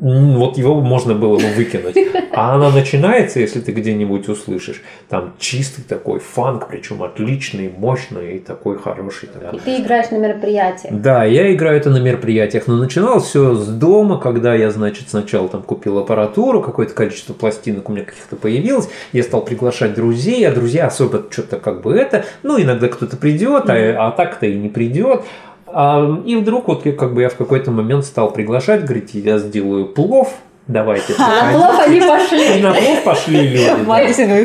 вот 0.00 0.58
его 0.58 0.80
можно 0.80 1.14
было 1.14 1.38
бы 1.38 1.46
выкинуть. 1.56 1.96
А 2.32 2.54
она 2.54 2.70
начинается, 2.70 3.40
если 3.40 3.60
ты 3.60 3.72
где-нибудь 3.72 4.28
услышишь, 4.28 4.82
там 5.08 5.34
чистый 5.38 5.82
такой 5.82 6.20
фанк, 6.20 6.68
причем 6.68 7.02
отличный, 7.02 7.68
мощный 7.68 8.36
и 8.36 8.38
такой 8.38 8.78
хороший. 8.78 9.28
да. 9.40 9.50
И 9.50 9.58
ты 9.58 9.82
играешь 9.82 10.10
на 10.10 10.18
мероприятиях. 10.18 10.94
Да, 10.94 11.24
я 11.24 11.52
играю 11.52 11.76
это 11.78 11.90
на 11.90 11.98
мероприятиях, 11.98 12.66
но 12.66 12.76
начиналось 12.76 13.24
все 13.24 13.54
с 13.54 13.66
дома, 13.66 14.18
когда 14.18 14.54
я, 14.54 14.70
значит, 14.70 15.08
сначала 15.10 15.48
там 15.48 15.62
купил 15.62 15.98
аппаратуру, 15.98 16.62
какое-то 16.62 16.94
количество 16.94 17.32
пластинок 17.32 17.88
у 17.88 17.92
меня 17.92 18.04
каких-то 18.04 18.36
появилось, 18.36 18.88
я 19.12 19.22
стал 19.22 19.42
приглашать 19.42 19.94
друзей, 19.94 20.46
а 20.46 20.52
друзья 20.52 20.86
особо 20.86 21.24
что-то 21.30 21.58
как 21.58 21.82
бы 21.82 21.94
это, 21.94 22.24
ну, 22.42 22.60
иногда 22.60 22.88
кто-то 22.88 23.16
придет, 23.16 23.68
а, 23.68 24.08
а 24.08 24.10
так-то 24.12 24.46
и 24.46 24.54
не 24.54 24.68
придет. 24.68 25.22
А, 25.72 26.22
и 26.24 26.36
вдруг 26.36 26.68
вот 26.68 26.86
я, 26.86 26.92
как 26.92 27.14
бы 27.14 27.22
я 27.22 27.28
в 27.28 27.36
какой-то 27.36 27.70
момент 27.70 28.04
стал 28.04 28.30
приглашать, 28.32 28.84
говорить, 28.84 29.14
я 29.14 29.38
сделаю 29.38 29.86
плов, 29.86 30.32
давайте. 30.66 31.14
На 31.18 31.26
приходите». 31.26 31.58
плов 31.58 31.80
они 31.86 31.96
И 31.96 32.00
пошли. 32.00 32.62
на 32.62 32.72
плов 32.74 33.04
пошли 33.04 33.48
люди. 33.48 33.84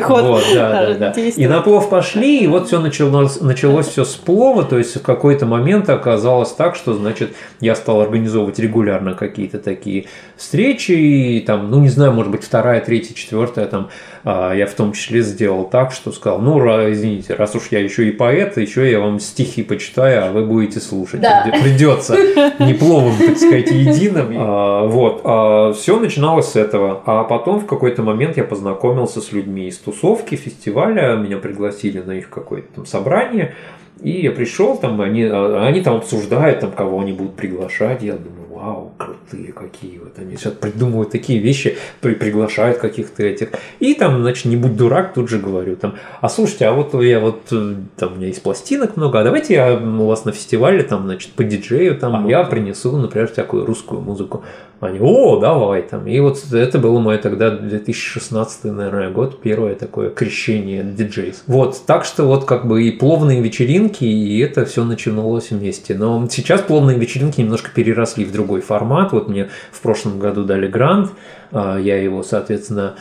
Ход. 0.06 0.22
Вот, 0.24 0.44
да, 0.54 0.86
да, 0.94 1.12
да. 1.12 1.20
И 1.20 1.46
на 1.46 1.60
плов 1.60 1.88
пошли, 1.90 2.38
и 2.40 2.46
вот 2.46 2.66
все 2.66 2.80
началось, 2.80 3.40
началось 3.40 3.88
все 3.88 4.04
с 4.04 4.14
плова, 4.14 4.64
то 4.64 4.78
есть 4.78 4.96
в 4.96 5.02
какой-то 5.02 5.46
момент 5.46 5.88
оказалось 5.90 6.52
так, 6.52 6.76
что, 6.76 6.94
значит, 6.94 7.34
я 7.60 7.74
стал 7.74 8.00
организовывать 8.00 8.58
регулярно 8.58 9.14
какие-то 9.14 9.58
такие 9.58 10.06
встречи, 10.36 10.92
и 10.92 11.40
там, 11.40 11.70
ну, 11.70 11.80
не 11.80 11.88
знаю, 11.88 12.12
может 12.12 12.32
быть, 12.32 12.42
вторая, 12.42 12.80
третья, 12.80 13.14
четвертая, 13.14 13.66
там, 13.66 13.88
а, 13.88 14.13
я 14.24 14.66
в 14.66 14.72
том 14.74 14.92
числе 14.92 15.20
сделал 15.22 15.64
так, 15.64 15.92
что 15.92 16.10
сказал, 16.12 16.40
ну, 16.40 16.58
извините, 16.90 17.34
раз 17.34 17.54
уж 17.54 17.68
я 17.70 17.80
еще 17.80 18.08
и 18.08 18.10
поэт, 18.10 18.56
еще 18.56 18.90
я 18.90 19.00
вам 19.00 19.20
стихи 19.20 19.62
почитаю, 19.62 20.26
а 20.26 20.30
вы 20.32 20.44
будете 20.46 20.80
слушать. 20.80 21.20
Да. 21.20 21.44
Приде- 21.46 21.62
Придется 21.62 22.16
не 22.60 22.74
пловом, 22.74 23.14
так 23.18 23.36
сказать, 23.36 23.70
единым. 23.70 24.34
А, 24.38 24.86
Вот. 24.86 25.76
Все 25.76 25.98
начиналось 26.00 26.46
с 26.48 26.56
этого. 26.56 27.02
А 27.06 27.24
потом 27.24 27.60
в 27.60 27.66
какой-то 27.66 28.02
момент 28.02 28.36
я 28.36 28.44
познакомился 28.44 29.20
с 29.20 29.32
людьми 29.32 29.68
из 29.68 29.76
тусовки, 29.78 30.34
фестиваля, 30.36 31.16
меня 31.16 31.36
пригласили 31.38 32.00
на 32.00 32.12
их 32.12 32.30
какое-то 32.30 32.68
там 32.76 32.86
собрание. 32.86 33.54
И 34.02 34.10
я 34.22 34.30
пришел, 34.32 34.76
там 34.76 35.00
они, 35.00 35.24
а, 35.24 35.66
они 35.66 35.80
там 35.82 35.96
обсуждают, 35.96 36.60
там, 36.60 36.72
кого 36.72 37.00
они 37.00 37.12
будут 37.12 37.34
приглашать. 37.36 38.02
Я 38.02 38.14
думаю, 38.14 38.43
вау, 38.64 38.92
крутые 38.96 39.52
какие 39.52 39.98
вот 39.98 40.18
они 40.18 40.36
сейчас 40.36 40.54
придумывают 40.54 41.10
такие 41.10 41.38
вещи, 41.38 41.76
при- 42.00 42.14
приглашают 42.14 42.78
каких-то 42.78 43.22
этих. 43.22 43.50
И 43.80 43.94
там, 43.94 44.22
значит, 44.22 44.46
не 44.46 44.56
будь 44.56 44.76
дурак, 44.76 45.12
тут 45.14 45.28
же 45.28 45.38
говорю, 45.38 45.76
там, 45.76 45.94
а 46.20 46.28
слушайте, 46.28 46.66
а 46.66 46.72
вот 46.72 46.94
я 47.02 47.20
вот, 47.20 47.42
э, 47.52 47.74
там, 47.96 48.14
у 48.14 48.16
меня 48.16 48.28
есть 48.28 48.42
пластинок 48.42 48.96
много, 48.96 49.20
а 49.20 49.24
давайте 49.24 49.54
я 49.54 49.74
у 49.76 50.06
вас 50.06 50.24
на 50.24 50.32
фестивале, 50.32 50.82
там, 50.82 51.04
значит, 51.04 51.32
по 51.32 51.44
диджею, 51.44 51.98
там, 51.98 52.28
я 52.28 52.44
принесу, 52.44 52.96
например, 52.96 53.30
всякую 53.30 53.66
русскую 53.66 54.00
музыку. 54.00 54.44
Они, 54.80 54.98
о, 55.00 55.38
давай, 55.38 55.82
там. 55.82 56.06
И 56.06 56.18
вот 56.20 56.44
это 56.52 56.78
было 56.78 56.98
мое 56.98 57.18
тогда 57.18 57.50
2016, 57.50 58.64
наверное, 58.64 59.10
год, 59.10 59.40
первое 59.40 59.74
такое 59.74 60.10
крещение 60.10 60.82
диджейс. 60.84 61.42
Вот, 61.46 61.80
так 61.86 62.04
что 62.04 62.24
вот 62.24 62.44
как 62.44 62.66
бы 62.66 62.82
и 62.82 62.90
пловные 62.90 63.40
вечеринки, 63.40 64.04
и 64.04 64.38
это 64.40 64.66
все 64.66 64.84
начиналось 64.84 65.50
вместе. 65.50 65.94
Но 65.94 66.26
сейчас 66.30 66.60
пловные 66.60 66.98
вечеринки 66.98 67.40
немножко 67.40 67.70
переросли 67.74 68.24
в 68.24 68.32
другой 68.32 68.53
формат. 68.60 69.12
Вот 69.12 69.28
мне 69.28 69.48
в 69.70 69.80
прошлом 69.80 70.18
году 70.18 70.44
дали 70.44 70.66
грант, 70.66 71.10
а, 71.52 71.78
я 71.78 71.96
его, 71.96 72.22
соответственно, 72.22 72.96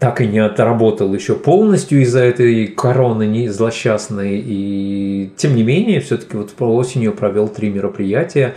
так 0.00 0.22
и 0.22 0.26
не 0.26 0.38
отработал 0.38 1.12
еще 1.12 1.34
полностью 1.34 2.00
из-за 2.00 2.20
этой 2.20 2.66
короны 2.68 3.26
не 3.26 3.50
злосчастной. 3.50 4.42
И 4.44 5.30
тем 5.36 5.54
не 5.54 5.62
менее, 5.62 6.00
все-таки 6.00 6.38
вот 6.38 6.54
осенью 6.58 7.12
провел 7.12 7.48
три 7.48 7.68
мероприятия. 7.68 8.54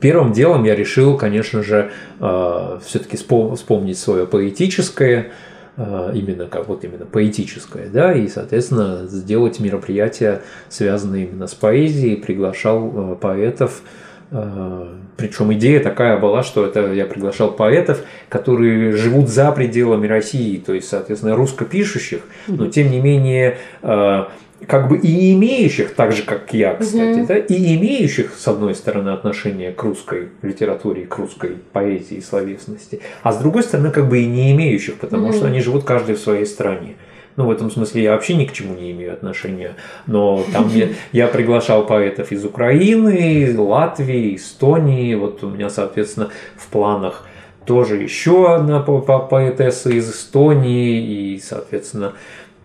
Первым 0.00 0.32
делом 0.32 0.64
я 0.64 0.76
решил, 0.76 1.16
конечно 1.16 1.62
же, 1.62 1.90
все-таки 2.18 3.16
вспомнить 3.16 3.98
свое 3.98 4.26
поэтическое, 4.26 5.32
э, 5.76 6.12
именно 6.14 6.46
как 6.46 6.66
вот 6.66 6.82
именно 6.84 7.06
поэтическое, 7.06 7.88
да, 7.88 8.12
и, 8.12 8.26
соответственно, 8.26 9.06
сделать 9.06 9.60
мероприятия, 9.60 10.42
связанные 10.68 11.26
именно 11.26 11.46
с 11.46 11.54
поэзией, 11.54 12.16
приглашал 12.16 13.16
поэтов, 13.20 13.82
причем 14.30 15.52
идея 15.54 15.80
такая 15.80 16.18
была, 16.18 16.42
что 16.42 16.66
это 16.66 16.92
я 16.92 17.06
приглашал 17.06 17.52
поэтов, 17.52 18.00
которые 18.28 18.92
живут 18.92 19.28
за 19.28 19.52
пределами 19.52 20.06
России, 20.06 20.56
то 20.56 20.74
есть, 20.74 20.88
соответственно, 20.88 21.36
русскопишущих, 21.36 22.22
но 22.48 22.66
тем 22.66 22.90
не 22.90 23.00
менее 23.00 23.58
э, 23.82 24.24
как 24.66 24.88
бы 24.88 24.98
и 24.98 25.32
имеющих, 25.34 25.94
так 25.94 26.12
же 26.12 26.22
как 26.22 26.52
я, 26.52 26.74
кстати, 26.74 27.24
да, 27.26 27.36
и 27.36 27.76
имеющих, 27.76 28.34
с 28.36 28.48
одной 28.48 28.74
стороны, 28.74 29.10
отношение 29.10 29.70
к 29.72 29.82
русской 29.82 30.28
литературе, 30.42 31.06
к 31.06 31.16
русской 31.18 31.58
поэзии 31.72 32.16
и 32.16 32.20
словесности, 32.20 33.00
а 33.22 33.32
с 33.32 33.38
другой 33.38 33.62
стороны, 33.62 33.90
как 33.90 34.08
бы 34.08 34.18
и 34.18 34.26
не 34.26 34.52
имеющих, 34.52 34.96
потому 34.96 35.32
что 35.32 35.46
они 35.46 35.60
живут 35.60 35.84
каждый 35.84 36.16
в 36.16 36.18
своей 36.18 36.46
стране. 36.46 36.96
Ну, 37.36 37.46
в 37.46 37.50
этом 37.50 37.70
смысле 37.70 38.02
я 38.02 38.12
вообще 38.12 38.34
ни 38.34 38.46
к 38.46 38.52
чему 38.52 38.74
не 38.74 38.92
имею 38.92 39.12
отношения. 39.12 39.76
Но 40.06 40.42
там 40.52 40.68
я, 40.68 40.88
я 41.12 41.26
приглашал 41.28 41.86
поэтов 41.86 42.32
из 42.32 42.44
Украины, 42.44 43.54
Латвии, 43.58 44.36
Эстонии. 44.36 45.14
Вот 45.14 45.44
у 45.44 45.50
меня, 45.50 45.68
соответственно, 45.68 46.30
в 46.56 46.66
планах 46.68 47.26
тоже 47.66 47.96
еще 47.96 48.54
одна 48.54 48.80
по- 48.80 49.00
по- 49.00 49.18
поэтесса 49.18 49.90
из 49.90 50.10
Эстонии. 50.10 51.34
И, 51.34 51.38
соответственно, 51.40 52.14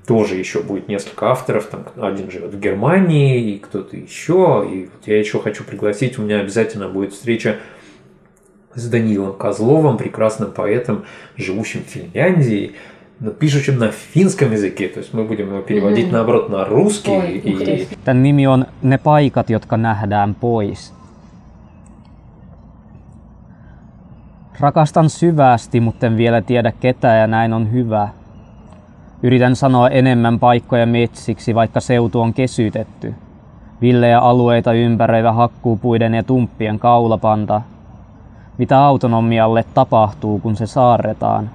тоже 0.08 0.36
еще 0.36 0.62
будет 0.62 0.88
несколько 0.88 1.32
авторов. 1.32 1.66
Там 1.66 1.86
один 1.98 2.32
живет 2.32 2.54
в 2.54 2.60
Германии, 2.60 3.52
и 3.52 3.60
кто-то 3.60 3.98
еще. 3.98 4.66
И 4.72 4.84
вот 4.86 5.06
я 5.06 5.20
еще 5.20 5.40
хочу 5.40 5.64
пригласить, 5.66 6.18
у 6.18 6.22
меня 6.22 6.40
обязательно 6.40 6.88
будет 6.88 7.14
встреча 7.14 7.58
с 8.74 8.88
Даниилом 8.90 9.34
Козловым, 9.34 9.98
прекрасным 9.98 10.52
поэтом, 10.52 11.04
живущим 11.36 11.84
в 11.84 11.90
Финляндии, 11.90 12.74
пишущим 13.39 13.79
на 13.79 13.89
финском 13.89 14.53
языке. 14.53 14.89
То 14.89 15.01
есть 15.01 15.15
мы 15.15 15.25
будем 15.25 15.49
его 15.49 15.63
переводить, 15.63 16.13
наоборот, 16.13 16.49
на 16.49 16.65
русский. 16.65 17.11
Ой, 17.11 17.41
и, 17.45 17.51
интересно. 17.51 17.97
Tämän 18.05 18.23
nimi 18.23 18.47
on 18.47 18.67
Ne 18.83 18.99
paikat, 18.99 19.51
jotka 19.51 19.77
nähdään 19.77 20.35
pois. 20.35 20.95
Rakastan 24.61 25.11
syvästi, 25.11 25.81
mutta 25.81 26.07
en 26.07 26.17
vielä 26.17 26.43
tiedä 26.43 26.73
ketä 26.81 27.09
ja 27.09 27.27
näin 27.27 27.53
on 27.53 27.73
hyvä. 27.73 28.09
Yritän 29.23 29.57
sanoa 29.57 29.89
enemmän 29.89 30.39
paikkoja 30.39 30.87
metsiksi, 30.87 31.55
vaikka 31.55 31.81
seutu 31.81 32.21
on 32.21 32.35
kesytetty. 32.35 33.15
Villejä 33.81 34.21
alueita 34.21 34.73
ympäröivä 34.73 35.33
hakkuupuiden 35.33 36.15
ja 36.15 36.23
tumppien 36.23 36.79
kaulapanta. 36.79 37.63
Mitä 38.59 38.85
autonomialle 38.85 39.65
tapahtuu, 39.75 40.39
kun 40.39 40.57
se 40.57 40.67
saarretaan? 40.67 41.51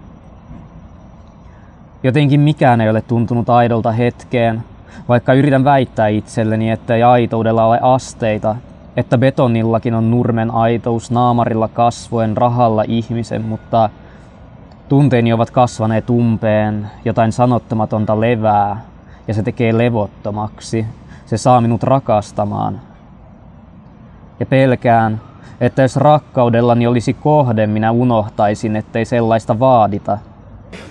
Jotenkin 2.06 2.40
mikään 2.40 2.80
ei 2.80 2.90
ole 2.90 3.02
tuntunut 3.02 3.50
aidolta 3.50 3.92
hetkeen, 3.92 4.62
vaikka 5.08 5.34
yritän 5.34 5.64
väittää 5.64 6.08
itselleni, 6.08 6.70
että 6.70 6.94
ei 6.94 7.02
aitoudella 7.02 7.64
ole 7.64 7.78
asteita, 7.82 8.56
että 8.96 9.18
betonillakin 9.18 9.94
on 9.94 10.10
nurmen 10.10 10.50
aitous 10.50 11.10
naamarilla 11.10 11.68
kasvoen 11.68 12.36
rahalla 12.36 12.84
ihmisen, 12.88 13.44
mutta 13.44 13.90
tunteeni 14.88 15.32
ovat 15.32 15.50
kasvaneet 15.50 16.10
umpeen, 16.10 16.90
jotain 17.04 17.32
sanottamatonta 17.32 18.20
levää, 18.20 18.80
ja 19.28 19.34
se 19.34 19.42
tekee 19.42 19.78
levottomaksi. 19.78 20.86
Se 21.24 21.36
saa 21.36 21.60
minut 21.60 21.82
rakastamaan. 21.82 22.80
Ja 24.40 24.46
pelkään, 24.46 25.20
että 25.60 25.82
jos 25.82 25.96
rakkaudellani 25.96 26.86
olisi 26.86 27.14
kohde, 27.14 27.66
minä 27.66 27.90
unohtaisin, 27.90 28.76
ettei 28.76 29.04
sellaista 29.04 29.58
vaadita. 29.58 30.18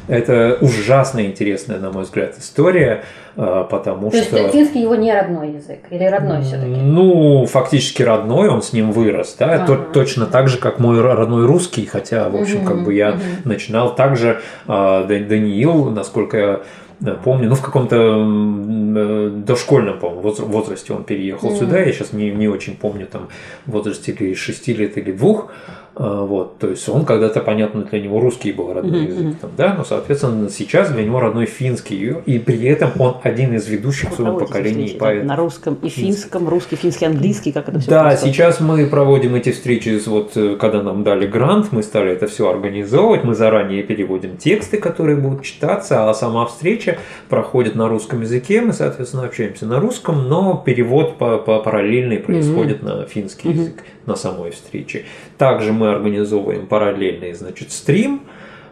Это 0.08 0.58
ужасно 0.62 1.26
интересная, 1.26 1.80
на 1.80 1.92
мой 1.92 2.04
взгляд, 2.04 2.36
история, 2.38 3.04
а, 3.36 3.64
потому 3.64 4.12
То 4.12 4.18
есть 4.18 4.30
что... 4.30 4.48
финский 4.50 4.82
его 4.82 4.96
не 4.96 5.12
родной 5.14 5.54
язык 5.54 5.80
или 5.90 6.04
родной 6.04 6.42
все-таки? 6.44 6.70
Ну, 6.80 7.46
фактически 7.48 8.04
родной, 8.04 8.50
он 8.50 8.62
с 8.62 8.72
ним 8.72 8.92
вырос, 8.92 9.36
да, 9.40 9.54
Ага. 9.56 9.66
то- 9.66 9.78
точно 9.94 10.26
так 10.28 10.48
же, 10.48 10.58
как 10.58 10.80
мой 10.80 11.02
родной 11.02 11.46
русский, 11.46 11.86
хотя, 11.86 12.30
в 12.30 12.36
общем, 12.36 12.64
как 12.66 12.84
бы 12.84 12.94
я 12.94 13.18
начинал 13.46 13.96
также 13.96 14.42
а, 14.68 15.04
Да- 15.06 15.20
Даниил, 15.20 15.90
насколько 15.90 16.38
я 16.38 16.60
э, 17.06 17.16
помню, 17.24 17.50
ну, 17.50 17.56
в 17.56 17.62
каком-то 17.62 17.96
э, 17.98 19.30
дошкольном, 19.46 20.00
по-моему, 20.00 20.22
воз- 20.22 20.40
возрасте 20.40 20.94
он 20.94 21.04
переехал 21.04 21.50
Мгм. 21.50 21.58
сюда, 21.60 21.80
я 21.80 21.92
сейчас 21.92 22.14
не, 22.14 22.32
не 22.32 22.48
очень 22.48 22.76
помню, 22.78 23.06
там, 23.08 23.28
в 23.66 23.72
возрасте 23.72 24.12
или 24.14 24.34
6 24.34 24.68
лет 24.74 24.98
или 24.98 25.12
двух, 25.12 25.52
А, 25.68 25.72
Вот, 25.98 26.60
то 26.60 26.68
есть 26.68 26.90
он 26.90 27.06
когда-то, 27.06 27.40
понятно, 27.40 27.84
для 27.84 28.02
него 28.02 28.20
русский 28.20 28.52
был 28.52 28.74
родной 28.74 29.06
язык, 29.06 29.38
там, 29.40 29.52
да, 29.56 29.76
но, 29.78 29.86
соответственно, 29.86 30.50
сейчас 30.50 30.92
для 30.92 31.06
него 31.06 31.22
родной 31.22 31.46
финский, 31.46 32.16
и 32.26 32.38
при 32.38 32.66
этом 32.66 32.92
он 33.00 33.16
один 33.24 33.54
из 33.54 33.66
ведущих 33.70 34.12
в 34.12 34.16
своем 34.16 34.32
Проводите 34.32 34.48
поколении 34.48 34.86
встречи, 34.88 35.00
да, 35.00 35.06
поэтов. 35.06 35.26
На 35.26 35.36
русском 35.38 35.78
и 35.82 35.88
финском, 35.88 36.50
русский, 36.50 36.76
финский, 36.76 37.06
английский, 37.06 37.54
как 37.54 37.70
это 37.70 37.80
все 37.80 37.90
Да, 37.90 38.18
сейчас 38.18 38.60
мы 38.60 38.86
проводим 38.88 39.36
эти 39.36 39.54
встречи, 39.54 39.98
вот 40.06 40.36
э, 40.36 40.58
когда 40.60 40.84
нам 40.84 41.06
дали 41.06 41.28
грант, 41.28 41.72
мы 41.72 41.82
стали 41.82 42.12
это 42.12 42.28
все 42.28 42.50
организовывать, 42.50 43.24
мы 43.24 43.34
заранее 43.34 43.82
переводим 43.82 44.36
тексты, 44.36 44.78
которые 44.78 45.16
будут 45.16 45.44
читаться, 45.44 46.10
а 46.10 46.14
сама 46.14 46.46
встреча 46.46 46.98
проходит 47.30 47.76
на 47.76 47.88
русском 47.88 48.20
языке, 48.20 48.60
мы, 48.60 48.74
соответственно, 48.74 49.24
общаемся 49.24 49.66
на 49.66 49.80
русском, 49.80 50.28
но 50.28 50.62
перевод 50.66 51.18
по, 51.18 51.38
по 51.38 51.60
параллельный 51.60 52.18
происходит 52.18 52.84
на 52.84 53.06
финский 53.06 53.50
язык 53.50 53.84
на 54.06 54.16
самой 54.16 54.52
встрече. 54.52 55.06
Также 55.38 55.74
мы 55.74 55.92
организовываем 55.92 56.68
параллельный, 56.68 57.34
значит, 57.34 57.72
стрим, 57.72 58.22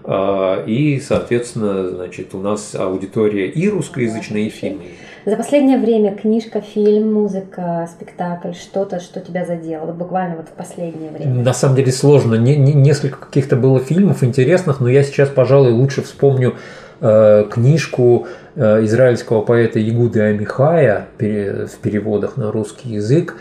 а, 0.05 0.63
и, 0.65 0.99
соответственно, 0.99 1.89
значит, 1.89 2.33
у 2.35 2.39
нас 2.39 2.75
аудитория 2.75 3.47
и 3.47 3.69
русскоязычная, 3.69 4.41
и 4.41 4.49
финны. 4.49 4.83
За 5.25 5.37
последнее 5.37 5.77
время 5.79 6.13
книжка, 6.13 6.59
фильм, 6.59 7.13
музыка, 7.13 7.87
спектакль, 7.89 8.51
что-то, 8.51 8.99
что 8.99 9.21
тебя 9.21 9.45
задело, 9.45 9.93
буквально 9.93 10.35
вот 10.35 10.47
в 10.47 10.51
последнее 10.51 11.11
время. 11.11 11.43
На 11.43 11.53
самом 11.53 11.77
деле 11.77 11.93
сложно. 11.93 12.35
Не- 12.35 12.57
не- 12.57 12.73
несколько 12.73 13.17
каких-то 13.19 13.55
было 13.55 13.79
фильмов 13.79 14.21
интересных, 14.21 14.81
но 14.81 14.89
я 14.89 15.01
сейчас, 15.03 15.29
пожалуй, 15.29 15.71
лучше 15.71 16.01
вспомню 16.01 16.55
э, 16.99 17.45
книжку 17.49 18.27
э, 18.55 18.83
израильского 18.83 19.41
поэта 19.41 19.79
Ягуды 19.79 20.19
Амихая 20.19 21.07
пере- 21.17 21.67
в 21.67 21.77
переводах 21.77 22.35
на 22.35 22.51
русский 22.51 22.89
язык, 22.89 23.37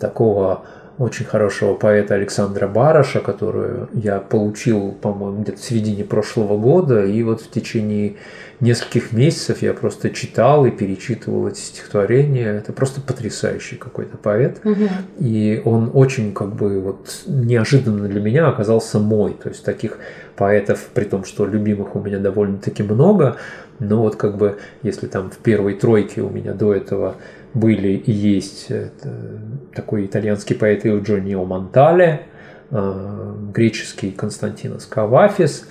такого 0.00 0.62
очень 1.00 1.24
хорошего 1.24 1.74
поэта 1.74 2.14
Александра 2.14 2.68
Бараша, 2.68 3.20
которую 3.20 3.88
я 3.94 4.18
получил, 4.18 4.92
по-моему, 4.92 5.40
где-то 5.40 5.58
в 5.58 5.64
середине 5.64 6.04
прошлого 6.04 6.58
года, 6.58 7.06
и 7.06 7.22
вот 7.22 7.40
в 7.40 7.50
течение 7.50 8.16
нескольких 8.60 9.12
месяцев 9.12 9.62
я 9.62 9.72
просто 9.72 10.10
читал 10.10 10.66
и 10.66 10.70
перечитывал 10.70 11.48
эти 11.48 11.58
стихотворения. 11.58 12.52
Это 12.52 12.74
просто 12.74 13.00
потрясающий 13.00 13.76
какой-то 13.76 14.18
поэт. 14.18 14.60
И 15.18 15.62
он 15.64 15.90
очень 15.94 16.34
как 16.34 16.54
бы 16.54 16.80
вот 16.80 17.22
неожиданно 17.26 18.06
для 18.06 18.20
меня 18.20 18.48
оказался 18.48 18.98
мой. 18.98 19.32
То 19.42 19.48
есть 19.48 19.64
таких 19.64 19.96
поэтов, 20.36 20.90
при 20.92 21.04
том, 21.04 21.24
что 21.24 21.46
любимых 21.46 21.96
у 21.96 22.00
меня 22.00 22.18
довольно-таки 22.18 22.82
много, 22.82 23.36
но 23.78 24.02
вот 24.02 24.16
как 24.16 24.36
бы 24.36 24.58
если 24.82 25.06
там 25.06 25.30
в 25.30 25.38
первой 25.38 25.74
тройке 25.74 26.20
у 26.20 26.28
меня 26.28 26.52
до 26.52 26.74
этого 26.74 27.16
были 27.54 27.94
и 27.94 28.12
есть 28.12 28.66
это 28.70 29.12
такой 29.74 30.06
итальянский 30.06 30.56
поэт 30.56 30.84
Eugenio 30.84 31.44
Монтале, 31.44 32.22
э, 32.70 33.34
греческий 33.52 34.10
Константинос 34.12 34.86
Кавафис, 34.86 35.66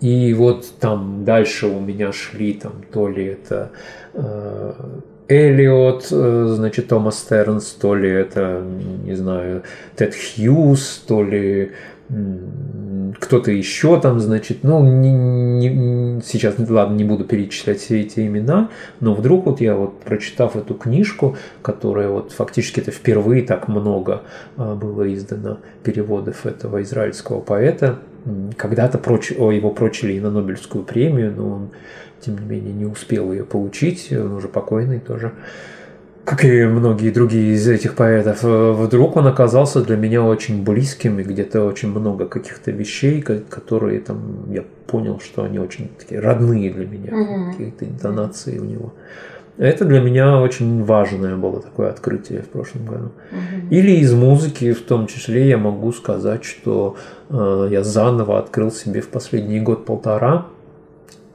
и 0.00 0.32
вот 0.34 0.66
там 0.80 1.24
дальше 1.24 1.66
у 1.66 1.80
меня 1.80 2.12
шли 2.12 2.54
там 2.54 2.72
то 2.92 3.08
ли 3.08 3.26
это 3.26 3.70
э, 4.14 4.72
Элиот, 5.28 6.08
э, 6.10 6.46
значит, 6.56 6.88
Томас 6.88 7.18
Стернс, 7.20 7.70
то 7.72 7.94
ли 7.94 8.10
это, 8.10 8.64
не 9.04 9.14
знаю, 9.14 9.62
Тед 9.94 10.14
Хьюз, 10.14 11.04
то 11.06 11.22
ли 11.22 11.72
кто-то 13.18 13.50
еще 13.50 14.00
там, 14.00 14.20
значит, 14.20 14.58
ну, 14.62 14.84
не- 14.84 15.12
не- 15.12 16.22
сейчас, 16.22 16.54
ладно, 16.58 16.94
не 16.96 17.04
буду 17.04 17.24
перечислять 17.24 17.80
все 17.80 18.00
эти 18.00 18.26
имена, 18.26 18.70
но 19.00 19.14
вдруг 19.14 19.46
вот 19.46 19.60
я 19.60 19.74
вот, 19.74 20.00
прочитав 20.00 20.56
эту 20.56 20.74
книжку, 20.74 21.36
которая 21.62 22.08
вот 22.08 22.32
фактически 22.32 22.80
это 22.80 22.90
впервые 22.90 23.42
так 23.42 23.68
много 23.68 24.22
а, 24.56 24.74
было 24.74 25.12
издано 25.12 25.58
переводов 25.82 26.46
этого 26.46 26.82
израильского 26.82 27.40
поэта, 27.40 27.98
когда-то 28.56 28.98
проч- 28.98 29.30
его 29.30 29.70
прочили 29.70 30.12
и 30.12 30.20
на 30.20 30.30
Нобелевскую 30.30 30.84
премию, 30.84 31.32
но 31.36 31.48
он, 31.48 31.70
тем 32.20 32.38
не 32.38 32.44
менее, 32.44 32.72
не 32.72 32.84
успел 32.84 33.32
ее 33.32 33.44
получить, 33.44 34.12
он 34.12 34.32
уже 34.32 34.48
покойный 34.48 35.00
тоже 35.00 35.32
как 36.24 36.44
и 36.44 36.64
многие 36.66 37.10
другие 37.10 37.54
из 37.54 37.66
этих 37.68 37.94
поэтов, 37.94 38.44
э, 38.44 38.72
вдруг 38.72 39.16
он 39.16 39.26
оказался 39.26 39.82
для 39.82 39.96
меня 39.96 40.22
очень 40.22 40.62
близким, 40.62 41.18
и 41.18 41.22
где-то 41.22 41.64
очень 41.64 41.90
много 41.90 42.26
каких-то 42.26 42.70
вещей, 42.70 43.20
ко- 43.22 43.40
которые 43.48 44.00
там 44.00 44.18
я 44.52 44.62
понял, 44.86 45.20
что 45.20 45.42
они 45.44 45.58
очень 45.58 45.88
такие 45.98 46.20
родные 46.20 46.70
для 46.72 46.86
меня, 46.86 47.14
Мгм. 47.14 47.50
какие-то 47.52 47.84
интонации 47.84 48.58
у 48.58 48.64
него. 48.64 48.92
Это 49.58 49.84
для 49.84 50.00
меня 50.00 50.40
очень 50.40 50.84
важное 50.84 51.36
было 51.36 51.60
такое 51.60 51.90
открытие 51.90 52.40
в 52.40 52.48
прошлом 52.48 52.86
году. 52.86 53.10
Или 53.70 53.90
из 54.00 54.12
музыки, 54.14 54.72
в 54.72 54.80
том 54.82 55.06
числе, 55.06 55.48
я 55.48 55.58
могу 55.58 55.92
сказать, 55.92 56.44
что 56.44 56.96
э, 57.28 57.68
я 57.70 57.82
заново 57.82 58.38
открыл 58.38 58.70
себе 58.72 59.00
в 59.00 59.08
последний 59.08 59.60
год-полтора 59.60 60.46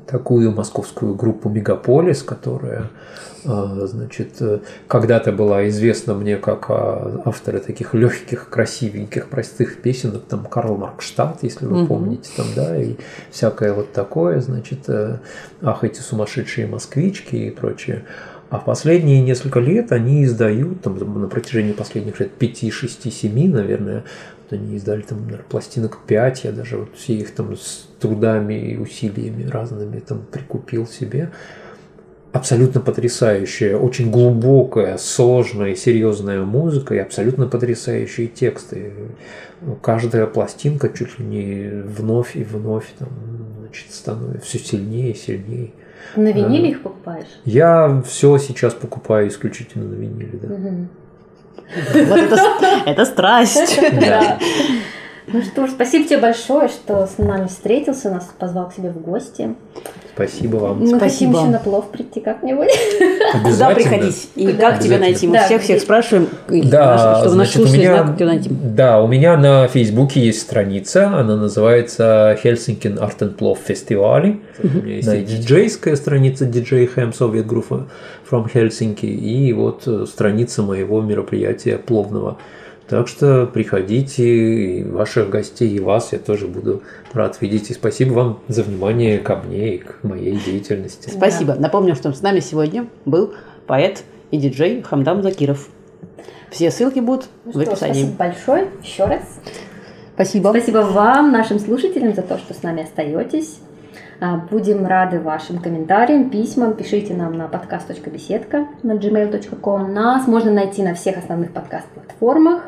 такую 0.08 0.51
московскую 0.51 1.16
группу 1.16 1.49
Мегаполис, 1.49 2.22
которая, 2.22 2.89
э, 3.43 3.88
значит, 3.88 4.36
э, 4.39 4.60
когда-то 4.88 5.32
была 5.32 5.68
известна 5.70 6.14
мне 6.14 6.38
как 6.38 6.66
а, 6.70 7.22
авторы 7.26 7.60
таких 7.60 7.93
легких, 7.93 8.49
красивеньких, 8.49 9.28
простых 9.28 9.82
песенок, 9.82 10.26
там 10.26 10.45
Карл 10.45 10.78
Маркштадт, 10.78 11.43
если 11.43 11.66
вы 11.66 11.88
помните, 11.88 12.30
там, 12.38 12.45
да, 12.56 12.78
и 12.78 12.95
всякое 13.32 13.74
вот 13.74 13.93
такое, 13.93 14.41
значит, 14.41 14.88
э, 14.88 15.18
ах, 15.62 15.84
эти 15.84 15.99
сумасшедшие 15.99 16.68
москвички 16.68 17.36
и 17.36 17.49
прочее. 17.49 18.06
А 18.50 18.60
в 18.60 18.66
последние 18.66 19.22
несколько 19.22 19.60
лет 19.60 19.91
они 19.91 20.24
издают, 20.24 20.82
там, 20.82 21.22
на 21.22 21.28
протяжении 21.28 21.74
последних 21.74 22.20
лет 22.20 22.32
5, 22.32 22.72
6, 22.72 23.12
7, 23.12 23.52
наверное, 23.52 24.04
вот 24.43 24.60
они 24.60 24.76
издали 24.76 25.02
там, 25.02 25.24
наверное, 25.24 25.46
пластинок 25.50 26.00
5, 26.06 26.43
я 26.43 26.52
даже 26.52 26.78
вот 26.78 26.89
все 26.96 27.16
их 27.16 27.34
там 27.34 27.56
с 27.56 27.89
трудами 28.00 28.54
и 28.54 28.78
усилиями 28.78 29.50
разными 29.50 30.00
там 30.00 30.26
прикупил 30.32 30.86
себе. 30.86 31.32
Абсолютно 32.34 32.82
потрясающая, 32.82 33.78
очень 33.78 34.12
глубокая, 34.12 34.98
сложная, 34.98 35.74
серьезная 35.76 36.41
музыка 36.41 36.93
и 36.93 37.00
абсолютно 37.00 37.48
потрясающие 37.48 38.28
тексты. 38.28 38.91
Каждая 39.82 40.28
пластинка 40.28 40.89
чуть 40.89 41.18
ли 41.18 41.26
не 41.26 41.82
вновь 41.84 42.36
и 42.36 42.43
вновь 42.43 42.88
там, 43.00 43.08
значит, 43.62 43.91
становится 43.91 44.46
все 44.46 44.60
сильнее 44.60 45.14
и 45.14 45.18
сильнее. 45.18 45.72
На 46.16 46.32
виниле 46.32 46.70
их 46.72 46.82
покупаешь? 46.82 47.28
Я 47.45 48.01
все 48.06 48.38
сейчас 48.38 48.74
покупаю 48.74 49.28
исключительно 49.28 49.86
на 49.86 49.95
виниле, 49.95 50.39
да. 50.41 50.47
Вот 52.06 52.18
это, 52.18 52.38
это 52.86 53.06
страсть. 53.06 53.80
Да. 53.99 54.39
Ну 55.28 55.41
что 55.41 55.65
ж, 55.65 55.71
спасибо 55.71 56.07
тебе 56.07 56.19
большое, 56.19 56.67
что 56.67 57.07
с 57.07 57.17
нами 57.17 57.47
встретился, 57.47 58.11
нас 58.11 58.30
позвал 58.38 58.69
к 58.69 58.73
себе 58.76 58.89
в 58.91 59.01
гости. 59.01 59.55
Спасибо 60.13 60.57
вам. 60.57 60.80
Мы 60.80 60.86
хотим 60.86 60.99
Спасибо. 60.99 61.39
еще 61.39 61.47
на 61.49 61.59
плов 61.59 61.89
прийти 61.91 62.21
как-нибудь. 62.21 62.69
Куда 63.34 63.39
Обязательно. 63.47 63.76
приходить? 63.76 64.30
И 64.36 64.45
Куда? 64.47 64.71
как 64.71 64.80
тебя 64.80 64.97
найти? 64.99 65.28
Мы 65.28 65.34
Да. 65.34 65.45
всех-всех 65.45 65.82
спрашиваем, 65.82 66.30
Да, 66.47 67.17
чтобы 67.21 67.36
наши 67.36 67.57
значит, 67.59 67.73
меня, 67.73 67.93
знали, 67.95 68.07
как 68.07 68.15
тебя 68.17 68.26
найти. 68.28 68.49
да, 68.49 69.01
у 69.01 69.07
меня 69.07 69.36
на 69.36 69.67
Фейсбуке 69.67 70.21
есть 70.21 70.41
страница, 70.41 71.07
она 71.07 71.36
называется 71.36 72.38
Helsinki 72.41 72.97
Art 72.97 73.17
and 73.19 73.36
Plov 73.36 73.57
Festival. 73.67 74.39
У 74.63 74.67
меня 74.67 74.95
есть 74.95 75.26
диджейская 75.26 75.95
страница 75.97 76.45
DJ 76.45 76.89
Ham 76.95 77.11
Soviet 77.11 77.45
Group 77.45 77.88
from 78.32 78.47
Helsinki, 78.53 79.07
и 79.07 79.51
вот 79.53 79.84
э, 79.88 80.05
страница 80.07 80.61
моего 80.61 81.01
мероприятия 81.01 81.78
пловного. 81.78 82.38
Так 82.88 83.08
что 83.08 83.48
приходите, 83.48 84.24
и 84.24 84.84
ваших 84.84 85.30
гостей, 85.30 85.70
и 85.70 85.80
вас 85.80 86.14
я 86.14 86.20
тоже 86.20 86.48
буду 86.48 86.84
рад 87.14 87.42
видеть. 87.42 87.72
И 87.72 87.74
спасибо 87.74 88.14
вам 88.14 88.40
за 88.48 88.62
внимание 88.62 89.18
ко 89.18 89.38
мне 89.38 89.76
и 89.76 89.78
к 89.80 90.04
моей 90.04 90.38
деятельности. 90.38 91.10
Спасибо. 91.10 91.56
Напомню, 91.56 91.96
что 91.96 92.14
с 92.14 92.22
нами 92.22 92.40
сегодня 92.42 92.88
был 93.06 93.34
поэт 93.66 94.04
и 94.30 94.38
диджей 94.38 94.84
Хамдам 94.84 95.24
Закиров. 95.24 95.68
Все 96.52 96.70
ссылки 96.70 97.00
будут 97.00 97.26
Ну 97.46 97.52
в 97.54 97.62
что, 97.62 97.72
описании. 97.72 97.94
спасибо 98.04 98.18
большое 98.18 98.68
еще 98.84 99.06
раз. 99.06 99.24
Спасибо. 100.14 100.50
Спасибо 100.50 100.78
вам, 100.78 101.32
нашим 101.32 101.60
слушателям, 101.60 102.14
за 102.14 102.22
то, 102.22 102.38
что 102.38 102.54
с 102.54 102.62
нами 102.64 102.84
остаетесь. 102.84 103.60
А, 104.22 104.38
Будем 104.50 104.86
рады 104.86 105.20
вашим 105.20 105.58
комментариям, 105.58 106.30
письмам. 106.30 106.74
Пишите 106.76 107.14
нам 107.16 107.34
на 107.34 107.48
подкаст.беседка 107.48 108.68
на 108.84 108.94
gmail.com. 108.94 109.92
Нас 109.92 110.28
можно 110.28 110.52
найти 110.52 110.84
на 110.84 110.94
всех 110.94 111.18
основных 111.18 111.52
подкаст-платформах. 111.52 112.62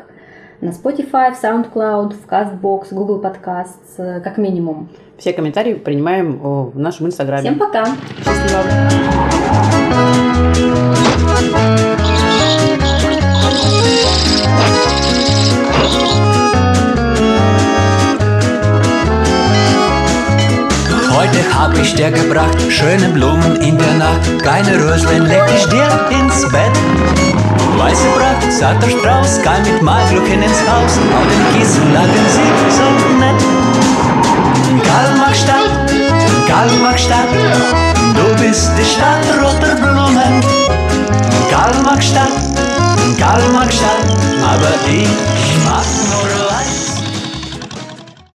На 0.60 0.70
Spotify, 0.70 1.32
в 1.32 1.40
SoundCloud, 1.40 2.14
в 2.14 2.26
CastBox, 2.28 2.92
Google 2.92 3.22
Podcasts, 3.22 3.96
э, 3.98 4.20
как 4.20 4.38
минимум. 4.38 4.88
Все 5.16 5.32
комментарии 5.32 5.74
принимаем 5.74 6.40
о, 6.44 6.64
в 6.74 6.78
нашем 6.78 7.06
инстаграме. 7.06 7.42
Всем 7.42 7.58
пока! 7.58 7.84
Счастливо. 8.24 8.64
Heute 21.18 21.38
hab 21.52 21.76
ich 21.76 21.96
dir 21.96 22.12
gebracht 22.12 22.56
schöne 22.68 23.08
Blumen 23.08 23.56
in 23.56 23.76
der 23.76 23.94
Nacht. 23.94 24.20
Kleine 24.40 24.78
Röslein 24.78 25.26
leg 25.26 25.42
ich 25.52 25.66
dir 25.66 25.88
ins 26.10 26.42
Bett. 26.52 26.70
Weiße 27.76 28.06
Pracht, 28.16 28.52
zarter 28.52 28.88
Strauß, 28.88 29.42
kam 29.42 29.60
mit 29.62 29.82
Malglöckchen 29.82 30.40
ins 30.40 30.60
Haus. 30.60 30.92
Auf 31.16 31.26
den 31.26 31.58
Kissen 31.58 31.92
lagen 31.92 32.24
sie 32.34 32.50
so 32.76 32.88
nett. 33.18 33.42
Kalmachstadt, 34.86 35.90
Kalmachstadt, 36.46 37.34
du 38.14 38.40
bist 38.40 38.70
die 38.78 38.84
Stadt 38.84 39.26
roter 39.42 39.74
Blumen. 39.74 40.40
Kalmachstadt, 41.50 42.30
Kalmachstadt, 43.18 44.06
aber 44.40 44.72
ich 44.86 45.08
mag 45.64 45.84
nur 46.12 46.47